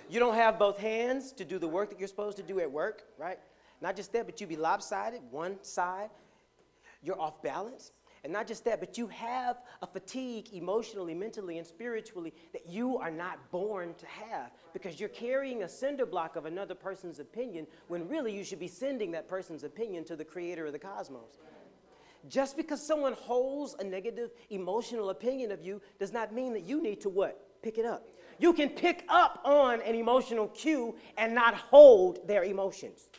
You 0.09 0.19
don't 0.19 0.35
have 0.35 0.59
both 0.59 0.77
hands 0.77 1.31
to 1.33 1.45
do 1.45 1.57
the 1.57 1.69
work 1.69 1.89
that 1.89 1.97
you're 1.97 2.07
supposed 2.09 2.35
to 2.35 2.43
do 2.43 2.59
at 2.59 2.69
work, 2.69 3.03
right? 3.17 3.39
Not 3.81 3.95
just 3.95 4.13
that, 4.13 4.25
but 4.25 4.39
you 4.39 4.47
be 4.47 4.55
lopsided, 4.55 5.21
one 5.31 5.61
side, 5.63 6.09
you're 7.01 7.19
off 7.19 7.41
balance. 7.41 7.91
And 8.23 8.31
not 8.31 8.45
just 8.45 8.63
that, 8.65 8.79
but 8.79 8.99
you 8.99 9.07
have 9.07 9.57
a 9.81 9.87
fatigue 9.87 10.49
emotionally, 10.53 11.15
mentally, 11.15 11.57
and 11.57 11.65
spiritually 11.65 12.33
that 12.53 12.69
you 12.69 12.97
are 12.97 13.09
not 13.09 13.49
born 13.49 13.95
to 13.95 14.05
have 14.05 14.51
because 14.73 14.99
you're 14.99 15.09
carrying 15.09 15.63
a 15.63 15.69
cinder 15.69 16.05
block 16.05 16.35
of 16.35 16.45
another 16.45 16.75
person's 16.75 17.19
opinion 17.19 17.65
when 17.87 18.07
really 18.07 18.31
you 18.31 18.43
should 18.43 18.59
be 18.59 18.67
sending 18.67 19.11
that 19.11 19.27
person's 19.27 19.63
opinion 19.63 20.03
to 20.05 20.15
the 20.15 20.23
creator 20.23 20.67
of 20.67 20.71
the 20.71 20.79
cosmos. 20.79 21.39
Just 22.29 22.55
because 22.55 22.85
someone 22.85 23.13
holds 23.13 23.75
a 23.79 23.83
negative 23.83 24.29
emotional 24.51 25.09
opinion 25.09 25.51
of 25.51 25.65
you 25.65 25.81
does 25.97 26.13
not 26.13 26.31
mean 26.31 26.53
that 26.53 26.61
you 26.61 26.79
need 26.79 27.01
to 27.01 27.09
what? 27.09 27.39
Pick 27.63 27.79
it 27.79 27.85
up. 27.85 28.07
You 28.37 28.53
can 28.53 28.69
pick 28.69 29.05
up 29.09 29.41
on 29.43 29.81
an 29.81 29.95
emotional 29.95 30.47
cue 30.47 30.95
and 31.17 31.33
not 31.33 31.55
hold 31.55 32.27
their 32.27 32.43
emotions. 32.43 33.09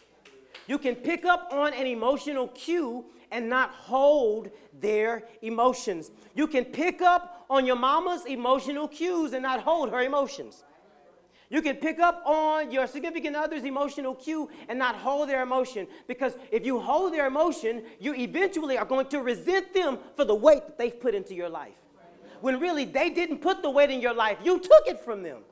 You 0.66 0.78
can 0.78 0.94
pick 0.94 1.24
up 1.24 1.48
on 1.50 1.72
an 1.74 1.86
emotional 1.86 2.48
cue 2.48 3.04
and 3.30 3.48
not 3.48 3.70
hold 3.70 4.50
their 4.78 5.24
emotions. 5.40 6.10
You 6.34 6.46
can 6.46 6.64
pick 6.66 7.02
up 7.02 7.46
on 7.50 7.66
your 7.66 7.76
mama's 7.76 8.26
emotional 8.26 8.86
cues 8.86 9.32
and 9.32 9.42
not 9.42 9.60
hold 9.60 9.90
her 9.90 10.00
emotions. 10.00 10.64
You 11.52 11.60
can 11.60 11.76
pick 11.76 11.98
up 12.00 12.22
on 12.24 12.70
your 12.70 12.86
significant 12.86 13.36
other's 13.36 13.64
emotional 13.64 14.14
cue 14.14 14.48
and 14.68 14.78
not 14.78 14.96
hold 14.96 15.28
their 15.28 15.42
emotion 15.42 15.86
because 16.08 16.34
if 16.50 16.64
you 16.64 16.80
hold 16.80 17.12
their 17.12 17.26
emotion, 17.26 17.82
you 18.00 18.14
eventually 18.14 18.78
are 18.78 18.86
going 18.86 19.06
to 19.08 19.20
resent 19.20 19.74
them 19.74 19.98
for 20.16 20.24
the 20.24 20.34
weight 20.34 20.62
that 20.66 20.78
they've 20.78 20.98
put 20.98 21.14
into 21.14 21.34
your 21.34 21.50
life. 21.50 21.74
When 22.40 22.58
really 22.58 22.86
they 22.86 23.10
didn't 23.10 23.38
put 23.38 23.60
the 23.60 23.68
weight 23.68 23.90
in 23.90 24.00
your 24.00 24.14
life, 24.14 24.38
you 24.42 24.60
took 24.60 24.86
it 24.86 25.00
from 25.00 25.22
them. 25.22 25.42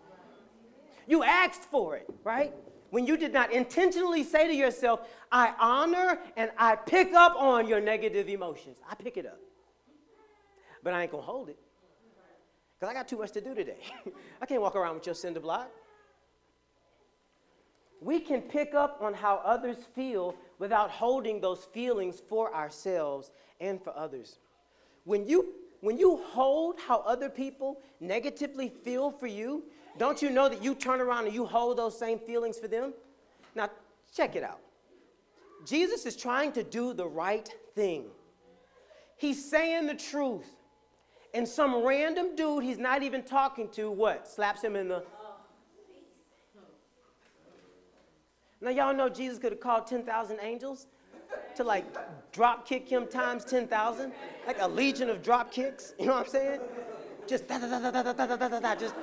You 1.06 1.22
asked 1.22 1.64
for 1.64 1.96
it, 1.96 2.06
right? 2.24 2.54
When 2.90 3.06
you 3.06 3.16
did 3.16 3.32
not 3.32 3.52
intentionally 3.52 4.24
say 4.24 4.48
to 4.48 4.54
yourself, 4.54 5.08
I 5.30 5.54
honor 5.58 6.18
and 6.36 6.50
I 6.58 6.74
pick 6.76 7.14
up 7.14 7.36
on 7.36 7.68
your 7.68 7.80
negative 7.80 8.28
emotions. 8.28 8.78
I 8.88 8.94
pick 8.96 9.16
it 9.16 9.26
up. 9.26 9.38
But 10.82 10.94
I 10.94 11.02
ain't 11.02 11.12
gonna 11.12 11.22
hold 11.22 11.48
it. 11.48 11.58
Because 12.78 12.90
I 12.90 12.94
got 12.94 13.06
too 13.06 13.18
much 13.18 13.32
to 13.32 13.40
do 13.40 13.54
today. 13.54 13.80
I 14.42 14.46
can't 14.46 14.60
walk 14.60 14.74
around 14.74 14.94
with 14.94 15.06
your 15.06 15.14
cinder 15.14 15.40
block. 15.40 15.70
We 18.00 18.18
can 18.18 18.40
pick 18.40 18.74
up 18.74 18.98
on 19.02 19.12
how 19.12 19.42
others 19.44 19.76
feel 19.94 20.34
without 20.58 20.90
holding 20.90 21.40
those 21.40 21.66
feelings 21.66 22.22
for 22.28 22.54
ourselves 22.54 23.32
and 23.60 23.82
for 23.82 23.96
others. 23.96 24.38
When 25.04 25.26
you 25.26 25.54
when 25.82 25.96
you 25.96 26.18
hold 26.18 26.78
how 26.78 26.98
other 27.00 27.30
people 27.30 27.80
negatively 28.00 28.68
feel 28.68 29.10
for 29.10 29.26
you, 29.26 29.64
don't 29.98 30.22
you 30.22 30.30
know 30.30 30.48
that 30.48 30.62
you 30.62 30.74
turn 30.74 31.00
around 31.00 31.26
and 31.26 31.34
you 31.34 31.44
hold 31.44 31.78
those 31.78 31.98
same 31.98 32.18
feelings 32.18 32.58
for 32.58 32.68
them? 32.68 32.94
Now, 33.54 33.68
check 34.14 34.36
it 34.36 34.42
out. 34.42 34.60
Jesus 35.66 36.06
is 36.06 36.16
trying 36.16 36.52
to 36.52 36.62
do 36.62 36.94
the 36.94 37.06
right 37.06 37.52
thing. 37.74 38.06
He's 39.16 39.44
saying 39.44 39.86
the 39.86 39.94
truth. 39.94 40.56
And 41.34 41.46
some 41.46 41.84
random 41.84 42.34
dude 42.34 42.64
he's 42.64 42.78
not 42.78 43.02
even 43.02 43.22
talking 43.22 43.68
to, 43.70 43.90
what? 43.90 44.26
Slaps 44.26 44.62
him 44.62 44.74
in 44.74 44.88
the. 44.88 45.04
Now, 48.62 48.70
y'all 48.70 48.94
know 48.94 49.08
Jesus 49.08 49.38
could 49.38 49.52
have 49.52 49.60
called 49.60 49.86
10,000 49.86 50.38
angels 50.42 50.86
to 51.56 51.64
like 51.64 51.84
drop 52.32 52.66
kick 52.66 52.88
him 52.88 53.06
times 53.06 53.44
10,000, 53.44 54.12
like 54.46 54.60
a 54.60 54.68
legion 54.68 55.08
of 55.08 55.22
drop 55.22 55.50
kicks. 55.50 55.94
You 55.98 56.06
know 56.06 56.14
what 56.14 56.26
I'm 56.26 56.32
saying? 56.32 56.60
Just 57.26 57.46
da 57.46 57.58
da 57.58 57.68
da 57.68 57.90
da 57.90 58.02
da 58.02 58.12
da 58.12 58.26
da 58.26 58.36
da 58.36 58.48
da 58.48 58.60
da. 58.60 58.74
Just, 58.74 58.94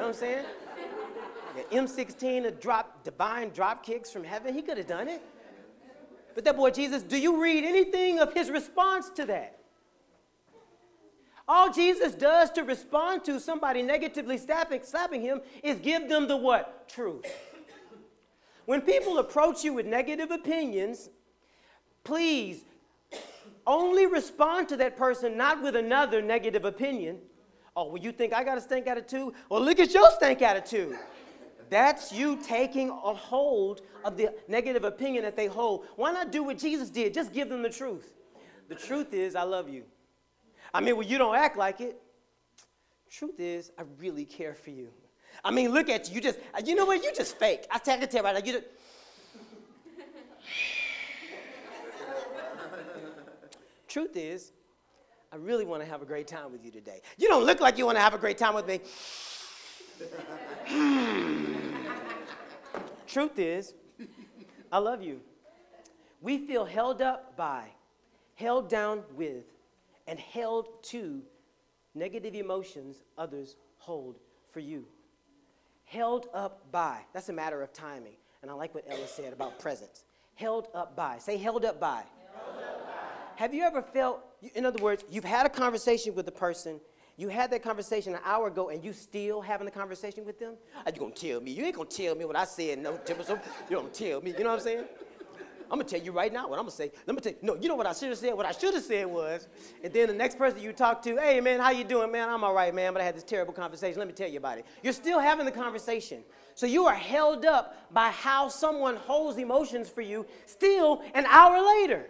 know 0.00 0.06
what 0.06 0.14
I'm 0.14 0.20
saying? 0.20 0.44
The 1.56 1.76
M16 1.76 2.42
to 2.44 2.50
drop 2.50 3.04
divine 3.04 3.50
drop 3.50 3.84
kicks 3.84 4.10
from 4.10 4.24
heaven. 4.24 4.54
He 4.54 4.62
could 4.62 4.78
have 4.78 4.86
done 4.86 5.08
it. 5.08 5.22
But 6.34 6.44
that 6.44 6.56
boy 6.56 6.70
Jesus, 6.70 7.02
do 7.02 7.18
you 7.18 7.42
read 7.42 7.64
anything 7.64 8.18
of 8.18 8.32
his 8.32 8.50
response 8.50 9.10
to 9.10 9.26
that? 9.26 9.58
All 11.48 11.72
Jesus 11.72 12.14
does 12.14 12.50
to 12.52 12.62
respond 12.62 13.24
to 13.24 13.40
somebody 13.40 13.82
negatively 13.82 14.38
slapping, 14.38 14.82
slapping 14.84 15.20
him 15.20 15.40
is 15.64 15.80
give 15.80 16.08
them 16.08 16.28
the 16.28 16.36
what? 16.36 16.88
Truth. 16.88 17.26
When 18.66 18.80
people 18.80 19.18
approach 19.18 19.64
you 19.64 19.74
with 19.74 19.86
negative 19.86 20.30
opinions, 20.30 21.10
please 22.04 22.62
only 23.66 24.06
respond 24.06 24.68
to 24.68 24.76
that 24.76 24.96
person 24.96 25.36
not 25.36 25.60
with 25.60 25.74
another 25.74 26.22
negative 26.22 26.64
opinion. 26.64 27.18
Oh, 27.80 27.84
well, 27.84 28.02
you 28.02 28.12
think 28.12 28.34
I 28.34 28.44
got 28.44 28.58
a 28.58 28.60
stink 28.60 28.86
attitude? 28.86 29.32
Well, 29.48 29.62
look 29.62 29.80
at 29.80 29.94
your 29.94 30.10
stink 30.10 30.42
attitude. 30.42 30.98
That's 31.70 32.12
you 32.12 32.38
taking 32.42 32.90
a 32.90 33.14
hold 33.14 33.80
of 34.04 34.18
the 34.18 34.34
negative 34.48 34.84
opinion 34.84 35.24
that 35.24 35.34
they 35.34 35.46
hold. 35.46 35.86
Why 35.96 36.12
not 36.12 36.30
do 36.30 36.42
what 36.42 36.58
Jesus 36.58 36.90
did? 36.90 37.14
Just 37.14 37.32
give 37.32 37.48
them 37.48 37.62
the 37.62 37.70
truth. 37.70 38.12
The 38.68 38.74
truth 38.74 39.14
is, 39.14 39.34
I 39.34 39.44
love 39.44 39.70
you. 39.70 39.84
I 40.74 40.82
mean, 40.82 40.94
well, 40.94 41.06
you 41.06 41.16
don't 41.16 41.34
act 41.34 41.56
like 41.56 41.80
it. 41.80 41.98
Truth 43.10 43.40
is, 43.40 43.72
I 43.78 43.84
really 43.98 44.26
care 44.26 44.54
for 44.54 44.68
you. 44.68 44.88
I 45.42 45.50
mean, 45.50 45.72
look 45.72 45.88
at 45.88 46.10
you. 46.10 46.16
You 46.16 46.20
just, 46.20 46.38
you 46.66 46.74
know 46.74 46.84
what? 46.84 47.02
You 47.02 47.14
just 47.16 47.38
fake. 47.38 47.66
I 47.70 47.78
can 47.78 48.06
tell 48.10 48.24
right 48.24 48.34
now. 48.34 48.44
You 48.44 48.60
just, 48.60 48.66
Truth 53.88 54.16
is, 54.16 54.52
I 55.32 55.36
really 55.36 55.64
want 55.64 55.82
to 55.82 55.88
have 55.88 56.02
a 56.02 56.06
great 56.06 56.26
time 56.26 56.50
with 56.50 56.64
you 56.64 56.72
today. 56.72 57.00
You 57.16 57.28
don't 57.28 57.44
look 57.44 57.60
like 57.60 57.78
you 57.78 57.86
want 57.86 57.96
to 57.96 58.02
have 58.02 58.14
a 58.14 58.18
great 58.18 58.36
time 58.36 58.54
with 58.54 58.66
me. 58.66 58.80
Truth 63.06 63.38
is, 63.38 63.74
I 64.72 64.78
love 64.78 65.02
you. 65.02 65.20
We 66.20 66.46
feel 66.46 66.64
held 66.64 67.00
up 67.00 67.36
by, 67.36 67.64
held 68.34 68.68
down 68.68 69.02
with, 69.14 69.44
and 70.06 70.18
held 70.18 70.82
to 70.84 71.22
negative 71.94 72.34
emotions 72.34 73.02
others 73.16 73.56
hold 73.78 74.18
for 74.52 74.60
you. 74.60 74.84
Held 75.84 76.28
up 76.34 76.70
by. 76.70 77.00
That's 77.12 77.28
a 77.28 77.32
matter 77.32 77.62
of 77.62 77.72
timing. 77.72 78.16
And 78.42 78.50
I 78.50 78.54
like 78.54 78.74
what 78.74 78.84
Ella 78.88 79.06
said 79.06 79.32
about 79.32 79.58
presence. 79.58 80.04
Held 80.34 80.68
up 80.74 80.96
by. 80.96 81.18
Say 81.18 81.36
held 81.36 81.64
up 81.64 81.80
by. 81.80 82.04
Have 83.36 83.54
you 83.54 83.62
ever 83.62 83.82
felt, 83.82 84.22
in 84.54 84.64
other 84.64 84.82
words, 84.82 85.04
you've 85.10 85.24
had 85.24 85.46
a 85.46 85.48
conversation 85.48 86.14
with 86.14 86.26
the 86.26 86.32
person, 86.32 86.80
you 87.16 87.28
had 87.28 87.50
that 87.50 87.62
conversation 87.62 88.14
an 88.14 88.20
hour 88.24 88.46
ago, 88.48 88.70
and 88.70 88.82
you 88.82 88.92
still 88.92 89.40
having 89.40 89.68
a 89.68 89.70
conversation 89.70 90.24
with 90.24 90.38
them? 90.38 90.54
Are 90.86 90.92
you 90.92 90.98
gonna 90.98 91.12
tell 91.12 91.40
me? 91.40 91.50
You 91.50 91.64
ain't 91.64 91.76
gonna 91.76 91.88
tell 91.88 92.14
me 92.14 92.24
what 92.24 92.36
I 92.36 92.44
said, 92.44 92.78
no, 92.78 92.96
Timberson. 93.04 93.38
You 93.68 93.76
don't 93.76 93.92
tell 93.92 94.22
me. 94.22 94.30
You 94.30 94.44
know 94.44 94.50
what 94.50 94.60
I'm 94.60 94.64
saying? 94.64 94.84
I'm 95.70 95.78
gonna 95.78 95.88
tell 95.88 96.00
you 96.00 96.10
right 96.10 96.32
now 96.32 96.48
what 96.48 96.58
I'm 96.58 96.64
gonna 96.64 96.72
say. 96.72 96.90
Let 97.06 97.14
me 97.14 97.22
tell 97.22 97.32
you, 97.32 97.38
no, 97.42 97.54
you 97.54 97.68
know 97.68 97.76
what 97.76 97.86
I 97.86 97.92
should 97.92 98.08
have 98.08 98.18
said? 98.18 98.34
What 98.34 98.44
I 98.44 98.50
should 98.50 98.74
have 98.74 98.82
said 98.82 99.06
was, 99.06 99.46
and 99.84 99.92
then 99.92 100.08
the 100.08 100.14
next 100.14 100.36
person 100.36 100.60
you 100.60 100.72
talk 100.72 101.00
to, 101.02 101.16
hey 101.16 101.40
man, 101.40 101.60
how 101.60 101.70
you 101.70 101.84
doing, 101.84 102.10
man? 102.10 102.28
I'm 102.28 102.42
all 102.42 102.54
right, 102.54 102.74
man, 102.74 102.92
but 102.92 103.00
I 103.00 103.04
had 103.04 103.14
this 103.14 103.22
terrible 103.22 103.52
conversation. 103.52 103.98
Let 103.98 104.08
me 104.08 104.14
tell 104.14 104.28
you 104.28 104.38
about 104.38 104.58
it. 104.58 104.66
You're 104.82 104.92
still 104.92 105.20
having 105.20 105.46
the 105.46 105.52
conversation. 105.52 106.24
So 106.56 106.66
you 106.66 106.86
are 106.86 106.94
held 106.94 107.44
up 107.44 107.76
by 107.92 108.10
how 108.10 108.48
someone 108.48 108.96
holds 108.96 109.38
emotions 109.38 109.88
for 109.88 110.00
you 110.00 110.26
still 110.46 111.02
an 111.14 111.24
hour 111.26 111.64
later. 111.80 112.06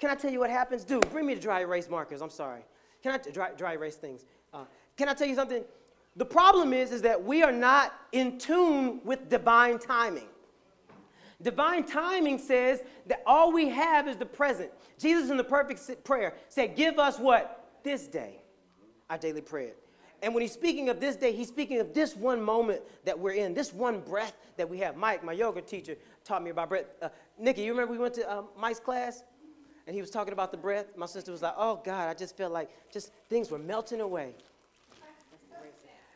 Can 0.00 0.08
I 0.08 0.14
tell 0.14 0.32
you 0.32 0.40
what 0.40 0.50
happens? 0.50 0.82
Dude, 0.82 1.08
bring 1.10 1.26
me 1.26 1.34
the 1.34 1.40
dry 1.40 1.60
erase 1.60 1.88
markers. 1.88 2.22
I'm 2.22 2.30
sorry. 2.30 2.62
Can 3.02 3.12
I 3.12 3.18
t- 3.18 3.30
dry, 3.30 3.50
dry 3.56 3.74
erase 3.74 3.96
things? 3.96 4.24
Uh, 4.52 4.64
can 4.96 5.08
I 5.08 5.14
tell 5.14 5.28
you 5.28 5.34
something? 5.34 5.62
The 6.16 6.24
problem 6.24 6.72
is, 6.72 6.90
is 6.90 7.02
that 7.02 7.22
we 7.22 7.42
are 7.42 7.52
not 7.52 7.92
in 8.12 8.38
tune 8.38 9.00
with 9.04 9.28
divine 9.28 9.78
timing. 9.78 10.26
Divine 11.42 11.84
timing 11.84 12.38
says 12.38 12.82
that 13.06 13.22
all 13.26 13.52
we 13.52 13.68
have 13.68 14.08
is 14.08 14.16
the 14.16 14.26
present. 14.26 14.70
Jesus 14.98 15.30
in 15.30 15.36
the 15.36 15.44
perfect 15.44 16.04
prayer 16.04 16.34
said, 16.48 16.76
Give 16.76 16.98
us 16.98 17.18
what? 17.18 17.78
This 17.82 18.06
day, 18.06 18.40
our 19.08 19.18
daily 19.18 19.40
prayer. 19.40 19.72
And 20.22 20.34
when 20.34 20.42
he's 20.42 20.52
speaking 20.52 20.90
of 20.90 21.00
this 21.00 21.16
day, 21.16 21.32
he's 21.32 21.48
speaking 21.48 21.80
of 21.80 21.94
this 21.94 22.14
one 22.14 22.42
moment 22.42 22.82
that 23.04 23.18
we're 23.18 23.32
in, 23.32 23.54
this 23.54 23.72
one 23.72 24.00
breath 24.00 24.34
that 24.56 24.68
we 24.68 24.78
have. 24.78 24.96
Mike, 24.96 25.24
my 25.24 25.32
yoga 25.32 25.62
teacher, 25.62 25.96
taught 26.24 26.42
me 26.42 26.50
about 26.50 26.68
breath. 26.68 26.84
Uh, 27.00 27.08
Nikki, 27.38 27.62
you 27.62 27.72
remember 27.72 27.92
we 27.92 27.98
went 27.98 28.14
to 28.14 28.30
uh, 28.30 28.42
Mike's 28.58 28.80
class? 28.80 29.22
And 29.86 29.94
he 29.94 30.00
was 30.00 30.10
talking 30.10 30.32
about 30.32 30.50
the 30.50 30.56
breath. 30.56 30.86
My 30.96 31.06
sister 31.06 31.32
was 31.32 31.42
like, 31.42 31.54
oh 31.56 31.80
God, 31.84 32.08
I 32.08 32.14
just 32.14 32.36
felt 32.36 32.52
like 32.52 32.70
just 32.92 33.12
things 33.28 33.50
were 33.50 33.58
melting 33.58 34.00
away. 34.00 34.34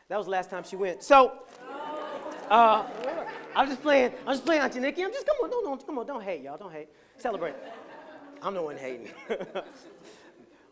That 0.09 0.19
was 0.19 0.27
the 0.27 0.33
last 0.33 0.51
time 0.51 0.65
she 0.65 0.77
went. 0.77 1.03
So, 1.03 1.33
uh, 2.51 2.85
I'm 3.57 3.69
just 3.69 3.83
playing. 3.83 4.13
I'm 4.27 4.35
just 4.35 4.45
playing, 4.45 4.61
Auntie 4.63 4.81
Nikki. 4.81 5.03
I'm 5.03 5.13
just 5.13 5.27
come 5.27 5.37
on, 5.43 5.51
don't, 5.51 5.65
don't 5.65 5.87
come 5.87 5.99
on, 5.99 6.07
don't 6.07 6.23
hate, 6.23 6.43
y'all. 6.43 6.59
Don't 6.59 6.73
hate. 6.73 6.89
Celebrate. 7.17 7.55
I'm 8.43 8.55
the 8.55 8.63
one 8.63 8.77
hating. 8.77 9.09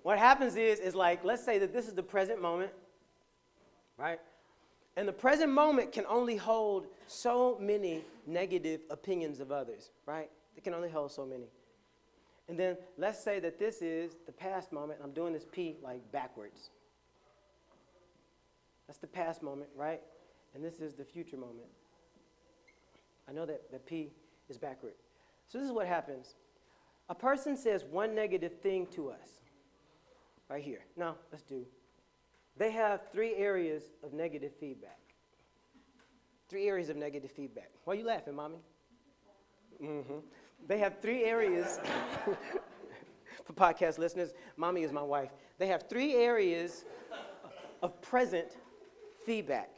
what 0.03 0.19
happens 0.19 0.57
is, 0.57 0.79
is 0.81 0.95
like, 0.95 1.25
let's 1.25 1.43
say 1.43 1.59
that 1.59 1.73
this 1.73 1.89
is 1.89 1.95
the 1.95 2.03
present 2.03 2.43
moment, 2.43 2.71
right? 3.97 4.21
And 4.97 5.09
the 5.09 5.13
present 5.13 5.51
moment 5.51 5.93
can 5.93 6.05
only 6.07 6.37
hold 6.37 6.87
so 7.07 7.57
many 7.59 8.05
negative 8.27 8.83
opinions 8.91 9.41
of 9.41 9.51
others, 9.51 9.91
right? 10.05 10.29
It 10.57 10.65
can 10.65 10.75
only 10.75 10.91
hold 10.91 11.13
so 11.13 11.25
many. 11.25 11.47
And 12.49 12.59
then 12.59 12.77
let's 12.99 13.23
say 13.23 13.41
that 13.41 13.59
this 13.59 13.83
is 13.83 14.17
the 14.27 14.33
past 14.33 14.73
moment. 14.73 15.01
I'm 15.03 15.13
doing 15.13 15.33
this 15.33 15.47
P 15.51 15.77
like 15.83 16.11
backwards. 16.13 16.71
That's 18.87 18.99
the 18.99 19.07
past 19.07 19.43
moment, 19.43 19.71
right? 19.77 20.01
And 20.55 20.65
this 20.65 20.81
is 20.81 20.95
the 20.95 21.05
future 21.05 21.37
moment. 21.37 21.69
I 23.29 23.33
know 23.33 23.47
that 23.47 23.71
the 23.71 23.79
P 23.79 24.11
is 24.49 24.59
backward. 24.59 24.95
So 25.49 25.59
this 25.59 25.67
is 25.67 25.73
what 25.73 25.87
happens. 25.87 26.35
A 27.09 27.15
person 27.15 27.57
says 27.57 27.85
one 27.85 28.15
negative 28.15 28.61
thing 28.61 28.87
to 28.89 29.11
us. 29.11 29.41
Right 30.49 30.63
here. 30.63 30.85
Now, 30.97 31.17
let's 31.31 31.45
do. 31.45 31.65
They 32.59 32.71
have 32.73 33.01
three 33.11 33.35
areas 33.37 33.85
of 34.05 34.13
negative 34.13 34.53
feedback. 34.61 34.99
Three 36.49 36.69
areas 36.69 36.91
of 36.91 36.97
negative 36.97 37.31
feedback. 37.31 37.71
Why 37.85 37.95
are 37.95 37.97
you 37.97 38.05
laughing, 38.05 38.35
mommy? 38.35 38.59
Mm-hmm. 39.83 40.19
They 40.67 40.79
have 40.79 41.01
three 41.01 41.25
areas. 41.25 41.81
For 43.45 43.53
podcast 43.53 43.99
listeners, 43.99 44.33
mommy 44.57 44.83
is 44.83 44.93
my 44.93 45.03
wife. 45.03 45.31
They 45.59 45.67
have 45.67 45.89
three 45.89 46.15
areas 46.15 46.85
of 47.83 48.01
present 48.01 48.57
feedback. 49.27 49.71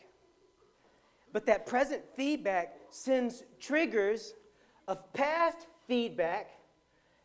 But 1.32 1.46
that 1.46 1.66
present 1.66 2.02
feedback 2.14 2.76
sends 2.90 3.42
triggers 3.58 4.34
of 4.86 5.12
past 5.12 5.66
feedback 5.88 6.50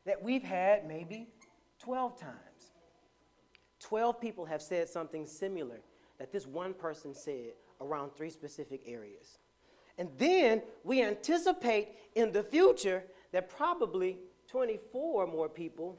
that 0.05 0.21
we've 0.21 0.43
had 0.43 0.87
maybe 0.87 1.27
12 1.79 2.19
times. 2.19 2.33
12 3.79 4.19
people 4.19 4.45
have 4.45 4.61
said 4.61 4.89
something 4.89 5.25
similar 5.25 5.79
that 6.17 6.31
this 6.31 6.47
one 6.47 6.73
person 6.73 7.13
said 7.13 7.53
around 7.81 8.11
three 8.15 8.29
specific 8.29 8.81
areas. 8.85 9.37
And 9.97 10.09
then 10.17 10.61
we 10.83 11.03
anticipate 11.03 11.89
in 12.15 12.31
the 12.31 12.43
future 12.43 13.03
that 13.31 13.49
probably 13.49 14.17
24 14.47 15.27
more 15.27 15.49
people 15.49 15.97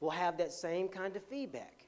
will 0.00 0.10
have 0.10 0.38
that 0.38 0.52
same 0.52 0.88
kind 0.88 1.16
of 1.16 1.24
feedback. 1.24 1.84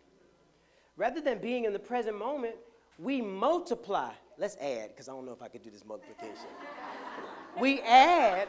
Rather 0.96 1.20
than 1.20 1.38
being 1.38 1.64
in 1.64 1.72
the 1.72 1.78
present 1.78 2.18
moment, 2.18 2.56
we 2.98 3.20
multiply. 3.20 4.10
Let's 4.36 4.56
add, 4.56 4.90
because 4.90 5.08
I 5.08 5.12
don't 5.12 5.24
know 5.24 5.32
if 5.32 5.42
I 5.42 5.48
could 5.48 5.62
do 5.62 5.70
this 5.70 5.84
multiplication. 5.84 6.48
we 7.60 7.80
add, 7.80 8.48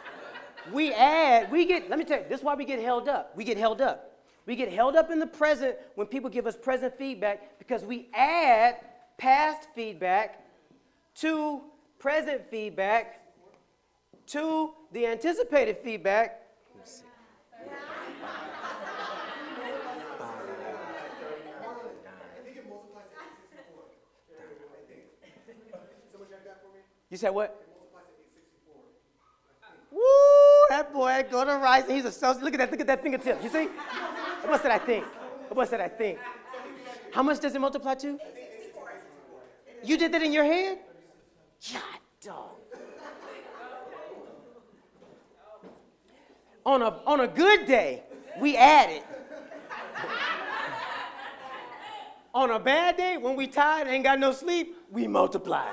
we 0.72 0.92
add, 0.92 1.50
we 1.50 1.64
get, 1.64 1.90
let 1.90 1.98
me 1.98 2.04
tell 2.04 2.18
you, 2.18 2.24
this 2.28 2.40
is 2.40 2.44
why 2.44 2.54
we 2.54 2.64
get 2.64 2.80
held 2.80 3.08
up. 3.08 3.36
We 3.36 3.44
get 3.44 3.56
held 3.56 3.80
up. 3.80 4.20
We 4.46 4.56
get 4.56 4.72
held 4.72 4.96
up 4.96 5.10
in 5.10 5.18
the 5.18 5.26
present 5.26 5.76
when 5.94 6.06
people 6.08 6.28
give 6.28 6.46
us 6.46 6.56
present 6.56 6.96
feedback 6.98 7.58
because 7.58 7.84
we 7.84 8.08
add 8.12 8.76
past 9.16 9.68
feedback 9.74 10.44
to 11.16 11.62
present 11.98 12.48
feedback 12.50 13.21
to 14.28 14.70
the 14.92 15.06
anticipated 15.06 15.78
feedback. 15.78 16.38
You 27.10 27.18
said 27.18 27.30
what? 27.30 27.62
Woo, 29.90 30.00
that 30.70 30.90
boy 30.94 31.26
go 31.30 31.44
to 31.44 31.58
rise. 31.58 31.84
He's 31.86 32.06
a 32.06 32.10
self. 32.10 32.40
Look 32.40 32.54
at 32.54 32.58
that. 32.58 32.70
Look 32.70 32.80
at 32.80 32.86
that 32.86 33.02
fingertip. 33.02 33.42
You 33.42 33.50
see? 33.50 33.68
What's 34.46 34.62
that 34.62 34.72
I 34.72 34.78
think? 34.78 35.04
What's 35.50 35.70
that 35.72 35.82
I 35.82 35.88
think? 35.88 36.18
How 37.12 37.22
much 37.22 37.40
does 37.40 37.54
it 37.54 37.60
multiply 37.60 37.94
to? 37.96 38.18
You 39.84 39.98
did 39.98 40.12
that 40.12 40.22
in 40.22 40.32
your 40.32 40.44
head? 40.44 40.78
God, 41.70 41.82
dog. 42.24 42.61
On 46.64 46.82
a, 46.82 47.00
on 47.06 47.20
a 47.20 47.28
good 47.28 47.66
day, 47.66 48.02
we 48.40 48.56
add 48.56 48.90
it. 48.90 49.04
on 52.34 52.50
a 52.50 52.58
bad 52.58 52.96
day, 52.96 53.16
when 53.16 53.36
we 53.36 53.46
tired, 53.46 53.88
ain't 53.88 54.04
got 54.04 54.18
no 54.18 54.32
sleep, 54.32 54.76
we 54.90 55.06
multiply. 55.06 55.68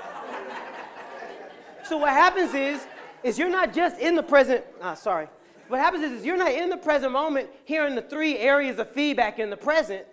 so 1.84 1.96
what 1.96 2.10
happens 2.10 2.54
is, 2.54 2.86
is 3.22 3.38
you're 3.38 3.50
not 3.50 3.72
just 3.72 3.98
in 4.00 4.14
the 4.14 4.22
present, 4.22 4.64
ah, 4.82 4.94
sorry. 4.94 5.28
What 5.68 5.80
happens 5.80 6.02
is, 6.02 6.12
is 6.20 6.26
you're 6.26 6.36
not 6.36 6.50
in 6.50 6.68
the 6.68 6.76
present 6.76 7.12
moment 7.12 7.48
hearing 7.64 7.94
the 7.94 8.02
three 8.02 8.36
areas 8.38 8.78
of 8.78 8.90
feedback 8.90 9.38
in 9.38 9.50
the 9.50 9.56
present. 9.56 10.04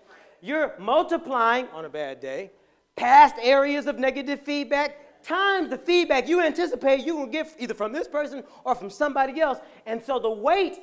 You're 0.41 0.73
multiplying 0.77 1.67
on 1.73 1.85
a 1.85 1.89
bad 1.89 2.19
day 2.19 2.51
past 2.97 3.35
areas 3.41 3.85
of 3.85 3.97
negative 3.97 4.41
feedback 4.41 5.06
times 5.27 5.69
the 5.69 5.77
feedback 5.77 6.27
you 6.27 6.41
anticipate 6.41 7.05
you 7.05 7.15
will 7.15 7.27
get 7.27 7.53
either 7.59 7.73
from 7.73 7.91
this 7.91 8.07
person 8.07 8.43
or 8.63 8.73
from 8.75 8.89
somebody 8.89 9.39
else. 9.41 9.59
And 9.85 10.01
so 10.01 10.19
the 10.19 10.29
weight 10.29 10.79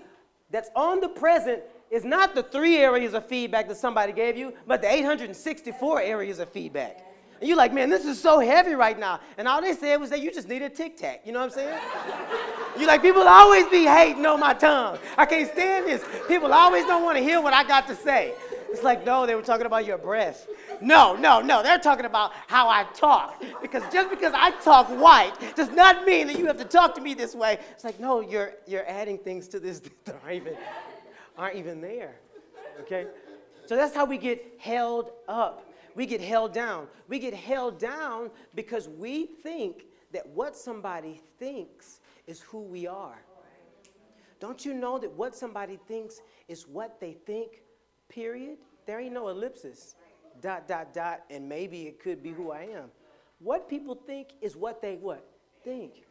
that's 0.51 0.71
on 0.77 1.01
the 1.01 1.09
present 1.09 1.63
is 1.91 2.05
not 2.05 2.35
the 2.35 2.43
three 2.43 2.77
areas 2.77 3.15
of 3.15 3.27
feedback 3.27 3.69
that 3.69 3.77
somebody 3.77 4.13
gave 4.13 4.37
you, 4.37 4.53
but 4.67 4.83
the 4.83 4.93
864 4.93 6.01
areas 6.01 6.39
of 6.39 6.49
feedback. 6.51 7.05
And 7.41 7.49
you're 7.49 7.59
like, 7.59 7.73
man, 7.73 7.91
this 7.91 8.05
is 8.05 8.21
so 8.21 8.39
heavy 8.39 8.75
right 8.75 8.99
now. 8.99 9.21
And 9.37 9.49
all 9.49 9.61
they 9.61 9.75
said 9.75 9.97
was 9.97 10.11
that 10.11 10.21
you 10.21 10.33
just 10.33 10.49
need 10.49 10.63
a 10.63 10.71
tic 10.71 10.97
tac. 10.97 11.23
You 11.27 11.33
know 11.33 11.41
what 11.41 11.47
I'm 11.47 11.51
saying? 11.51 11.79
you're 12.79 12.87
like, 12.87 13.03
people 13.03 13.23
always 13.23 13.67
be 13.67 13.85
hating 13.85 14.25
on 14.25 14.41
my 14.41 14.55
tongue. 14.55 14.99
I 15.19 15.27
can't 15.27 15.51
stand 15.53 15.87
this. 15.87 16.05
People 16.29 16.53
always 16.53 16.85
don't 16.87 17.03
want 17.03 17.19
to 17.19 17.23
hear 17.23 17.41
what 17.41 17.53
I 17.53 17.65
got 17.65 17.87
to 17.89 17.97
say. 17.97 18.35
It's 18.75 18.83
like, 18.83 19.07
no, 19.07 19.25
they 19.25 19.37
were 19.37 19.43
talking 19.43 19.67
about 19.67 19.87
your 19.87 19.99
breath. 19.99 20.49
No, 20.81 21.15
no, 21.15 21.41
no. 21.41 21.63
They're 21.63 21.79
talking 21.79 22.07
about 22.07 22.33
how 22.49 22.69
I 22.69 22.83
talk. 22.93 23.41
Because 23.63 23.85
just 23.93 24.11
because 24.11 24.33
I 24.35 24.51
talk 24.63 24.89
white 24.89 25.33
does 25.55 25.71
not 25.71 26.05
mean 26.05 26.27
that 26.27 26.37
you 26.37 26.47
have 26.47 26.59
to 26.59 26.65
talk 26.65 26.93
to 26.97 27.01
me 27.01 27.15
this 27.15 27.37
way. 27.37 27.61
It's 27.71 27.85
like, 27.85 28.01
no, 28.01 28.21
you're, 28.21 28.55
you're 28.67 28.85
adding 28.89 29.17
things 29.17 29.47
to 29.49 29.61
this 29.61 29.81
that 30.07 30.17
aren't 30.25 30.35
even, 30.35 30.57
aren't 31.39 31.55
even 31.55 31.81
there. 31.81 32.17
Okay? 32.81 33.07
So 33.67 33.77
that's 33.77 33.95
how 33.95 34.07
we 34.07 34.19
get 34.19 34.45
held 34.59 35.13
up. 35.29 35.71
We 35.95 36.05
get 36.05 36.21
held 36.21 36.53
down. 36.53 36.89
We 37.07 37.21
get 37.21 37.33
held 37.33 37.79
down 37.79 38.33
because 38.57 38.89
we 38.89 39.27
think 39.27 39.85
that 40.11 40.27
what 40.31 40.57
somebody 40.57 41.21
thinks 41.39 42.01
is 42.27 42.41
who 42.41 42.59
we 42.59 42.89
are. 42.89 43.23
Don't 44.41 44.65
you 44.65 44.75
know 44.75 44.99
that 44.99 45.13
what 45.13 45.37
somebody 45.37 45.79
thinks 45.87 46.21
is 46.49 46.67
what 46.67 46.99
they 46.99 47.13
think, 47.13 47.63
period? 48.15 48.59
There 48.87 49.01
ain't 49.01 49.15
no 49.15 49.29
ellipsis 49.29 49.95
dot, 50.41 50.69
dot, 50.69 50.93
dot, 50.93 51.23
and 51.31 51.49
maybe 51.49 51.83
it 51.83 52.01
could 52.01 52.23
be 52.23 52.31
who 52.31 52.51
I 52.51 52.63
am. 52.63 52.91
What 53.39 53.69
people 53.69 53.95
think 53.95 54.29
is 54.41 54.57
what 54.57 54.81
they 54.81 54.97
what? 54.97 55.27
Think. 55.65 56.05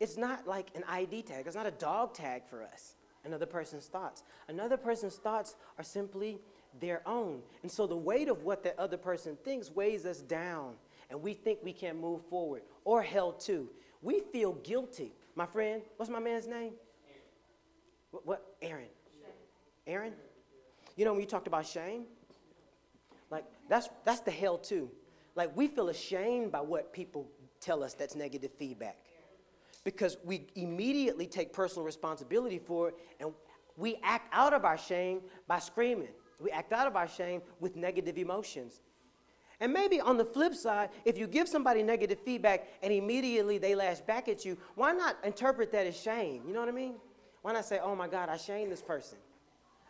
It's 0.00 0.16
not 0.16 0.46
like 0.46 0.68
an 0.74 0.84
ID 0.88 1.22
tag. 1.22 1.46
It's 1.46 1.56
not 1.56 1.66
a 1.66 1.72
dog 1.72 2.14
tag 2.14 2.42
for 2.48 2.62
us. 2.62 2.94
Another 3.24 3.46
person's 3.46 3.86
thoughts. 3.86 4.22
Another 4.48 4.76
person's 4.76 5.16
thoughts 5.16 5.56
are 5.76 5.84
simply 5.84 6.40
their 6.80 7.02
own. 7.06 7.42
And 7.62 7.70
so 7.70 7.86
the 7.86 7.96
weight 7.96 8.28
of 8.28 8.44
what 8.44 8.62
that 8.64 8.78
other 8.78 8.96
person 8.96 9.36
thinks 9.44 9.70
weighs 9.70 10.06
us 10.06 10.20
down, 10.20 10.74
and 11.10 11.20
we 11.20 11.34
think 11.34 11.58
we 11.62 11.72
can't 11.72 12.00
move 12.00 12.24
forward 12.26 12.62
or 12.84 13.02
held 13.02 13.40
to. 13.40 13.68
We 14.02 14.20
feel 14.32 14.52
guilty. 14.52 15.12
My 15.34 15.46
friend, 15.46 15.82
what's 15.96 16.10
my 16.10 16.20
man's 16.20 16.46
name? 16.46 16.72
What? 18.10 18.26
what? 18.26 18.46
Aaron. 18.62 18.86
Aaron? 19.86 20.12
You 20.98 21.04
know, 21.04 21.12
when 21.12 21.20
you 21.20 21.28
talked 21.28 21.46
about 21.46 21.64
shame, 21.64 22.06
like 23.30 23.44
that's 23.68 23.88
that's 24.04 24.18
the 24.18 24.32
hell 24.32 24.58
too. 24.58 24.90
Like 25.36 25.56
we 25.56 25.68
feel 25.68 25.90
ashamed 25.90 26.50
by 26.50 26.60
what 26.60 26.92
people 26.92 27.28
tell 27.60 27.84
us 27.84 27.94
that's 27.94 28.16
negative 28.16 28.50
feedback. 28.58 28.96
Because 29.84 30.16
we 30.24 30.48
immediately 30.56 31.28
take 31.28 31.52
personal 31.52 31.84
responsibility 31.84 32.58
for 32.58 32.88
it 32.88 32.96
and 33.20 33.30
we 33.76 34.00
act 34.02 34.28
out 34.32 34.52
of 34.52 34.64
our 34.64 34.76
shame 34.76 35.20
by 35.46 35.60
screaming. 35.60 36.08
We 36.40 36.50
act 36.50 36.72
out 36.72 36.88
of 36.88 36.96
our 36.96 37.06
shame 37.06 37.42
with 37.60 37.76
negative 37.76 38.18
emotions. 38.18 38.80
And 39.60 39.72
maybe 39.72 40.00
on 40.00 40.16
the 40.16 40.24
flip 40.24 40.54
side, 40.54 40.90
if 41.04 41.16
you 41.16 41.28
give 41.28 41.48
somebody 41.48 41.84
negative 41.84 42.18
feedback 42.24 42.66
and 42.82 42.92
immediately 42.92 43.58
they 43.58 43.76
lash 43.76 44.00
back 44.00 44.28
at 44.28 44.44
you, 44.44 44.58
why 44.74 44.92
not 44.92 45.16
interpret 45.22 45.70
that 45.72 45.86
as 45.86 45.96
shame? 45.96 46.42
You 46.44 46.54
know 46.54 46.60
what 46.60 46.68
I 46.68 46.72
mean? 46.72 46.96
Why 47.42 47.52
not 47.52 47.66
say, 47.66 47.78
oh 47.80 47.94
my 47.94 48.08
God, 48.08 48.28
I 48.28 48.36
shamed 48.36 48.72
this 48.72 48.82
person? 48.82 49.18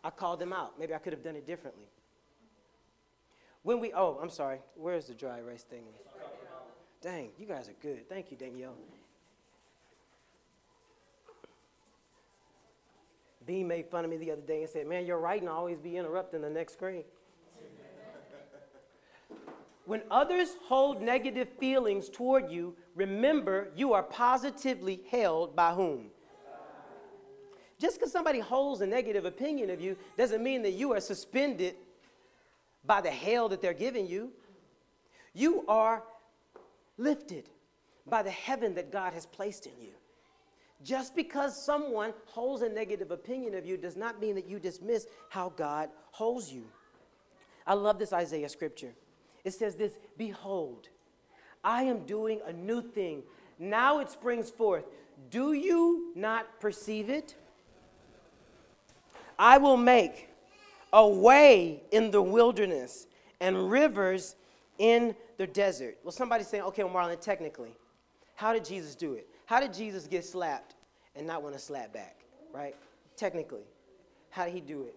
I 0.09 0.11
called 0.11 0.41
them 0.41 0.55
out. 0.55 0.79
Maybe 0.79 0.95
I 0.95 0.99
could 0.99 1.13
have 1.13 1.23
done 1.23 1.37
it 1.37 1.47
differently. 1.47 1.85
When 3.63 3.79
we, 3.79 3.93
oh, 3.93 4.19
I'm 4.23 4.31
sorry. 4.31 4.61
Where's 4.75 5.07
the 5.07 5.13
dry 5.13 5.41
erase 5.41 5.65
thing? 5.65 5.85
Dang, 7.03 7.29
you 7.39 7.45
guys 7.45 7.69
are 7.69 7.75
good. 7.83 8.09
Thank 8.09 8.31
you, 8.31 8.39
Danielle. 8.39 8.75
Bean 13.45 13.69
made 13.69 13.91
fun 13.91 14.07
of 14.07 14.11
me 14.11 14.17
the 14.17 14.31
other 14.31 14.41
day 14.41 14.63
and 14.63 14.71
said, 14.71 14.87
Man, 14.87 15.05
your 15.05 15.19
writing 15.19 15.47
always 15.47 15.79
be 15.79 15.99
interrupting 15.99 16.41
the 16.41 16.49
next 16.49 16.73
screen. 16.73 17.05
When 19.85 20.01
others 20.11 20.57
hold 20.69 21.03
negative 21.03 21.49
feelings 21.61 22.09
toward 22.09 22.51
you, 22.51 22.77
remember 22.95 23.69
you 23.77 23.93
are 23.93 24.03
positively 24.03 25.03
held 25.11 25.55
by 25.55 25.75
whom? 25.75 26.07
Just 27.81 27.99
because 27.99 28.13
somebody 28.13 28.41
holds 28.41 28.81
a 28.81 28.87
negative 28.87 29.25
opinion 29.25 29.71
of 29.71 29.81
you 29.81 29.97
doesn't 30.17 30.43
mean 30.43 30.63
that 30.63 30.73
you 30.73 30.93
are 30.93 31.01
suspended 31.01 31.77
by 32.85 33.01
the 33.01 33.11
hell 33.11 33.49
that 33.49 33.63
they're 33.63 33.73
giving 33.73 34.07
you. 34.07 34.33
You 35.33 35.65
are 35.69 36.03
lifted 36.97 37.49
by 38.07 38.23
the 38.23 38.31
heaven 38.31 38.75
that 38.75 38.91
God 38.91 39.13
has 39.13 39.27
placed 39.27 39.67
in 39.67 39.73
you. 39.81 39.93
Just 40.83 41.15
because 41.15 41.65
someone 41.65 42.15
holds 42.27 42.63
a 42.63 42.69
negative 42.69 43.11
opinion 43.11 43.55
of 43.55 43.67
you 43.67 43.77
does 43.77 43.97
not 43.97 44.21
mean 44.21 44.35
that 44.37 44.49
you 44.49 44.59
dismiss 44.59 45.07
how 45.29 45.51
God 45.51 45.91
holds 46.11 46.53
you. 46.53 46.65
I 47.67 47.75
love 47.75 47.99
this 47.99 48.13
Isaiah 48.13 48.49
scripture. 48.49 48.95
It 49.45 49.55
says 49.55 49.77
this 49.77 49.99
Behold, 50.17 50.89
I 51.63 51.83
am 51.83 52.07
doing 52.07 52.41
a 52.47 52.53
new 52.53 52.81
thing. 52.81 53.23
Now 53.59 53.99
it 53.99 54.11
springs 54.11 54.51
forth. 54.51 54.85
Do 55.31 55.53
you 55.53 56.13
not 56.15 56.61
perceive 56.61 57.11
it? 57.11 57.35
I 59.39 59.59
will 59.59 59.77
make 59.77 60.29
a 60.93 61.07
way 61.07 61.83
in 61.93 62.11
the 62.11 62.23
wilderness 62.23 63.07
and 63.41 63.71
rivers 63.71 64.37
in 64.79 65.15
the 65.37 65.47
desert. 65.47 65.99
Well, 66.03 66.13
somebody's 66.13 66.49
saying, 66.49 66.65
okay, 66.65 66.85
well, 66.85 66.93
Marlon, 66.93 67.21
technically, 67.21 67.73
how 68.35 68.53
did 68.53 68.65
Jesus 68.65 68.95
do 68.95 69.15
it? 69.15 69.29
How 69.47 69.61
did 69.61 69.73
Jesus 69.73 70.07
get 70.07 70.25
slapped 70.25 70.75
and 71.15 71.27
not 71.27 71.43
want 71.43 71.55
to 71.55 71.61
slap 71.61 71.93
back, 71.93 72.21
right? 72.53 72.75
Technically, 73.17 73.65
how 74.31 74.45
did 74.45 74.55
he 74.55 74.61
do 74.61 74.83
it? 74.83 74.95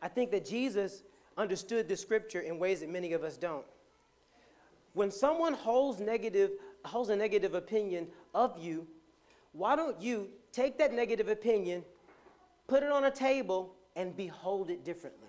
I 0.00 0.08
think 0.08 0.30
that 0.32 0.44
Jesus 0.44 1.02
understood 1.38 1.88
the 1.88 1.96
scripture 1.96 2.40
in 2.40 2.58
ways 2.58 2.80
that 2.80 2.90
many 2.90 3.12
of 3.12 3.24
us 3.24 3.36
don't. 3.36 3.64
When 4.94 5.10
someone 5.10 5.54
holds 5.54 6.00
negative, 6.00 6.50
holds 6.84 7.08
a 7.08 7.16
negative 7.16 7.54
opinion 7.54 8.08
of 8.34 8.58
you, 8.58 8.86
why 9.52 9.76
don't 9.76 10.00
you 10.00 10.28
take 10.52 10.78
that 10.78 10.92
negative 10.92 11.28
opinion, 11.28 11.84
put 12.66 12.82
it 12.82 12.90
on 12.90 13.04
a 13.04 13.10
table, 13.10 13.74
and 13.96 14.16
behold 14.16 14.70
it 14.70 14.84
differently? 14.84 15.28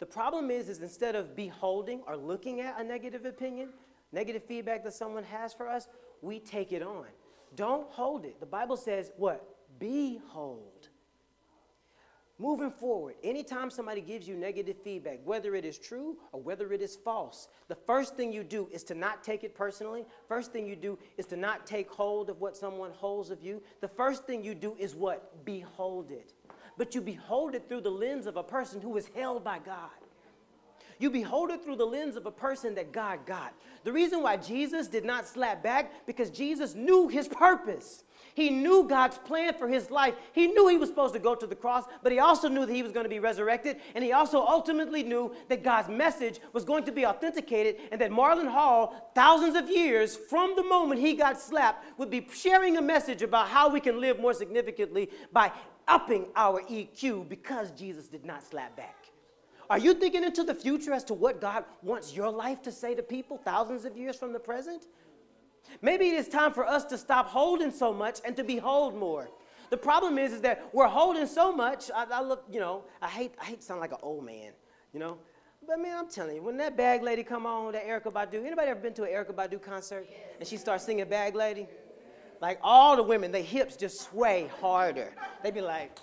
The 0.00 0.06
problem 0.06 0.50
is, 0.50 0.68
is 0.68 0.82
instead 0.82 1.14
of 1.14 1.36
beholding 1.36 2.02
or 2.06 2.16
looking 2.16 2.60
at 2.60 2.80
a 2.80 2.84
negative 2.84 3.24
opinion, 3.24 3.70
negative 4.12 4.42
feedback 4.44 4.84
that 4.84 4.94
someone 4.94 5.24
has 5.24 5.54
for 5.54 5.68
us, 5.68 5.88
we 6.20 6.40
take 6.40 6.72
it 6.72 6.82
on. 6.82 7.06
Don't 7.56 7.88
hold 7.90 8.24
it. 8.24 8.40
The 8.40 8.46
Bible 8.46 8.76
says 8.76 9.12
what? 9.16 9.46
Behold. 9.78 10.88
Moving 12.36 12.72
forward, 12.72 13.14
anytime 13.22 13.70
somebody 13.70 14.00
gives 14.00 14.26
you 14.26 14.34
negative 14.34 14.76
feedback, 14.82 15.20
whether 15.24 15.54
it 15.54 15.64
is 15.64 15.78
true 15.78 16.16
or 16.32 16.40
whether 16.40 16.72
it 16.72 16.82
is 16.82 16.96
false, 16.96 17.46
the 17.68 17.76
first 17.76 18.16
thing 18.16 18.32
you 18.32 18.42
do 18.42 18.68
is 18.72 18.82
to 18.84 18.94
not 18.94 19.22
take 19.22 19.44
it 19.44 19.54
personally. 19.54 20.04
First 20.26 20.52
thing 20.52 20.66
you 20.66 20.74
do 20.74 20.98
is 21.16 21.26
to 21.26 21.36
not 21.36 21.64
take 21.64 21.88
hold 21.88 22.28
of 22.28 22.40
what 22.40 22.56
someone 22.56 22.90
holds 22.90 23.30
of 23.30 23.40
you. 23.40 23.62
The 23.80 23.88
first 23.88 24.24
thing 24.24 24.42
you 24.42 24.56
do 24.56 24.74
is 24.80 24.96
what? 24.96 25.44
Behold 25.44 26.10
it. 26.10 26.32
But 26.76 26.94
you 26.94 27.00
behold 27.00 27.54
it 27.54 27.68
through 27.68 27.82
the 27.82 27.90
lens 27.90 28.26
of 28.26 28.36
a 28.36 28.42
person 28.42 28.80
who 28.80 28.96
is 28.96 29.08
held 29.14 29.44
by 29.44 29.58
God. 29.58 29.90
You 30.98 31.10
behold 31.10 31.50
it 31.50 31.62
through 31.62 31.76
the 31.76 31.84
lens 31.84 32.16
of 32.16 32.26
a 32.26 32.30
person 32.30 32.74
that 32.76 32.92
God 32.92 33.26
got. 33.26 33.52
The 33.82 33.92
reason 33.92 34.22
why 34.22 34.36
Jesus 34.36 34.86
did 34.86 35.04
not 35.04 35.26
slap 35.26 35.62
back, 35.62 36.06
because 36.06 36.30
Jesus 36.30 36.74
knew 36.74 37.08
his 37.08 37.28
purpose. 37.28 38.04
He 38.34 38.50
knew 38.50 38.88
God's 38.88 39.18
plan 39.18 39.54
for 39.54 39.68
his 39.68 39.90
life. 39.90 40.14
He 40.32 40.48
knew 40.48 40.66
he 40.68 40.76
was 40.76 40.88
supposed 40.88 41.14
to 41.14 41.20
go 41.20 41.34
to 41.34 41.46
the 41.46 41.54
cross, 41.54 41.84
but 42.02 42.10
he 42.10 42.18
also 42.18 42.48
knew 42.48 42.66
that 42.66 42.72
he 42.72 42.82
was 42.82 42.90
going 42.90 43.04
to 43.04 43.10
be 43.10 43.20
resurrected. 43.20 43.76
And 43.94 44.02
he 44.02 44.12
also 44.12 44.44
ultimately 44.44 45.02
knew 45.02 45.32
that 45.48 45.62
God's 45.62 45.88
message 45.88 46.40
was 46.52 46.64
going 46.64 46.84
to 46.84 46.92
be 46.92 47.06
authenticated 47.06 47.76
and 47.92 48.00
that 48.00 48.10
Marlon 48.10 48.50
Hall, 48.50 49.10
thousands 49.14 49.56
of 49.56 49.68
years 49.68 50.16
from 50.16 50.56
the 50.56 50.64
moment 50.64 51.00
he 51.00 51.14
got 51.14 51.40
slapped, 51.40 51.98
would 51.98 52.10
be 52.10 52.26
sharing 52.32 52.76
a 52.76 52.82
message 52.82 53.22
about 53.22 53.48
how 53.48 53.68
we 53.68 53.80
can 53.80 54.00
live 54.00 54.18
more 54.18 54.34
significantly 54.34 55.10
by 55.32 55.52
upping 55.88 56.26
our 56.36 56.62
EQ 56.62 57.28
because 57.28 57.70
Jesus 57.72 58.08
did 58.08 58.24
not 58.24 58.42
slap 58.42 58.76
back. 58.76 58.96
Are 59.70 59.78
you 59.78 59.94
thinking 59.94 60.24
into 60.24 60.44
the 60.44 60.54
future 60.54 60.92
as 60.92 61.04
to 61.04 61.14
what 61.14 61.40
God 61.40 61.64
wants 61.82 62.14
your 62.14 62.30
life 62.30 62.62
to 62.62 62.72
say 62.72 62.94
to 62.94 63.02
people 63.02 63.38
thousands 63.38 63.84
of 63.84 63.96
years 63.96 64.16
from 64.16 64.32
the 64.32 64.38
present? 64.38 64.86
Maybe 65.80 66.08
it 66.08 66.14
is 66.14 66.28
time 66.28 66.52
for 66.52 66.66
us 66.66 66.84
to 66.86 66.98
stop 66.98 67.28
holding 67.28 67.70
so 67.70 67.92
much 67.92 68.20
and 68.24 68.36
to 68.36 68.44
behold 68.44 68.94
more. 68.94 69.30
The 69.70 69.76
problem 69.78 70.18
is, 70.18 70.32
is 70.32 70.40
that 70.42 70.68
we're 70.72 70.86
holding 70.86 71.26
so 71.26 71.50
much. 71.50 71.90
I, 71.94 72.04
I 72.12 72.20
look, 72.20 72.44
you 72.50 72.60
know, 72.60 72.84
I 73.00 73.08
hate, 73.08 73.32
I 73.40 73.46
hate 73.46 73.60
to 73.60 73.66
sound 73.66 73.80
like 73.80 73.92
an 73.92 73.98
old 74.02 74.24
man, 74.24 74.52
you 74.92 75.00
know. 75.00 75.18
But 75.66 75.80
man, 75.80 75.96
I'm 75.98 76.10
telling 76.10 76.36
you, 76.36 76.42
when 76.42 76.58
that 76.58 76.76
bag 76.76 77.02
lady 77.02 77.22
come 77.22 77.46
on, 77.46 77.72
that 77.72 77.86
Erykah 77.86 78.12
Badu, 78.12 78.44
anybody 78.44 78.68
ever 78.68 78.80
been 78.80 78.92
to 78.94 79.04
an 79.04 79.10
Erykah 79.10 79.34
Badu 79.34 79.60
concert 79.60 80.06
and 80.38 80.46
she 80.46 80.58
starts 80.58 80.84
singing 80.84 81.06
Bag 81.06 81.34
Lady? 81.34 81.66
Like 82.44 82.58
all 82.62 82.94
the 82.94 83.02
women, 83.02 83.32
their 83.32 83.42
hips 83.42 83.74
just 83.74 84.02
sway 84.02 84.50
harder. 84.60 85.14
They 85.42 85.50
be 85.50 85.62
like, 85.62 85.96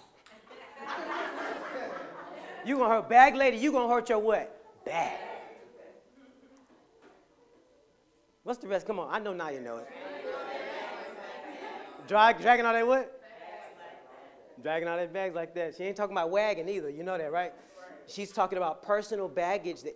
you 2.66 2.80
gonna 2.80 2.90
hurt 2.90 3.10
bag 3.10 3.36
lady, 3.36 3.58
you 3.58 3.72
gonna 3.72 3.94
hurt 3.94 4.10
your 4.10 4.18
what? 4.18 4.84
Bag. 4.84 5.20
What's 8.42 8.58
the 8.58 8.68
rest? 8.68 8.88
Come 8.88 8.98
on, 8.98 9.14
I 9.14 9.20
know 9.20 9.34
now 9.34 9.50
you 9.50 9.60
know 9.60 9.78
it. 9.78 9.88
Drag, 12.08 12.42
dragging 12.42 12.66
all 12.66 12.74
that 12.74 12.88
what? 12.88 13.22
Dragging 14.64 14.88
all 14.88 14.98
that 14.98 15.14
bags 15.14 15.36
like 15.36 15.54
that. 15.54 15.76
She 15.76 15.84
ain't 15.84 15.96
talking 15.96 16.18
about 16.18 16.32
wagging 16.32 16.68
either. 16.68 16.90
You 16.90 17.04
know 17.04 17.20
that, 17.20 17.32
right? 17.32 17.54
She's 18.08 18.32
talking 18.32 18.58
about 18.58 18.82
personal 18.82 19.28
baggage 19.28 19.84
that 19.84 19.96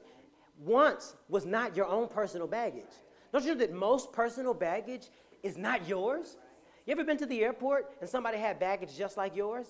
once 0.60 1.16
was 1.28 1.44
not 1.44 1.76
your 1.76 1.88
own 1.88 2.08
personal 2.08 2.46
baggage. 2.46 2.94
Don't 3.32 3.44
you 3.44 3.56
know 3.56 3.60
that 3.62 3.74
most 3.74 4.14
personal 4.14 4.54
baggage 4.54 5.10
is 5.46 5.58
not 5.58 5.88
yours? 5.88 6.38
You 6.86 6.92
ever 6.94 7.04
been 7.04 7.18
to 7.18 7.26
the 7.26 7.44
airport 7.44 7.94
and 8.02 8.10
somebody 8.10 8.38
had 8.38 8.60
baggage 8.60 8.98
just 8.98 9.16
like 9.16 9.36
yours? 9.36 9.68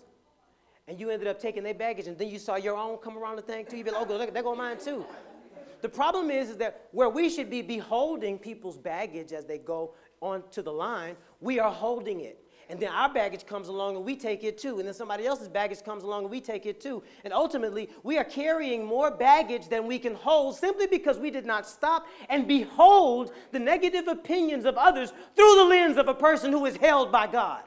And 0.87 0.99
you 0.99 1.09
ended 1.09 1.27
up 1.27 1.39
taking 1.39 1.63
their 1.63 1.73
baggage 1.73 2.07
and 2.07 2.17
then 2.17 2.29
you 2.29 2.39
saw 2.39 2.55
your 2.55 2.77
own 2.77 2.97
come 2.97 3.17
around 3.17 3.35
the 3.35 3.41
thing 3.41 3.65
too? 3.65 3.77
You 3.77 3.83
be 3.83 3.91
like, 3.91 4.09
oh, 4.09 4.17
look, 4.17 4.33
there 4.33 4.43
go 4.43 4.55
mine 4.55 4.77
too. 4.77 5.05
The 5.81 5.89
problem 5.89 6.31
is, 6.31 6.51
is 6.51 6.57
that 6.57 6.87
where 6.91 7.09
we 7.09 7.29
should 7.29 7.49
be 7.49 7.61
beholding 7.61 8.39
people's 8.39 8.77
baggage 8.77 9.33
as 9.33 9.45
they 9.45 9.57
go 9.57 9.93
onto 10.21 10.61
the 10.61 10.71
line, 10.71 11.17
we 11.41 11.59
are 11.59 11.71
holding 11.71 12.21
it. 12.21 12.41
And 12.69 12.79
then 12.79 12.89
our 12.89 13.13
baggage 13.13 13.45
comes 13.45 13.67
along 13.67 13.95
and 13.95 14.03
we 14.03 14.15
take 14.15 14.43
it 14.43 14.57
too. 14.57 14.79
And 14.79 14.87
then 14.87 14.93
somebody 14.93 15.25
else's 15.25 15.47
baggage 15.47 15.83
comes 15.83 16.03
along 16.03 16.23
and 16.23 16.31
we 16.31 16.41
take 16.41 16.65
it 16.65 16.81
too. 16.81 17.03
And 17.23 17.31
ultimately, 17.31 17.89
we 18.03 18.17
are 18.17 18.23
carrying 18.23 18.83
more 18.83 19.11
baggage 19.11 19.69
than 19.69 19.85
we 19.85 19.99
can 19.99 20.15
hold 20.15 20.55
simply 20.55 20.87
because 20.87 21.19
we 21.19 21.29
did 21.29 21.45
not 21.45 21.67
stop 21.67 22.07
and 22.29 22.47
behold 22.47 23.31
the 23.51 23.59
negative 23.59 24.07
opinions 24.07 24.65
of 24.65 24.77
others 24.77 25.13
through 25.35 25.55
the 25.55 25.65
lens 25.65 25.97
of 25.97 26.07
a 26.07 26.13
person 26.13 26.51
who 26.51 26.65
is 26.65 26.75
held 26.77 27.11
by 27.11 27.27
God. 27.27 27.61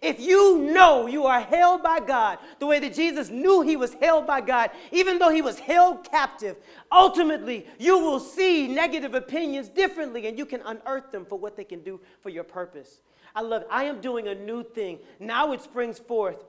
If 0.00 0.20
you 0.20 0.58
know 0.58 1.06
you 1.06 1.26
are 1.26 1.40
held 1.40 1.82
by 1.82 1.98
God 1.98 2.38
the 2.60 2.66
way 2.66 2.78
that 2.78 2.94
Jesus 2.94 3.30
knew 3.30 3.62
he 3.62 3.76
was 3.76 3.94
held 3.94 4.26
by 4.26 4.40
God, 4.40 4.70
even 4.92 5.18
though 5.18 5.30
he 5.30 5.42
was 5.42 5.58
held 5.58 6.08
captive, 6.08 6.56
ultimately 6.92 7.66
you 7.78 7.98
will 7.98 8.20
see 8.20 8.68
negative 8.68 9.14
opinions 9.14 9.68
differently 9.68 10.26
and 10.28 10.38
you 10.38 10.46
can 10.46 10.60
unearth 10.64 11.10
them 11.10 11.24
for 11.24 11.38
what 11.38 11.56
they 11.56 11.64
can 11.64 11.80
do 11.80 12.00
for 12.22 12.28
your 12.28 12.44
purpose. 12.44 13.00
I 13.38 13.40
love 13.40 13.62
it. 13.62 13.68
I 13.70 13.84
am 13.84 14.00
doing 14.00 14.26
a 14.26 14.34
new 14.34 14.64
thing. 14.64 14.98
Now 15.20 15.52
it 15.52 15.62
springs 15.62 16.00
forth. 16.00 16.44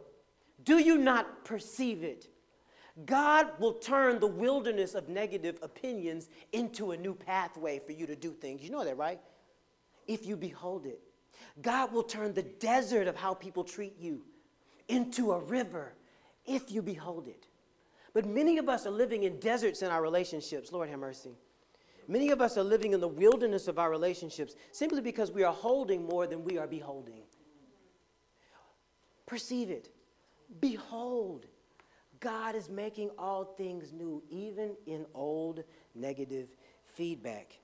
Do 0.63 0.79
you 0.79 0.97
not 0.97 1.45
perceive 1.45 2.01
it? 2.01 2.27
God 3.05 3.47
will 3.59 3.73
turn 3.73 4.19
the 4.19 4.25
wilderness 4.25 4.95
of 4.95 5.07
negative 5.07 5.59
opinions 5.61 6.29
into 6.51 6.89
a 6.89 6.97
new 6.97 7.13
pathway 7.13 7.77
for 7.77 7.91
you 7.91 8.07
to 8.07 8.15
do 8.15 8.31
things. 8.31 8.63
You 8.63 8.71
know 8.71 8.83
that, 8.83 8.97
right? 8.97 9.21
If 10.07 10.25
you 10.25 10.35
behold 10.35 10.87
it. 10.87 10.99
God 11.61 11.93
will 11.93 12.01
turn 12.01 12.33
the 12.33 12.41
desert 12.41 13.07
of 13.07 13.15
how 13.15 13.35
people 13.35 13.63
treat 13.63 13.99
you 13.99 14.23
into 14.87 15.33
a 15.33 15.39
river 15.39 15.93
if 16.47 16.71
you 16.71 16.81
behold 16.81 17.27
it. 17.27 17.45
But 18.15 18.25
many 18.25 18.57
of 18.57 18.67
us 18.67 18.87
are 18.87 18.91
living 18.91 19.25
in 19.25 19.39
deserts 19.39 19.83
in 19.83 19.91
our 19.91 20.01
relationships. 20.01 20.71
Lord 20.71 20.89
have 20.89 20.97
mercy. 20.97 21.37
Many 22.09 22.31
of 22.31 22.41
us 22.41 22.57
are 22.57 22.63
living 22.63 22.93
in 22.93 23.01
the 23.01 23.07
wilderness 23.07 23.67
of 23.67 23.77
our 23.77 23.91
relationships 23.91 24.55
simply 24.71 24.99
because 24.99 25.31
we 25.31 25.43
are 25.43 25.53
holding 25.53 26.07
more 26.07 26.25
than 26.25 26.43
we 26.43 26.57
are 26.57 26.65
beholding. 26.65 27.21
Perceive 29.27 29.69
it. 29.69 29.93
Behold, 30.59 31.45
God 32.19 32.55
is 32.55 32.67
making 32.67 33.11
all 33.19 33.45
things 33.45 33.93
new, 33.93 34.23
even 34.27 34.71
in 34.87 35.05
old 35.13 35.63
negative 35.93 36.47
feedback. 36.95 37.59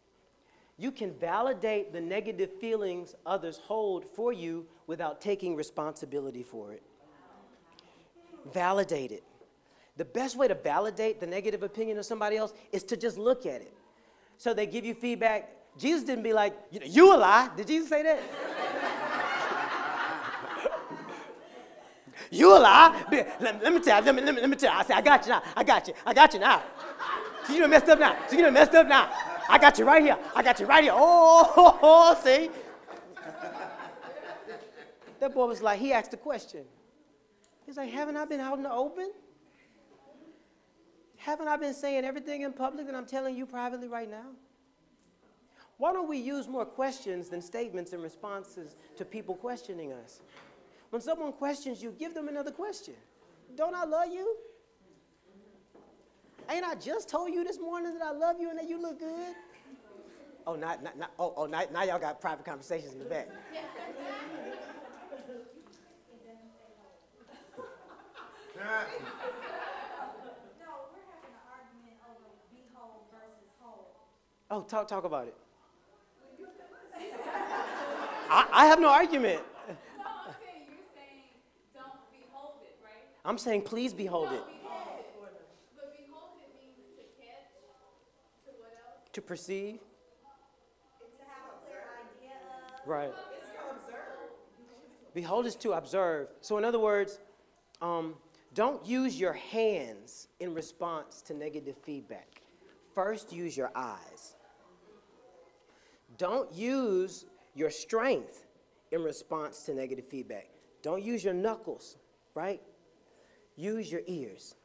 You 0.78 0.92
can 0.92 1.12
validate 1.16 1.92
the 1.92 2.02
negative 2.02 2.54
feelings 2.62 3.16
others 3.26 3.58
hold 3.58 4.06
for 4.14 4.32
you 4.32 4.68
without 4.86 5.22
taking 5.22 5.56
responsibility 5.56 6.44
for 6.44 6.72
it. 6.72 6.84
Validate 8.54 9.12
it. 9.12 9.24
The 9.98 10.06
best 10.06 10.36
way 10.38 10.48
to 10.48 10.54
validate 10.54 11.20
the 11.20 11.26
negative 11.26 11.64
opinion 11.64 11.98
of 11.98 12.06
somebody 12.06 12.38
else 12.38 12.54
is 12.72 12.84
to 12.84 12.96
just 12.96 13.18
look 13.18 13.48
at 13.48 13.62
it. 13.62 13.74
So 14.38 14.54
they 14.54 14.68
give 14.68 14.86
you 14.86 14.94
feedback. 14.94 15.52
Jesus 15.78 16.04
didn't 16.04 16.24
be 16.24 16.34
like, 16.34 16.58
you, 16.72 17.14
a 17.14 17.18
lie. 17.18 17.50
Did 17.56 17.68
Jesus 17.68 17.90
say 17.90 18.04
that? 18.04 18.20
you 22.32 22.56
a 22.56 22.60
lie. 22.60 23.04
Let, 23.12 23.64
let, 23.64 23.74
me 23.74 23.80
tell 23.80 24.00
you, 24.00 24.06
let 24.06 24.16
me, 24.16 24.22
let, 24.22 24.36
me, 24.36 24.42
let 24.42 24.50
me 24.50 24.56
tell 24.56 24.74
you. 24.74 24.80
I 24.80 24.84
say, 24.84 24.94
I 24.94 25.02
got 25.02 25.26
you 25.26 25.32
now. 25.32 25.44
I 25.56 25.64
got 25.64 25.88
you. 25.88 25.94
I 26.06 26.14
got 26.14 26.34
you 26.34 26.40
now. 26.40 26.64
So 27.46 27.54
you 27.54 27.62
done 27.62 27.70
messed 27.70 27.90
up 27.90 28.00
now. 28.00 28.18
So 28.28 28.36
you 28.36 28.44
done 28.44 28.54
messed 28.54 28.74
up 28.74 28.88
now. 28.88 29.12
I 29.48 29.58
got 29.58 29.78
you 29.78 29.86
right 29.86 30.02
here. 30.02 30.18
I 30.36 30.42
got 30.42 30.60
you 30.60 30.66
right 30.66 30.84
here. 30.84 30.94
Oh, 30.96 31.54
oh, 31.58 31.80
oh 31.82 32.20
see? 32.24 32.50
That 35.20 35.34
boy 35.34 35.48
was 35.48 35.62
like, 35.62 35.80
he 35.80 35.94
asked 35.94 36.14
a 36.14 36.18
question. 36.18 36.66
He's 37.66 37.78
like, 37.78 37.90
haven't 37.90 38.18
I 38.18 38.26
been 38.26 38.40
out 38.40 38.58
in 38.58 38.64
the 38.64 38.72
open? 38.72 39.12
Haven't 41.26 41.48
I 41.48 41.58
been 41.58 41.74
saying 41.74 42.06
everything 42.06 42.42
in 42.44 42.54
public 42.54 42.86
that 42.86 42.94
I'm 42.94 43.08
telling 43.08 43.36
you 43.36 43.48
privately 43.48 43.88
right 43.88 44.08
now? 44.08 44.28
Why 45.78 45.92
don't 45.92 46.08
we 46.08 46.20
use 46.20 46.48
more 46.48 46.66
questions 46.66 47.30
than 47.30 47.42
statements 47.42 47.94
and 47.94 48.04
responses 48.04 48.76
to 48.96 49.04
people 49.04 49.34
questioning 49.34 49.92
us? 49.92 50.22
When 50.92 51.02
someone 51.02 51.34
questions 51.34 51.82
you, 51.82 51.96
give 51.98 52.14
them 52.14 52.28
another 52.28 52.52
question. 52.52 52.94
Don't 53.56 53.74
I 53.74 53.86
love 53.86 54.14
you? 54.14 54.38
Ain't 56.48 56.64
I 56.64 56.76
just 56.76 57.10
told 57.10 57.34
you 57.34 57.44
this 57.44 57.60
morning 57.60 57.98
that 57.98 58.06
I 58.06 58.12
love 58.12 58.36
you 58.40 58.52
and 58.52 58.60
that 58.60 58.70
you 58.70 58.80
look 58.80 59.00
good? 59.00 59.34
Oh, 60.46 60.56
not, 60.56 60.84
not, 60.84 60.96
not 60.96 61.12
oh, 61.18 61.34
oh 61.38 61.46
now, 61.48 61.64
now 61.74 61.82
y'all 61.82 61.98
got 61.98 62.22
private 62.22 62.46
conversations 62.46 62.94
in 62.94 63.00
the 63.00 63.06
back. 63.06 63.30
No, 70.66 70.90
we're 70.92 71.06
having 71.14 71.30
an 71.30 71.46
argument 71.46 71.98
over 72.10 72.26
be 72.50 72.66
whole 72.74 73.06
versus 73.14 73.52
whole. 73.62 74.10
Oh, 74.52 74.62
talk, 74.62 74.88
talk 74.88 75.04
about 75.06 75.28
it. 75.28 75.36
I, 78.30 78.48
I 78.52 78.66
have 78.68 78.80
no 78.80 78.90
argument. 78.90 79.42
No, 79.68 79.74
I'm 79.74 80.34
saying, 80.40 80.62
you're 80.68 80.78
saying, 80.94 81.24
don't 81.74 81.86
behold 82.12 82.54
it, 82.62 82.78
right? 82.84 83.08
I'm 83.24 83.38
saying, 83.38 83.64
please 83.64 83.94
behold 83.94 84.32
it. 84.32 84.44
Behold 84.46 85.00
it. 85.00 85.06
But 85.76 85.96
behold 85.98 86.32
it 86.42 86.54
means 86.62 86.78
to 86.98 87.04
catch, 87.22 87.50
to 88.46 88.52
what 88.60 88.74
else? 88.86 89.10
To 89.14 89.22
perceive. 89.22 89.80
To 91.00 91.06
have 91.28 91.54
a 91.54 91.66
clear 91.66 91.84
idea 92.20 92.38
of. 92.84 92.88
Right. 92.88 93.14
Behold 95.14 95.46
is 95.46 95.56
to 95.56 95.72
observe. 95.72 96.28
So, 96.42 96.58
in 96.58 96.66
other 96.66 96.80
words, 96.80 97.20
um, 97.82 98.16
don't 98.54 98.86
use 98.86 99.18
your 99.20 99.34
hands 99.34 100.28
in 100.40 100.54
response 100.54 101.22
to 101.24 101.34
negative 101.34 101.78
feedback. 101.84 102.42
First, 102.96 103.34
use 103.34 103.56
your 103.56 103.72
eyes. 103.76 104.36
Don't 106.18 106.52
use 106.54 107.26
your 107.54 107.70
strength 107.70 108.46
in 108.92 109.04
response 109.04 109.64
to 109.64 109.74
negative 109.74 110.08
feedback. 110.08 110.50
Don't 110.82 111.04
use 111.04 111.24
your 111.24 111.34
knuckles, 111.34 111.98
right? 112.34 112.62
Use 113.58 113.92
your 113.92 114.02
ears. 114.08 114.56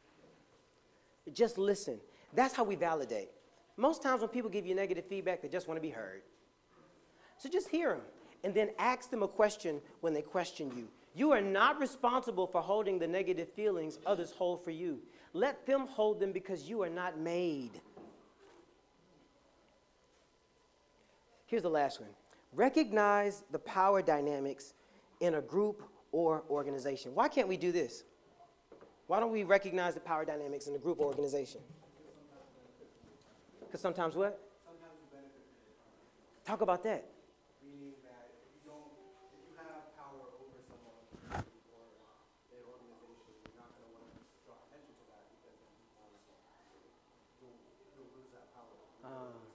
Just 1.33 1.57
listen. 1.57 1.99
That's 2.33 2.55
how 2.55 2.63
we 2.63 2.75
validate. 2.75 3.29
Most 3.75 4.01
times 4.01 4.21
when 4.21 4.29
people 4.29 4.49
give 4.49 4.65
you 4.65 4.75
negative 4.75 5.05
feedback, 5.05 5.41
they 5.41 5.49
just 5.49 5.67
want 5.67 5.77
to 5.77 5.81
be 5.81 5.89
heard. 5.89 6.21
So 7.37 7.49
just 7.49 7.67
hear 7.67 7.89
them 7.89 8.01
and 8.43 8.53
then 8.53 8.69
ask 8.79 9.09
them 9.09 9.23
a 9.23 9.27
question 9.27 9.81
when 9.99 10.13
they 10.13 10.21
question 10.21 10.71
you. 10.75 10.87
You 11.13 11.31
are 11.31 11.41
not 11.41 11.79
responsible 11.79 12.47
for 12.47 12.61
holding 12.61 12.97
the 12.97 13.07
negative 13.07 13.51
feelings 13.51 13.99
others 14.05 14.31
hold 14.31 14.63
for 14.63 14.71
you. 14.71 14.99
Let 15.33 15.65
them 15.65 15.87
hold 15.87 16.19
them 16.19 16.31
because 16.31 16.69
you 16.69 16.81
are 16.81 16.89
not 16.89 17.19
made. 17.19 17.81
Here's 21.51 21.63
the 21.63 21.69
last 21.69 21.99
one 21.99 22.09
recognize 22.53 23.43
the 23.51 23.59
power 23.59 24.01
dynamics 24.01 24.73
in 25.19 25.35
a 25.35 25.41
group 25.41 25.83
or 26.13 26.43
organization. 26.49 27.13
Why 27.13 27.27
can't 27.27 27.49
we 27.49 27.57
do 27.57 27.73
this? 27.73 28.05
Why 29.07 29.19
don't 29.19 29.33
we 29.33 29.43
recognize 29.43 29.93
the 29.93 29.99
power 29.99 30.23
dynamics 30.23 30.67
in 30.67 30.75
a 30.75 30.77
group 30.77 31.01
or 31.01 31.07
organization? 31.07 31.59
Because 33.59 33.81
sometimes 33.81 34.15
what? 34.15 34.39
Talk 36.45 36.61
about 36.61 36.83
that. 36.83 37.03
meaning 37.61 37.99
that 38.07 38.31
if 38.31 38.47
you 38.55 38.71
don't, 38.71 38.87
if 39.35 39.43
you 39.43 39.51
have 39.59 39.91
power 39.99 40.23
over 40.23 40.59
someone 40.71 41.03
or 41.35 41.83
an 42.55 42.63
organization, 42.63 43.27
you're 43.43 43.59
not 43.59 43.75
gonna 43.75 43.91
wanna 43.91 44.07
draw 44.47 44.55
attention 44.71 44.95
to 44.95 45.03
that 45.11 45.23
because 45.35 45.59
then 45.59 45.99
um, 45.99 46.79
you'll, 47.43 47.59
you'll 47.95 48.11
lose 48.15 48.31
that 48.31 48.47
power. 48.55 48.71
Ah. 49.03 49.51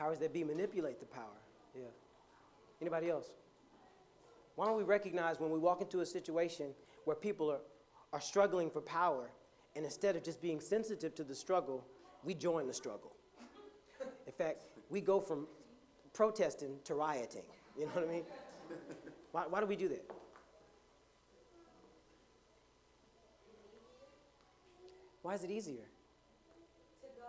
Powers 0.00 0.18
that 0.20 0.32
be 0.32 0.42
manipulate 0.42 0.98
the 0.98 1.04
power. 1.04 1.36
Yeah. 1.74 1.82
Anybody 2.80 3.10
else? 3.10 3.26
Why 4.56 4.64
don't 4.64 4.78
we 4.78 4.82
recognize 4.82 5.38
when 5.38 5.50
we 5.50 5.58
walk 5.58 5.82
into 5.82 6.00
a 6.00 6.06
situation 6.06 6.68
where 7.04 7.14
people 7.14 7.50
are, 7.50 7.60
are 8.14 8.20
struggling 8.20 8.70
for 8.70 8.80
power, 8.80 9.28
and 9.76 9.84
instead 9.84 10.16
of 10.16 10.24
just 10.24 10.40
being 10.40 10.58
sensitive 10.58 11.14
to 11.16 11.22
the 11.22 11.34
struggle, 11.34 11.84
we 12.24 12.32
join 12.32 12.66
the 12.66 12.72
struggle. 12.72 13.12
In 14.26 14.32
fact, 14.32 14.64
we 14.88 15.02
go 15.02 15.20
from 15.20 15.46
protesting 16.14 16.78
to 16.84 16.94
rioting. 16.94 17.42
You 17.78 17.84
know 17.84 17.90
what 17.92 18.04
I 18.04 18.10
mean? 18.10 18.24
Why, 19.32 19.42
why 19.50 19.60
do 19.60 19.66
we 19.66 19.76
do 19.76 19.88
that? 19.88 20.10
Why 25.20 25.34
is 25.34 25.44
it 25.44 25.50
easier? 25.50 25.84
To 27.02 27.06
go, 27.18 27.26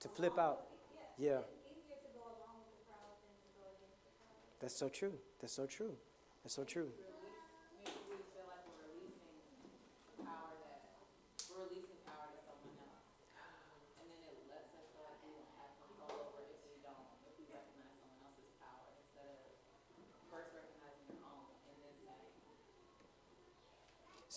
To 0.00 0.08
flip 0.08 0.38
out? 0.38 0.60
Yeah. 1.18 1.42
easier 1.66 1.98
to 1.98 2.10
go 2.14 2.22
along 2.30 2.62
with 2.62 2.70
the 2.70 2.80
crowd 2.86 3.18
than 3.26 3.34
to 3.34 3.50
go 3.58 3.66
against 3.74 4.06
the 4.06 4.14
crowd. 4.22 4.38
That's 4.60 4.76
so 4.76 4.88
true. 4.88 5.12
That's 5.40 5.52
so 5.52 5.66
true. 5.66 5.92
That's 6.42 6.54
so 6.54 6.64
true. 6.64 6.90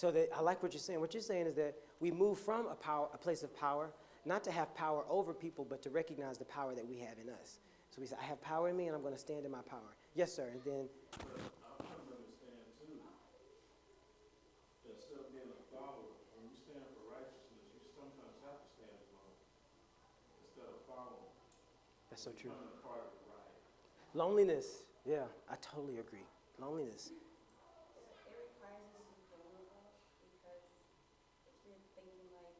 So 0.01 0.09
that 0.09 0.29
I 0.35 0.41
like 0.41 0.63
what 0.63 0.73
you're 0.73 0.79
saying. 0.79 0.99
What 0.99 1.13
you're 1.13 1.21
saying 1.21 1.45
is 1.45 1.53
that 1.57 1.75
we 1.99 2.09
move 2.09 2.39
from 2.39 2.65
a 2.65 2.73
power, 2.73 3.07
a 3.13 3.19
place 3.19 3.43
of 3.43 3.55
power, 3.55 3.91
not 4.25 4.43
to 4.45 4.51
have 4.51 4.73
power 4.73 5.03
over 5.07 5.31
people, 5.31 5.63
but 5.63 5.83
to 5.83 5.91
recognize 5.91 6.39
the 6.39 6.45
power 6.45 6.73
that 6.73 6.87
we 6.87 6.97
have 6.97 7.19
in 7.21 7.29
us. 7.29 7.59
So 7.91 7.99
we 7.99 8.07
said, 8.07 8.19
I 8.23 8.25
have 8.25 8.39
power 8.41 8.69
in 8.71 8.77
me, 8.77 8.87
and 8.87 8.95
I'm 8.95 9.01
going 9.03 9.13
to 9.13 9.19
stand 9.19 9.43
in 9.45 9.51
my 9.51 9.61
power. 9.67 9.91
Yes, 10.15 10.31
sir. 10.31 10.47
And 10.47 10.63
then, 10.63 10.87
I 10.87 11.19
come 11.83 11.99
to 12.07 12.15
understand 12.15 12.63
too, 12.79 13.03
that 14.87 14.95
instead 14.95 15.19
of 15.19 15.27
being 15.35 15.51
a 15.51 15.59
follower, 15.75 16.15
when 16.39 16.47
you 16.47 16.55
stand 16.55 16.87
for 16.95 17.03
righteousness, 17.11 17.67
you 17.75 17.83
sometimes 17.91 18.35
have 18.47 18.63
to 18.63 18.69
stand 18.79 18.95
alone 19.11 19.35
instead 20.39 20.71
of 20.71 20.79
following, 20.87 21.35
that's 22.07 22.23
so 22.23 22.31
true. 22.31 22.55
becoming 22.55 22.79
a 22.79 22.83
part 22.83 23.03
of 23.03 23.11
the 23.11 23.23
right. 23.27 23.55
Loneliness. 24.15 24.87
Yeah, 25.03 25.27
I 25.51 25.59
totally 25.59 25.99
agree. 25.99 26.23
Loneliness. 26.63 27.11
It 27.11 27.19
requires 28.39 28.87
us 28.95 29.03
to 29.03 29.15
be 29.19 29.19
vulnerable 29.27 29.83
because 30.23 30.63
if 31.43 31.55
you're 31.67 31.83
thinking 31.99 32.31
like, 32.31 32.55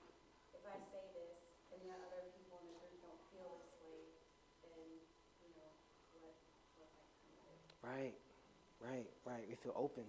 if 0.55 0.63
I 0.67 0.75
say 0.91 1.03
this 1.15 1.39
and 1.71 1.79
then 1.87 1.95
other 2.11 2.27
people 2.35 2.59
in 2.65 2.71
the 2.71 2.79
group 2.83 2.99
don't 3.05 3.21
feel 3.29 3.61
this 3.61 3.77
way, 3.83 4.09
then, 4.65 5.05
you 5.45 5.53
know, 5.53 5.69
what, 6.17 6.33
what 6.81 6.89
might 6.97 7.13
come 7.21 7.37
of 7.37 7.53
it. 7.53 7.61
Right, 7.91 8.13
right, 8.79 9.05
right. 9.25 9.43
We 9.49 9.55
feel 9.55 9.73
open. 9.75 10.03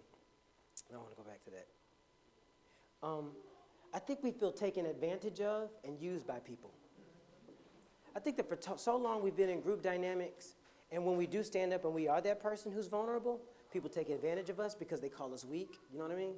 I 0.88 0.92
don't 0.92 1.02
want 1.02 1.16
to 1.16 1.22
go 1.22 1.28
back 1.28 1.42
to 1.44 1.50
that. 1.50 1.66
Um, 3.06 3.30
I 3.92 3.98
think 3.98 4.20
we 4.22 4.30
feel 4.30 4.52
taken 4.52 4.86
advantage 4.86 5.40
of 5.40 5.70
and 5.84 5.98
used 6.00 6.26
by 6.26 6.38
people. 6.38 6.70
I 8.14 8.20
think 8.20 8.36
that 8.36 8.48
for 8.48 8.56
to- 8.56 8.78
so 8.78 8.96
long 8.96 9.22
we've 9.22 9.36
been 9.36 9.48
in 9.48 9.60
group 9.60 9.82
dynamics, 9.82 10.54
and 10.90 11.04
when 11.04 11.16
we 11.16 11.26
do 11.26 11.42
stand 11.42 11.72
up 11.72 11.84
and 11.84 11.94
we 11.94 12.08
are 12.08 12.20
that 12.20 12.40
person 12.40 12.70
who's 12.70 12.86
vulnerable, 12.86 13.40
people 13.72 13.88
take 13.90 14.10
advantage 14.10 14.50
of 14.50 14.60
us 14.60 14.74
because 14.74 15.00
they 15.00 15.08
call 15.08 15.32
us 15.34 15.44
weak. 15.44 15.80
You 15.90 15.98
know 15.98 16.04
what 16.04 16.12
I 16.12 16.16
mean? 16.16 16.34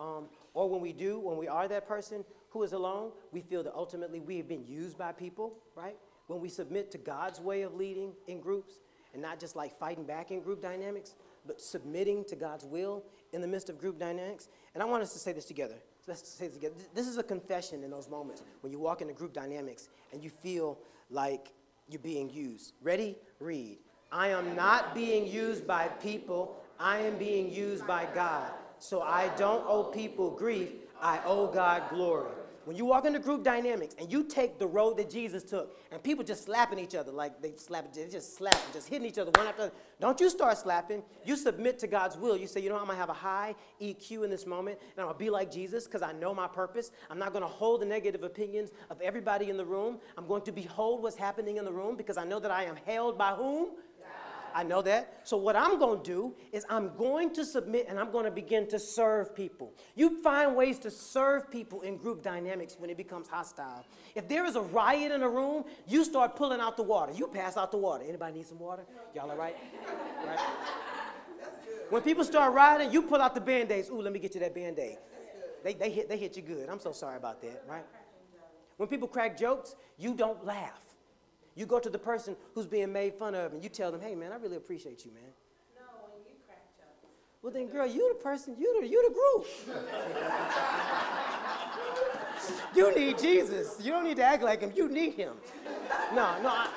Um, 0.00 0.28
or 0.54 0.68
when 0.68 0.80
we 0.80 0.92
do, 0.92 1.18
when 1.18 1.38
we 1.38 1.48
are 1.48 1.66
that 1.68 1.86
person 1.86 2.24
who 2.50 2.62
is 2.62 2.72
alone, 2.72 3.12
we 3.32 3.40
feel 3.40 3.62
that 3.62 3.74
ultimately 3.74 4.20
we 4.20 4.36
have 4.36 4.48
been 4.48 4.66
used 4.66 4.98
by 4.98 5.12
people, 5.12 5.54
right? 5.74 5.96
When 6.26 6.40
we 6.40 6.48
submit 6.48 6.90
to 6.90 6.98
God's 6.98 7.40
way 7.40 7.62
of 7.62 7.74
leading 7.74 8.12
in 8.26 8.40
groups 8.40 8.80
and 9.18 9.22
not 9.24 9.40
just 9.40 9.56
like 9.56 9.76
fighting 9.76 10.04
back 10.04 10.30
in 10.30 10.40
group 10.40 10.62
dynamics, 10.62 11.16
but 11.44 11.60
submitting 11.60 12.24
to 12.26 12.36
God's 12.36 12.64
will 12.64 13.02
in 13.32 13.40
the 13.40 13.48
midst 13.48 13.68
of 13.68 13.76
group 13.76 13.98
dynamics. 13.98 14.48
And 14.74 14.82
I 14.82 14.86
want 14.86 15.02
us 15.02 15.12
to 15.12 15.18
say 15.18 15.32
this 15.32 15.44
together. 15.44 15.74
Let's 16.06 16.28
say 16.28 16.46
this 16.46 16.54
together. 16.54 16.76
This 16.94 17.08
is 17.08 17.18
a 17.18 17.24
confession 17.24 17.82
in 17.82 17.90
those 17.90 18.08
moments 18.08 18.42
when 18.60 18.72
you 18.72 18.78
walk 18.78 19.02
into 19.02 19.12
group 19.12 19.32
dynamics 19.32 19.88
and 20.12 20.22
you 20.22 20.30
feel 20.30 20.78
like 21.10 21.52
you're 21.88 22.00
being 22.00 22.30
used. 22.30 22.74
Ready? 22.80 23.16
Read. 23.40 23.78
I 24.12 24.28
am 24.28 24.54
not 24.54 24.94
being 24.94 25.26
used 25.26 25.66
by 25.66 25.88
people, 25.88 26.56
I 26.78 26.98
am 26.98 27.18
being 27.18 27.52
used 27.52 27.88
by 27.88 28.06
God. 28.14 28.52
So 28.78 29.02
I 29.02 29.30
don't 29.36 29.64
owe 29.66 29.82
people 29.82 30.30
grief, 30.30 30.70
I 31.02 31.20
owe 31.26 31.48
God 31.48 31.90
glory. 31.90 32.30
When 32.68 32.76
you 32.76 32.84
walk 32.84 33.06
into 33.06 33.18
group 33.18 33.44
dynamics 33.44 33.94
and 33.98 34.12
you 34.12 34.22
take 34.22 34.58
the 34.58 34.66
road 34.66 34.98
that 34.98 35.08
Jesus 35.08 35.42
took, 35.42 35.80
and 35.90 36.02
people 36.02 36.22
just 36.22 36.44
slapping 36.44 36.78
each 36.78 36.94
other 36.94 37.10
like 37.10 37.40
they 37.40 37.54
slap, 37.56 37.94
they 37.94 38.06
just 38.08 38.36
slapping, 38.36 38.60
just 38.74 38.90
hitting 38.90 39.08
each 39.08 39.16
other 39.16 39.30
one 39.30 39.46
after. 39.46 39.68
the 39.68 39.72
Don't 40.02 40.20
you 40.20 40.28
start 40.28 40.58
slapping. 40.58 41.02
You 41.24 41.34
submit 41.36 41.78
to 41.78 41.86
God's 41.86 42.18
will. 42.18 42.36
You 42.36 42.46
say, 42.46 42.60
you 42.60 42.68
know, 42.68 42.76
I'm 42.76 42.84
gonna 42.84 42.98
have 42.98 43.08
a 43.08 43.14
high 43.14 43.54
EQ 43.80 44.24
in 44.24 44.28
this 44.28 44.44
moment, 44.44 44.78
and 44.80 45.00
I'm 45.00 45.06
gonna 45.06 45.16
be 45.18 45.30
like 45.30 45.50
Jesus 45.50 45.86
because 45.86 46.02
I 46.02 46.12
know 46.12 46.34
my 46.34 46.46
purpose. 46.46 46.90
I'm 47.08 47.18
not 47.18 47.32
gonna 47.32 47.46
hold 47.46 47.80
the 47.80 47.86
negative 47.86 48.22
opinions 48.22 48.68
of 48.90 49.00
everybody 49.00 49.48
in 49.48 49.56
the 49.56 49.64
room. 49.64 49.96
I'm 50.18 50.26
going 50.26 50.42
to 50.42 50.52
behold 50.52 51.02
what's 51.02 51.16
happening 51.16 51.56
in 51.56 51.64
the 51.64 51.72
room 51.72 51.96
because 51.96 52.18
I 52.18 52.24
know 52.24 52.38
that 52.38 52.50
I 52.50 52.64
am 52.64 52.76
held 52.84 53.16
by 53.16 53.30
whom? 53.30 53.68
I 54.58 54.64
know 54.64 54.82
that. 54.82 55.20
So, 55.22 55.36
what 55.36 55.54
I'm 55.54 55.78
going 55.78 56.02
to 56.02 56.04
do 56.04 56.34
is 56.50 56.66
I'm 56.68 56.90
going 56.96 57.32
to 57.34 57.44
submit 57.44 57.86
and 57.88 57.96
I'm 57.96 58.10
going 58.10 58.24
to 58.24 58.30
begin 58.32 58.66
to 58.70 58.78
serve 58.80 59.32
people. 59.32 59.72
You 59.94 60.20
find 60.20 60.56
ways 60.56 60.80
to 60.80 60.90
serve 60.90 61.48
people 61.48 61.82
in 61.82 61.96
group 61.96 62.24
dynamics 62.24 62.74
when 62.76 62.90
it 62.90 62.96
becomes 62.96 63.28
hostile. 63.28 63.86
If 64.16 64.26
there 64.26 64.44
is 64.44 64.56
a 64.56 64.60
riot 64.62 65.12
in 65.12 65.22
a 65.22 65.28
room, 65.28 65.62
you 65.86 66.02
start 66.02 66.34
pulling 66.34 66.60
out 66.60 66.76
the 66.76 66.82
water. 66.82 67.12
You 67.12 67.28
pass 67.28 67.56
out 67.56 67.70
the 67.70 67.76
water. 67.76 68.02
Anybody 68.02 68.38
need 68.38 68.48
some 68.48 68.58
water? 68.58 68.82
Y'all 69.14 69.30
all 69.30 69.36
right? 69.36 69.56
right? 70.26 70.40
When 71.90 72.02
people 72.02 72.24
start 72.24 72.52
rioting, 72.52 72.92
you 72.92 73.02
pull 73.02 73.22
out 73.22 73.36
the 73.36 73.40
band 73.40 73.70
aids. 73.70 73.90
Ooh, 73.90 74.02
let 74.02 74.12
me 74.12 74.18
get 74.18 74.34
you 74.34 74.40
that 74.40 74.56
band 74.56 74.80
aid. 74.80 74.98
They, 75.62 75.74
they, 75.74 75.90
hit, 75.90 76.08
they 76.08 76.18
hit 76.18 76.36
you 76.36 76.42
good. 76.42 76.68
I'm 76.68 76.80
so 76.80 76.90
sorry 76.90 77.16
about 77.16 77.40
that, 77.42 77.62
right? 77.68 77.84
When 78.76 78.88
people 78.88 79.06
crack 79.06 79.38
jokes, 79.38 79.76
you 79.98 80.14
don't 80.14 80.44
laugh. 80.44 80.87
You 81.58 81.66
go 81.66 81.80
to 81.80 81.90
the 81.90 81.98
person 81.98 82.36
who's 82.54 82.68
being 82.68 82.92
made 82.92 83.14
fun 83.14 83.34
of 83.34 83.52
and 83.52 83.60
you 83.60 83.68
tell 83.68 83.90
them, 83.90 84.00
hey, 84.00 84.14
man, 84.14 84.30
I 84.30 84.36
really 84.36 84.56
appreciate 84.56 85.04
you, 85.04 85.10
man. 85.10 85.24
No, 85.74 85.82
when 86.12 86.22
you 86.24 86.36
crack 86.46 86.62
jokes. 86.76 87.10
Well, 87.42 87.52
then, 87.52 87.66
girl, 87.66 87.84
you 87.84 88.14
the 88.16 88.22
person, 88.22 88.54
you 88.56 88.80
the, 88.80 88.86
you 88.86 89.08
the 89.08 89.12
group. 89.12 89.44
you 92.76 92.94
need 92.94 93.18
Jesus. 93.18 93.76
You 93.82 93.90
don't 93.90 94.04
need 94.04 94.18
to 94.18 94.22
act 94.22 94.44
like 94.44 94.60
him. 94.60 94.72
You 94.76 94.88
need 94.88 95.14
him. 95.14 95.32
No, 96.14 96.40
no. 96.40 96.50
I, 96.50 96.70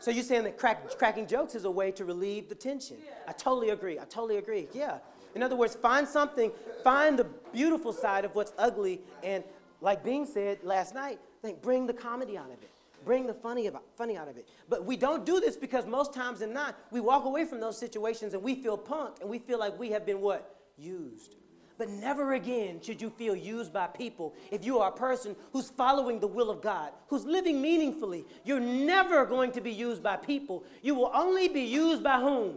so 0.00 0.10
you're 0.10 0.22
saying 0.22 0.44
that 0.44 0.58
crack, 0.58 0.98
cracking 0.98 1.26
jokes 1.26 1.54
is 1.54 1.64
a 1.64 1.70
way 1.70 1.90
to 1.92 2.04
relieve 2.04 2.50
the 2.50 2.54
tension? 2.54 2.98
Yeah. 3.02 3.12
I 3.26 3.32
totally 3.32 3.70
agree. 3.70 3.98
I 3.98 4.04
totally 4.04 4.36
agree. 4.36 4.68
Yeah. 4.74 4.98
In 5.34 5.42
other 5.42 5.56
words, 5.56 5.74
find 5.74 6.06
something, 6.06 6.52
find 6.84 7.18
the 7.18 7.24
beautiful 7.54 7.94
side 7.94 8.26
of 8.26 8.34
what's 8.34 8.52
ugly, 8.58 9.00
and 9.22 9.42
like 9.80 10.04
Bing 10.04 10.26
said 10.26 10.58
last 10.62 10.94
night, 10.94 11.18
think 11.40 11.62
bring 11.62 11.86
the 11.86 11.94
comedy 11.94 12.36
out 12.36 12.50
of 12.50 12.62
it. 12.62 12.77
Bring 13.08 13.26
the 13.26 13.32
funny, 13.32 13.68
about, 13.68 13.84
funny 13.96 14.18
out 14.18 14.28
of 14.28 14.36
it. 14.36 14.46
But 14.68 14.84
we 14.84 14.94
don't 14.94 15.24
do 15.24 15.40
this 15.40 15.56
because 15.56 15.86
most 15.86 16.12
times 16.12 16.40
than 16.40 16.52
not, 16.52 16.76
we 16.90 17.00
walk 17.00 17.24
away 17.24 17.46
from 17.46 17.58
those 17.58 17.78
situations 17.78 18.34
and 18.34 18.42
we 18.42 18.54
feel 18.54 18.76
punked 18.76 19.22
and 19.22 19.30
we 19.30 19.38
feel 19.38 19.58
like 19.58 19.78
we 19.78 19.88
have 19.92 20.04
been 20.04 20.20
what? 20.20 20.60
Used. 20.76 21.36
But 21.78 21.88
never 21.88 22.34
again 22.34 22.82
should 22.82 23.00
you 23.00 23.08
feel 23.08 23.34
used 23.34 23.72
by 23.72 23.86
people 23.86 24.34
if 24.52 24.62
you 24.62 24.78
are 24.78 24.90
a 24.90 24.94
person 24.94 25.34
who's 25.54 25.70
following 25.70 26.20
the 26.20 26.26
will 26.26 26.50
of 26.50 26.60
God, 26.60 26.92
who's 27.06 27.24
living 27.24 27.62
meaningfully. 27.62 28.26
You're 28.44 28.60
never 28.60 29.24
going 29.24 29.52
to 29.52 29.62
be 29.62 29.72
used 29.72 30.02
by 30.02 30.16
people. 30.16 30.64
You 30.82 30.94
will 30.94 31.10
only 31.14 31.48
be 31.48 31.62
used 31.62 32.02
by 32.02 32.20
whom? 32.20 32.56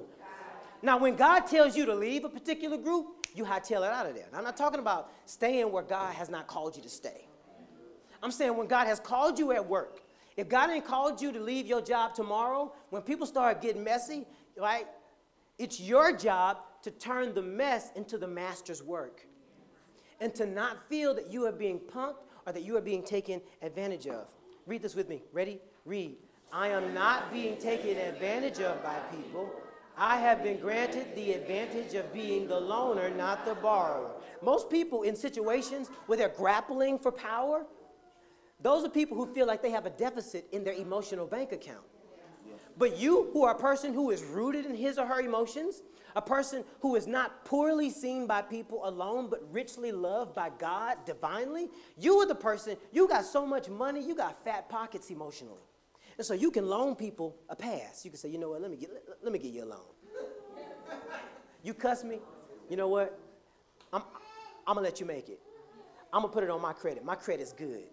Now, 0.81 0.97
when 0.97 1.15
God 1.15 1.47
tells 1.47 1.77
you 1.77 1.85
to 1.85 1.95
leave 1.95 2.25
a 2.25 2.29
particular 2.29 2.75
group, 2.75 3.25
you 3.33 3.45
hightail 3.45 3.87
it 3.87 3.93
out 3.93 4.05
of 4.05 4.15
there. 4.15 4.25
Now, 4.33 4.39
I'm 4.39 4.43
not 4.43 4.57
talking 4.57 4.81
about 4.81 5.13
staying 5.25 5.71
where 5.71 5.83
God 5.83 6.13
has 6.15 6.29
not 6.29 6.47
called 6.47 6.75
you 6.75 6.83
to 6.83 6.89
stay. 6.89 7.25
I'm 8.21 8.31
saying 8.31 8.57
when 8.57 8.67
God 8.67 8.87
has 8.87 8.99
called 8.99 9.39
you 9.39 9.53
at 9.53 9.65
work, 9.65 10.01
if 10.37 10.47
God 10.47 10.69
ain't 10.69 10.85
called 10.85 11.21
you 11.21 11.31
to 11.31 11.39
leave 11.39 11.65
your 11.65 11.81
job 11.81 12.15
tomorrow, 12.15 12.73
when 12.89 13.01
people 13.01 13.27
start 13.27 13.61
getting 13.61 13.83
messy, 13.83 14.25
right, 14.57 14.87
it's 15.57 15.79
your 15.79 16.15
job 16.15 16.57
to 16.83 16.91
turn 16.91 17.33
the 17.33 17.41
mess 17.41 17.91
into 17.95 18.17
the 18.17 18.27
master's 18.27 18.81
work. 18.81 19.27
And 20.19 20.33
to 20.35 20.45
not 20.45 20.87
feel 20.87 21.13
that 21.15 21.31
you 21.31 21.45
are 21.45 21.51
being 21.51 21.79
punked 21.79 22.23
or 22.45 22.53
that 22.53 22.63
you 22.63 22.77
are 22.77 22.81
being 22.81 23.03
taken 23.03 23.41
advantage 23.61 24.07
of. 24.07 24.27
Read 24.67 24.81
this 24.81 24.95
with 24.95 25.09
me. 25.09 25.23
Ready? 25.33 25.59
Read. 25.85 26.15
I 26.53 26.69
am 26.69 26.93
not 26.93 27.31
being 27.31 27.57
taken 27.57 27.97
advantage 27.97 28.59
of 28.59 28.83
by 28.83 28.97
people. 29.15 29.49
I 29.97 30.17
have 30.17 30.43
been 30.43 30.59
granted 30.59 31.15
the 31.15 31.33
advantage 31.33 31.93
of 31.93 32.11
being 32.13 32.47
the 32.47 32.59
loaner, 32.59 33.15
not 33.15 33.45
the 33.45 33.55
borrower. 33.55 34.11
Most 34.41 34.69
people 34.69 35.03
in 35.03 35.15
situations 35.15 35.89
where 36.07 36.17
they're 36.17 36.29
grappling 36.29 36.97
for 36.99 37.11
power, 37.11 37.65
those 38.61 38.83
are 38.85 38.89
people 38.89 39.17
who 39.17 39.33
feel 39.33 39.47
like 39.47 39.61
they 39.61 39.71
have 39.71 39.85
a 39.85 39.89
deficit 39.89 40.47
in 40.51 40.63
their 40.63 40.73
emotional 40.73 41.25
bank 41.25 41.51
account. 41.51 41.83
But 42.77 42.97
you, 42.97 43.29
who 43.33 43.43
are 43.43 43.55
a 43.55 43.59
person 43.59 43.93
who 43.93 44.11
is 44.11 44.23
rooted 44.23 44.65
in 44.65 44.75
his 44.75 44.97
or 44.97 45.05
her 45.05 45.19
emotions, 45.19 45.83
a 46.15 46.21
person 46.21 46.63
who 46.79 46.95
is 46.95 47.07
not 47.07 47.45
poorly 47.45 47.89
seen 47.89 48.27
by 48.27 48.41
people 48.41 48.81
alone, 48.87 49.27
but 49.29 49.41
richly 49.51 49.91
loved 49.91 50.33
by 50.33 50.49
God 50.57 50.97
divinely, 51.05 51.69
you 51.97 52.17
are 52.17 52.25
the 52.25 52.35
person, 52.35 52.77
you 52.91 53.07
got 53.07 53.25
so 53.25 53.45
much 53.45 53.69
money, 53.69 54.01
you 54.01 54.15
got 54.15 54.43
fat 54.43 54.69
pockets 54.69 55.09
emotionally. 55.09 55.61
And 56.17 56.25
so 56.25 56.33
you 56.33 56.51
can 56.51 56.67
loan 56.67 56.95
people 56.95 57.35
a 57.49 57.55
pass. 57.55 58.03
You 58.03 58.11
can 58.11 58.19
say, 58.19 58.29
you 58.29 58.37
know 58.37 58.49
what, 58.49 58.61
let 58.61 58.71
me 58.71 58.77
get, 58.77 58.91
let, 58.91 59.03
let 59.23 59.33
me 59.33 59.39
get 59.39 59.51
you 59.51 59.63
a 59.63 59.65
loan. 59.65 59.79
You 61.63 61.73
cuss 61.73 62.03
me, 62.03 62.19
you 62.69 62.77
know 62.77 62.87
what? 62.87 63.17
I'm, 63.93 64.01
I'm 64.65 64.75
gonna 64.75 64.81
let 64.81 64.99
you 64.99 65.05
make 65.05 65.29
it. 65.29 65.39
I'm 66.13 66.21
gonna 66.21 66.33
put 66.33 66.43
it 66.43 66.49
on 66.49 66.61
my 66.61 66.73
credit. 66.73 67.05
My 67.05 67.15
credit's 67.15 67.53
good 67.53 67.83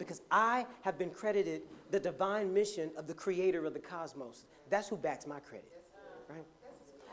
because 0.00 0.22
I 0.30 0.64
have 0.80 0.98
been 0.98 1.10
credited 1.10 1.60
the 1.90 2.00
divine 2.00 2.54
mission 2.54 2.90
of 2.96 3.06
the 3.06 3.12
creator 3.12 3.66
of 3.66 3.74
the 3.74 3.80
cosmos. 3.80 4.46
That's 4.70 4.88
who 4.88 4.96
backs 4.96 5.26
my 5.26 5.40
credit, 5.40 5.70
right? 6.26 6.46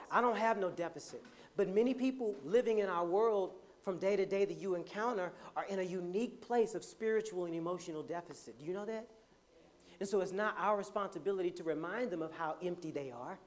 I 0.10 0.22
don't 0.22 0.38
have 0.38 0.58
no 0.58 0.70
deficit. 0.70 1.22
But 1.58 1.68
many 1.68 1.94
people 1.94 2.34
living 2.46 2.80
in 2.80 2.88
our 2.88 3.06
world 3.06 3.56
from 3.84 3.98
day 3.98 4.16
to 4.16 4.26
day 4.26 4.46
that 4.46 4.58
you 4.58 4.76
encounter 4.76 5.34
are 5.58 5.66
in 5.66 5.80
a 5.80 5.84
unique 5.84 6.40
place 6.40 6.76
of 6.76 6.84
spiritual 6.86 7.44
and 7.44 7.54
emotional 7.54 8.04
deficit. 8.04 8.58
Do 8.58 8.64
you 8.64 8.74
know 8.74 8.86
that? 8.86 9.06
And 10.00 10.08
so 10.08 10.22
it's 10.22 10.32
not 10.32 10.56
our 10.58 10.78
responsibility 10.78 11.52
to 11.52 11.64
remind 11.64 12.10
them 12.10 12.22
of 12.22 12.32
how 12.32 12.56
empty 12.64 12.92
they 12.92 13.12
are, 13.12 13.38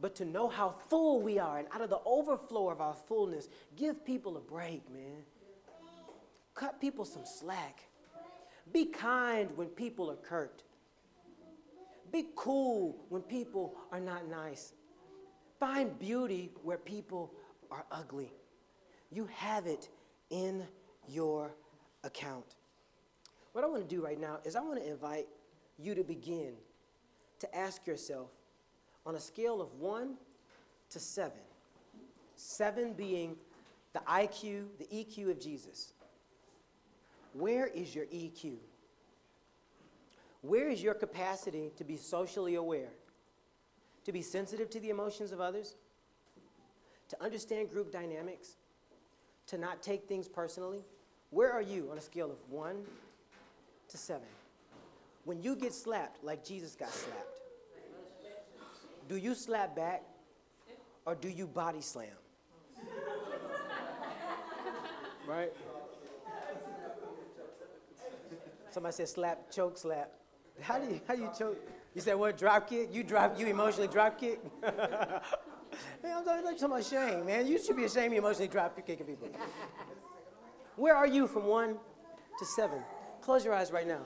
but 0.00 0.14
to 0.16 0.24
know 0.24 0.48
how 0.48 0.76
full 0.88 1.20
we 1.20 1.38
are. 1.38 1.58
And 1.58 1.68
out 1.74 1.82
of 1.82 1.90
the 1.90 2.00
overflow 2.06 2.70
of 2.70 2.80
our 2.80 2.94
fullness, 2.94 3.50
give 3.76 4.02
people 4.02 4.38
a 4.38 4.40
break, 4.40 4.90
man. 4.90 5.24
Cut 6.54 6.80
people 6.80 7.04
some 7.04 7.26
slack. 7.26 7.80
Be 8.72 8.86
kind 8.86 9.50
when 9.56 9.68
people 9.68 10.10
are 10.10 10.16
curt. 10.16 10.62
Be 12.12 12.26
cool 12.36 12.96
when 13.08 13.22
people 13.22 13.74
are 13.90 14.00
not 14.00 14.28
nice. 14.28 14.72
Find 15.58 15.98
beauty 15.98 16.52
where 16.62 16.78
people 16.78 17.32
are 17.70 17.84
ugly. 17.90 18.32
You 19.10 19.28
have 19.34 19.66
it 19.66 19.88
in 20.30 20.64
your 21.08 21.54
account. 22.04 22.56
What 23.52 23.64
I 23.64 23.66
want 23.66 23.88
to 23.88 23.94
do 23.94 24.02
right 24.02 24.20
now 24.20 24.38
is 24.44 24.56
I 24.56 24.60
want 24.60 24.80
to 24.82 24.88
invite 24.88 25.26
you 25.78 25.94
to 25.94 26.04
begin 26.04 26.54
to 27.40 27.56
ask 27.56 27.86
yourself 27.86 28.30
on 29.06 29.16
a 29.16 29.20
scale 29.20 29.60
of 29.60 29.72
one 29.74 30.14
to 30.90 31.00
seven, 31.00 31.40
seven 32.36 32.92
being 32.92 33.36
the 33.92 34.00
IQ, 34.00 34.66
the 34.78 34.86
EQ 34.86 35.30
of 35.30 35.40
Jesus. 35.40 35.93
Where 37.34 37.66
is 37.66 37.94
your 37.94 38.06
EQ? 38.06 38.54
Where 40.42 40.68
is 40.68 40.82
your 40.82 40.94
capacity 40.94 41.72
to 41.76 41.84
be 41.84 41.96
socially 41.96 42.54
aware, 42.54 42.90
to 44.04 44.12
be 44.12 44.22
sensitive 44.22 44.70
to 44.70 44.80
the 44.80 44.90
emotions 44.90 45.32
of 45.32 45.40
others, 45.40 45.74
to 47.08 47.22
understand 47.22 47.70
group 47.70 47.92
dynamics, 47.92 48.56
to 49.48 49.58
not 49.58 49.82
take 49.82 50.06
things 50.06 50.28
personally? 50.28 50.84
Where 51.30 51.50
are 51.50 51.62
you 51.62 51.88
on 51.90 51.98
a 51.98 52.00
scale 52.00 52.30
of 52.30 52.38
one 52.48 52.84
to 53.88 53.98
seven? 53.98 54.28
When 55.24 55.42
you 55.42 55.56
get 55.56 55.74
slapped 55.74 56.22
like 56.22 56.44
Jesus 56.44 56.76
got 56.76 56.90
slapped, 56.90 57.40
do 59.08 59.16
you 59.16 59.34
slap 59.34 59.74
back 59.74 60.02
or 61.04 61.14
do 61.14 61.28
you 61.28 61.46
body 61.46 61.80
slam? 61.80 62.08
right? 65.26 65.52
Somebody 68.74 68.92
said 68.96 69.08
slap, 69.08 69.52
choke, 69.52 69.78
slap. 69.78 70.10
How 70.60 70.80
do 70.80 70.92
you 70.92 71.00
how 71.06 71.14
you 71.14 71.30
choke? 71.38 71.56
You 71.94 72.00
said 72.00 72.16
what? 72.16 72.36
Drop 72.36 72.68
kick? 72.68 72.92
You 72.92 73.04
drop 73.04 73.38
you 73.38 73.46
emotionally 73.46 73.86
drop 73.86 74.18
kick? 74.18 74.40
hey, 74.64 76.10
I'm 76.12 76.24
talking, 76.24 76.64
about 76.64 76.84
shame, 76.84 77.24
man. 77.24 77.46
You 77.46 77.62
should 77.64 77.76
be 77.76 77.84
ashamed 77.84 78.14
of 78.14 78.18
emotionally 78.18 78.48
drop 78.48 78.76
kicking 78.84 79.06
people. 79.06 79.28
Where 80.74 80.96
are 80.96 81.06
you 81.06 81.28
from 81.28 81.44
one 81.44 81.76
to 82.36 82.44
seven? 82.44 82.80
Close 83.20 83.44
your 83.44 83.54
eyes 83.54 83.70
right 83.70 83.86
now. 83.86 84.00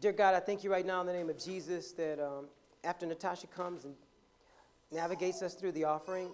Dear 0.00 0.12
God, 0.12 0.36
I 0.36 0.40
thank 0.40 0.62
you 0.62 0.70
right 0.70 0.86
now 0.86 1.00
in 1.00 1.08
the 1.08 1.12
name 1.12 1.30
of 1.30 1.36
Jesus 1.36 1.90
that 1.94 2.20
um, 2.20 2.44
after 2.84 3.06
Natasha 3.06 3.48
comes 3.48 3.86
and 3.86 3.94
navigates 4.92 5.42
us 5.42 5.54
through 5.54 5.72
the 5.72 5.82
offering, 5.82 6.30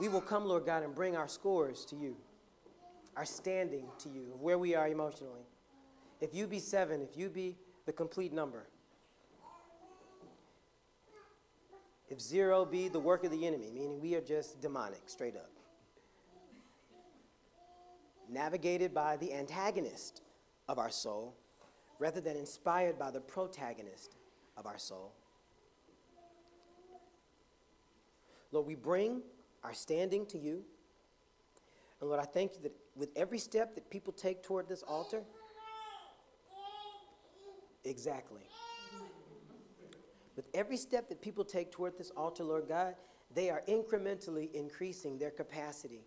we 0.00 0.08
will 0.08 0.20
come, 0.20 0.46
Lord 0.46 0.66
God, 0.66 0.82
and 0.82 0.92
bring 0.92 1.14
our 1.16 1.28
scores 1.28 1.84
to 1.84 1.94
you, 1.94 2.16
our 3.16 3.24
standing 3.24 3.86
to 3.98 4.08
you, 4.08 4.32
of 4.34 4.40
where 4.40 4.58
we 4.58 4.74
are 4.74 4.88
emotionally. 4.88 5.46
If 6.20 6.34
you 6.34 6.46
be 6.46 6.58
seven, 6.58 7.02
if 7.02 7.16
you 7.16 7.28
be 7.28 7.56
the 7.86 7.92
complete 7.92 8.32
number, 8.32 8.68
if 12.08 12.20
zero 12.20 12.64
be 12.64 12.88
the 12.88 13.00
work 13.00 13.24
of 13.24 13.30
the 13.30 13.46
enemy, 13.46 13.70
meaning 13.72 14.00
we 14.00 14.14
are 14.14 14.20
just 14.20 14.60
demonic, 14.60 15.02
straight 15.06 15.36
up, 15.36 15.50
navigated 18.28 18.94
by 18.94 19.16
the 19.16 19.32
antagonist 19.32 20.22
of 20.68 20.78
our 20.78 20.90
soul 20.90 21.34
rather 21.98 22.20
than 22.20 22.36
inspired 22.36 22.98
by 22.98 23.10
the 23.10 23.20
protagonist 23.20 24.16
of 24.56 24.66
our 24.66 24.78
soul. 24.78 25.12
Lord, 28.50 28.66
we 28.66 28.74
bring 28.74 29.22
our 29.64 29.72
standing 29.72 30.26
to 30.26 30.38
you. 30.38 30.64
And 32.00 32.10
Lord, 32.10 32.20
I 32.20 32.24
thank 32.24 32.54
you 32.54 32.60
that 32.62 32.72
with 32.96 33.10
every 33.16 33.38
step 33.38 33.74
that 33.74 33.90
people 33.90 34.12
take 34.12 34.42
toward 34.42 34.68
this 34.68 34.82
altar, 34.82 35.22
exactly. 37.84 38.42
With 40.36 40.46
every 40.54 40.76
step 40.76 41.08
that 41.08 41.20
people 41.20 41.44
take 41.44 41.70
toward 41.70 41.98
this 41.98 42.10
altar, 42.16 42.44
Lord 42.44 42.68
God, 42.68 42.94
they 43.34 43.50
are 43.50 43.62
incrementally 43.68 44.52
increasing 44.52 45.18
their 45.18 45.30
capacity 45.30 46.02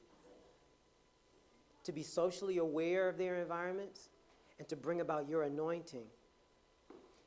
to 1.84 1.92
be 1.92 2.04
socially 2.04 2.58
aware 2.58 3.08
of 3.08 3.18
their 3.18 3.36
environments 3.36 4.10
and 4.58 4.68
to 4.68 4.76
bring 4.76 5.02
about 5.02 5.30
your 5.30 5.44
anointing. 5.44 6.06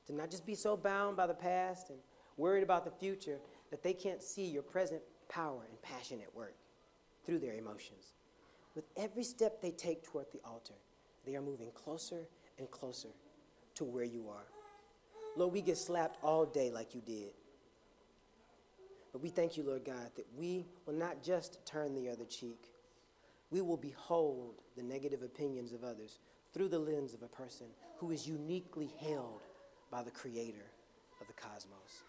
To 0.07 0.15
not 0.15 0.31
just 0.31 0.47
be 0.47 0.55
so 0.55 0.77
bound 0.77 1.17
by 1.17 1.27
the 1.27 1.35
past 1.35 1.91
and 1.91 1.99
worried 2.37 2.63
about 2.63 2.85
the 2.85 2.91
future 2.91 3.39
that 3.71 3.83
they 3.83 3.93
can't 3.93 4.23
see 4.23 4.47
your 4.47 4.63
present 4.63 5.03
power 5.29 5.67
and 5.69 5.81
passion 5.83 6.21
at 6.21 6.35
work 6.35 6.55
through 7.25 7.39
their 7.39 7.55
emotions. 7.55 8.15
With 8.79 8.87
every 8.97 9.25
step 9.25 9.61
they 9.61 9.73
take 9.73 10.05
toward 10.05 10.27
the 10.33 10.39
altar, 10.49 10.77
they 11.27 11.35
are 11.35 11.43
moving 11.43 11.73
closer 11.73 12.29
and 12.61 12.71
closer 12.71 13.09
to 13.75 13.83
where 13.83 14.05
you 14.05 14.29
are. 14.29 14.45
Lord, 15.37 15.53
we 15.53 15.63
get 15.63 15.77
slapped 15.77 16.17
all 16.23 16.47
day 16.47 16.71
like 16.71 16.95
you 16.95 17.01
did. 17.01 17.33
But 19.11 19.21
we 19.21 19.31
thank 19.31 19.57
you, 19.57 19.65
Lord 19.65 19.85
God, 19.85 20.13
that 20.15 20.27
we 20.39 20.65
will 20.87 20.95
not 20.95 21.25
just 21.25 21.59
turn 21.67 21.93
the 21.93 22.09
other 22.09 22.25
cheek, 22.25 22.71
we 23.51 23.63
will 23.63 23.77
behold 23.77 24.63
the 24.77 24.85
negative 24.85 25.23
opinions 25.23 25.73
of 25.73 25.83
others 25.83 26.21
through 26.55 26.69
the 26.69 26.79
lens 26.79 27.15
of 27.15 27.23
a 27.23 27.27
person 27.27 27.67
who 27.97 28.13
is 28.13 28.29
uniquely 28.29 28.93
held 29.01 29.43
by 29.91 30.05
the 30.05 30.13
creator 30.13 30.71
of 31.21 31.27
the 31.27 31.33
cosmos. 31.33 32.05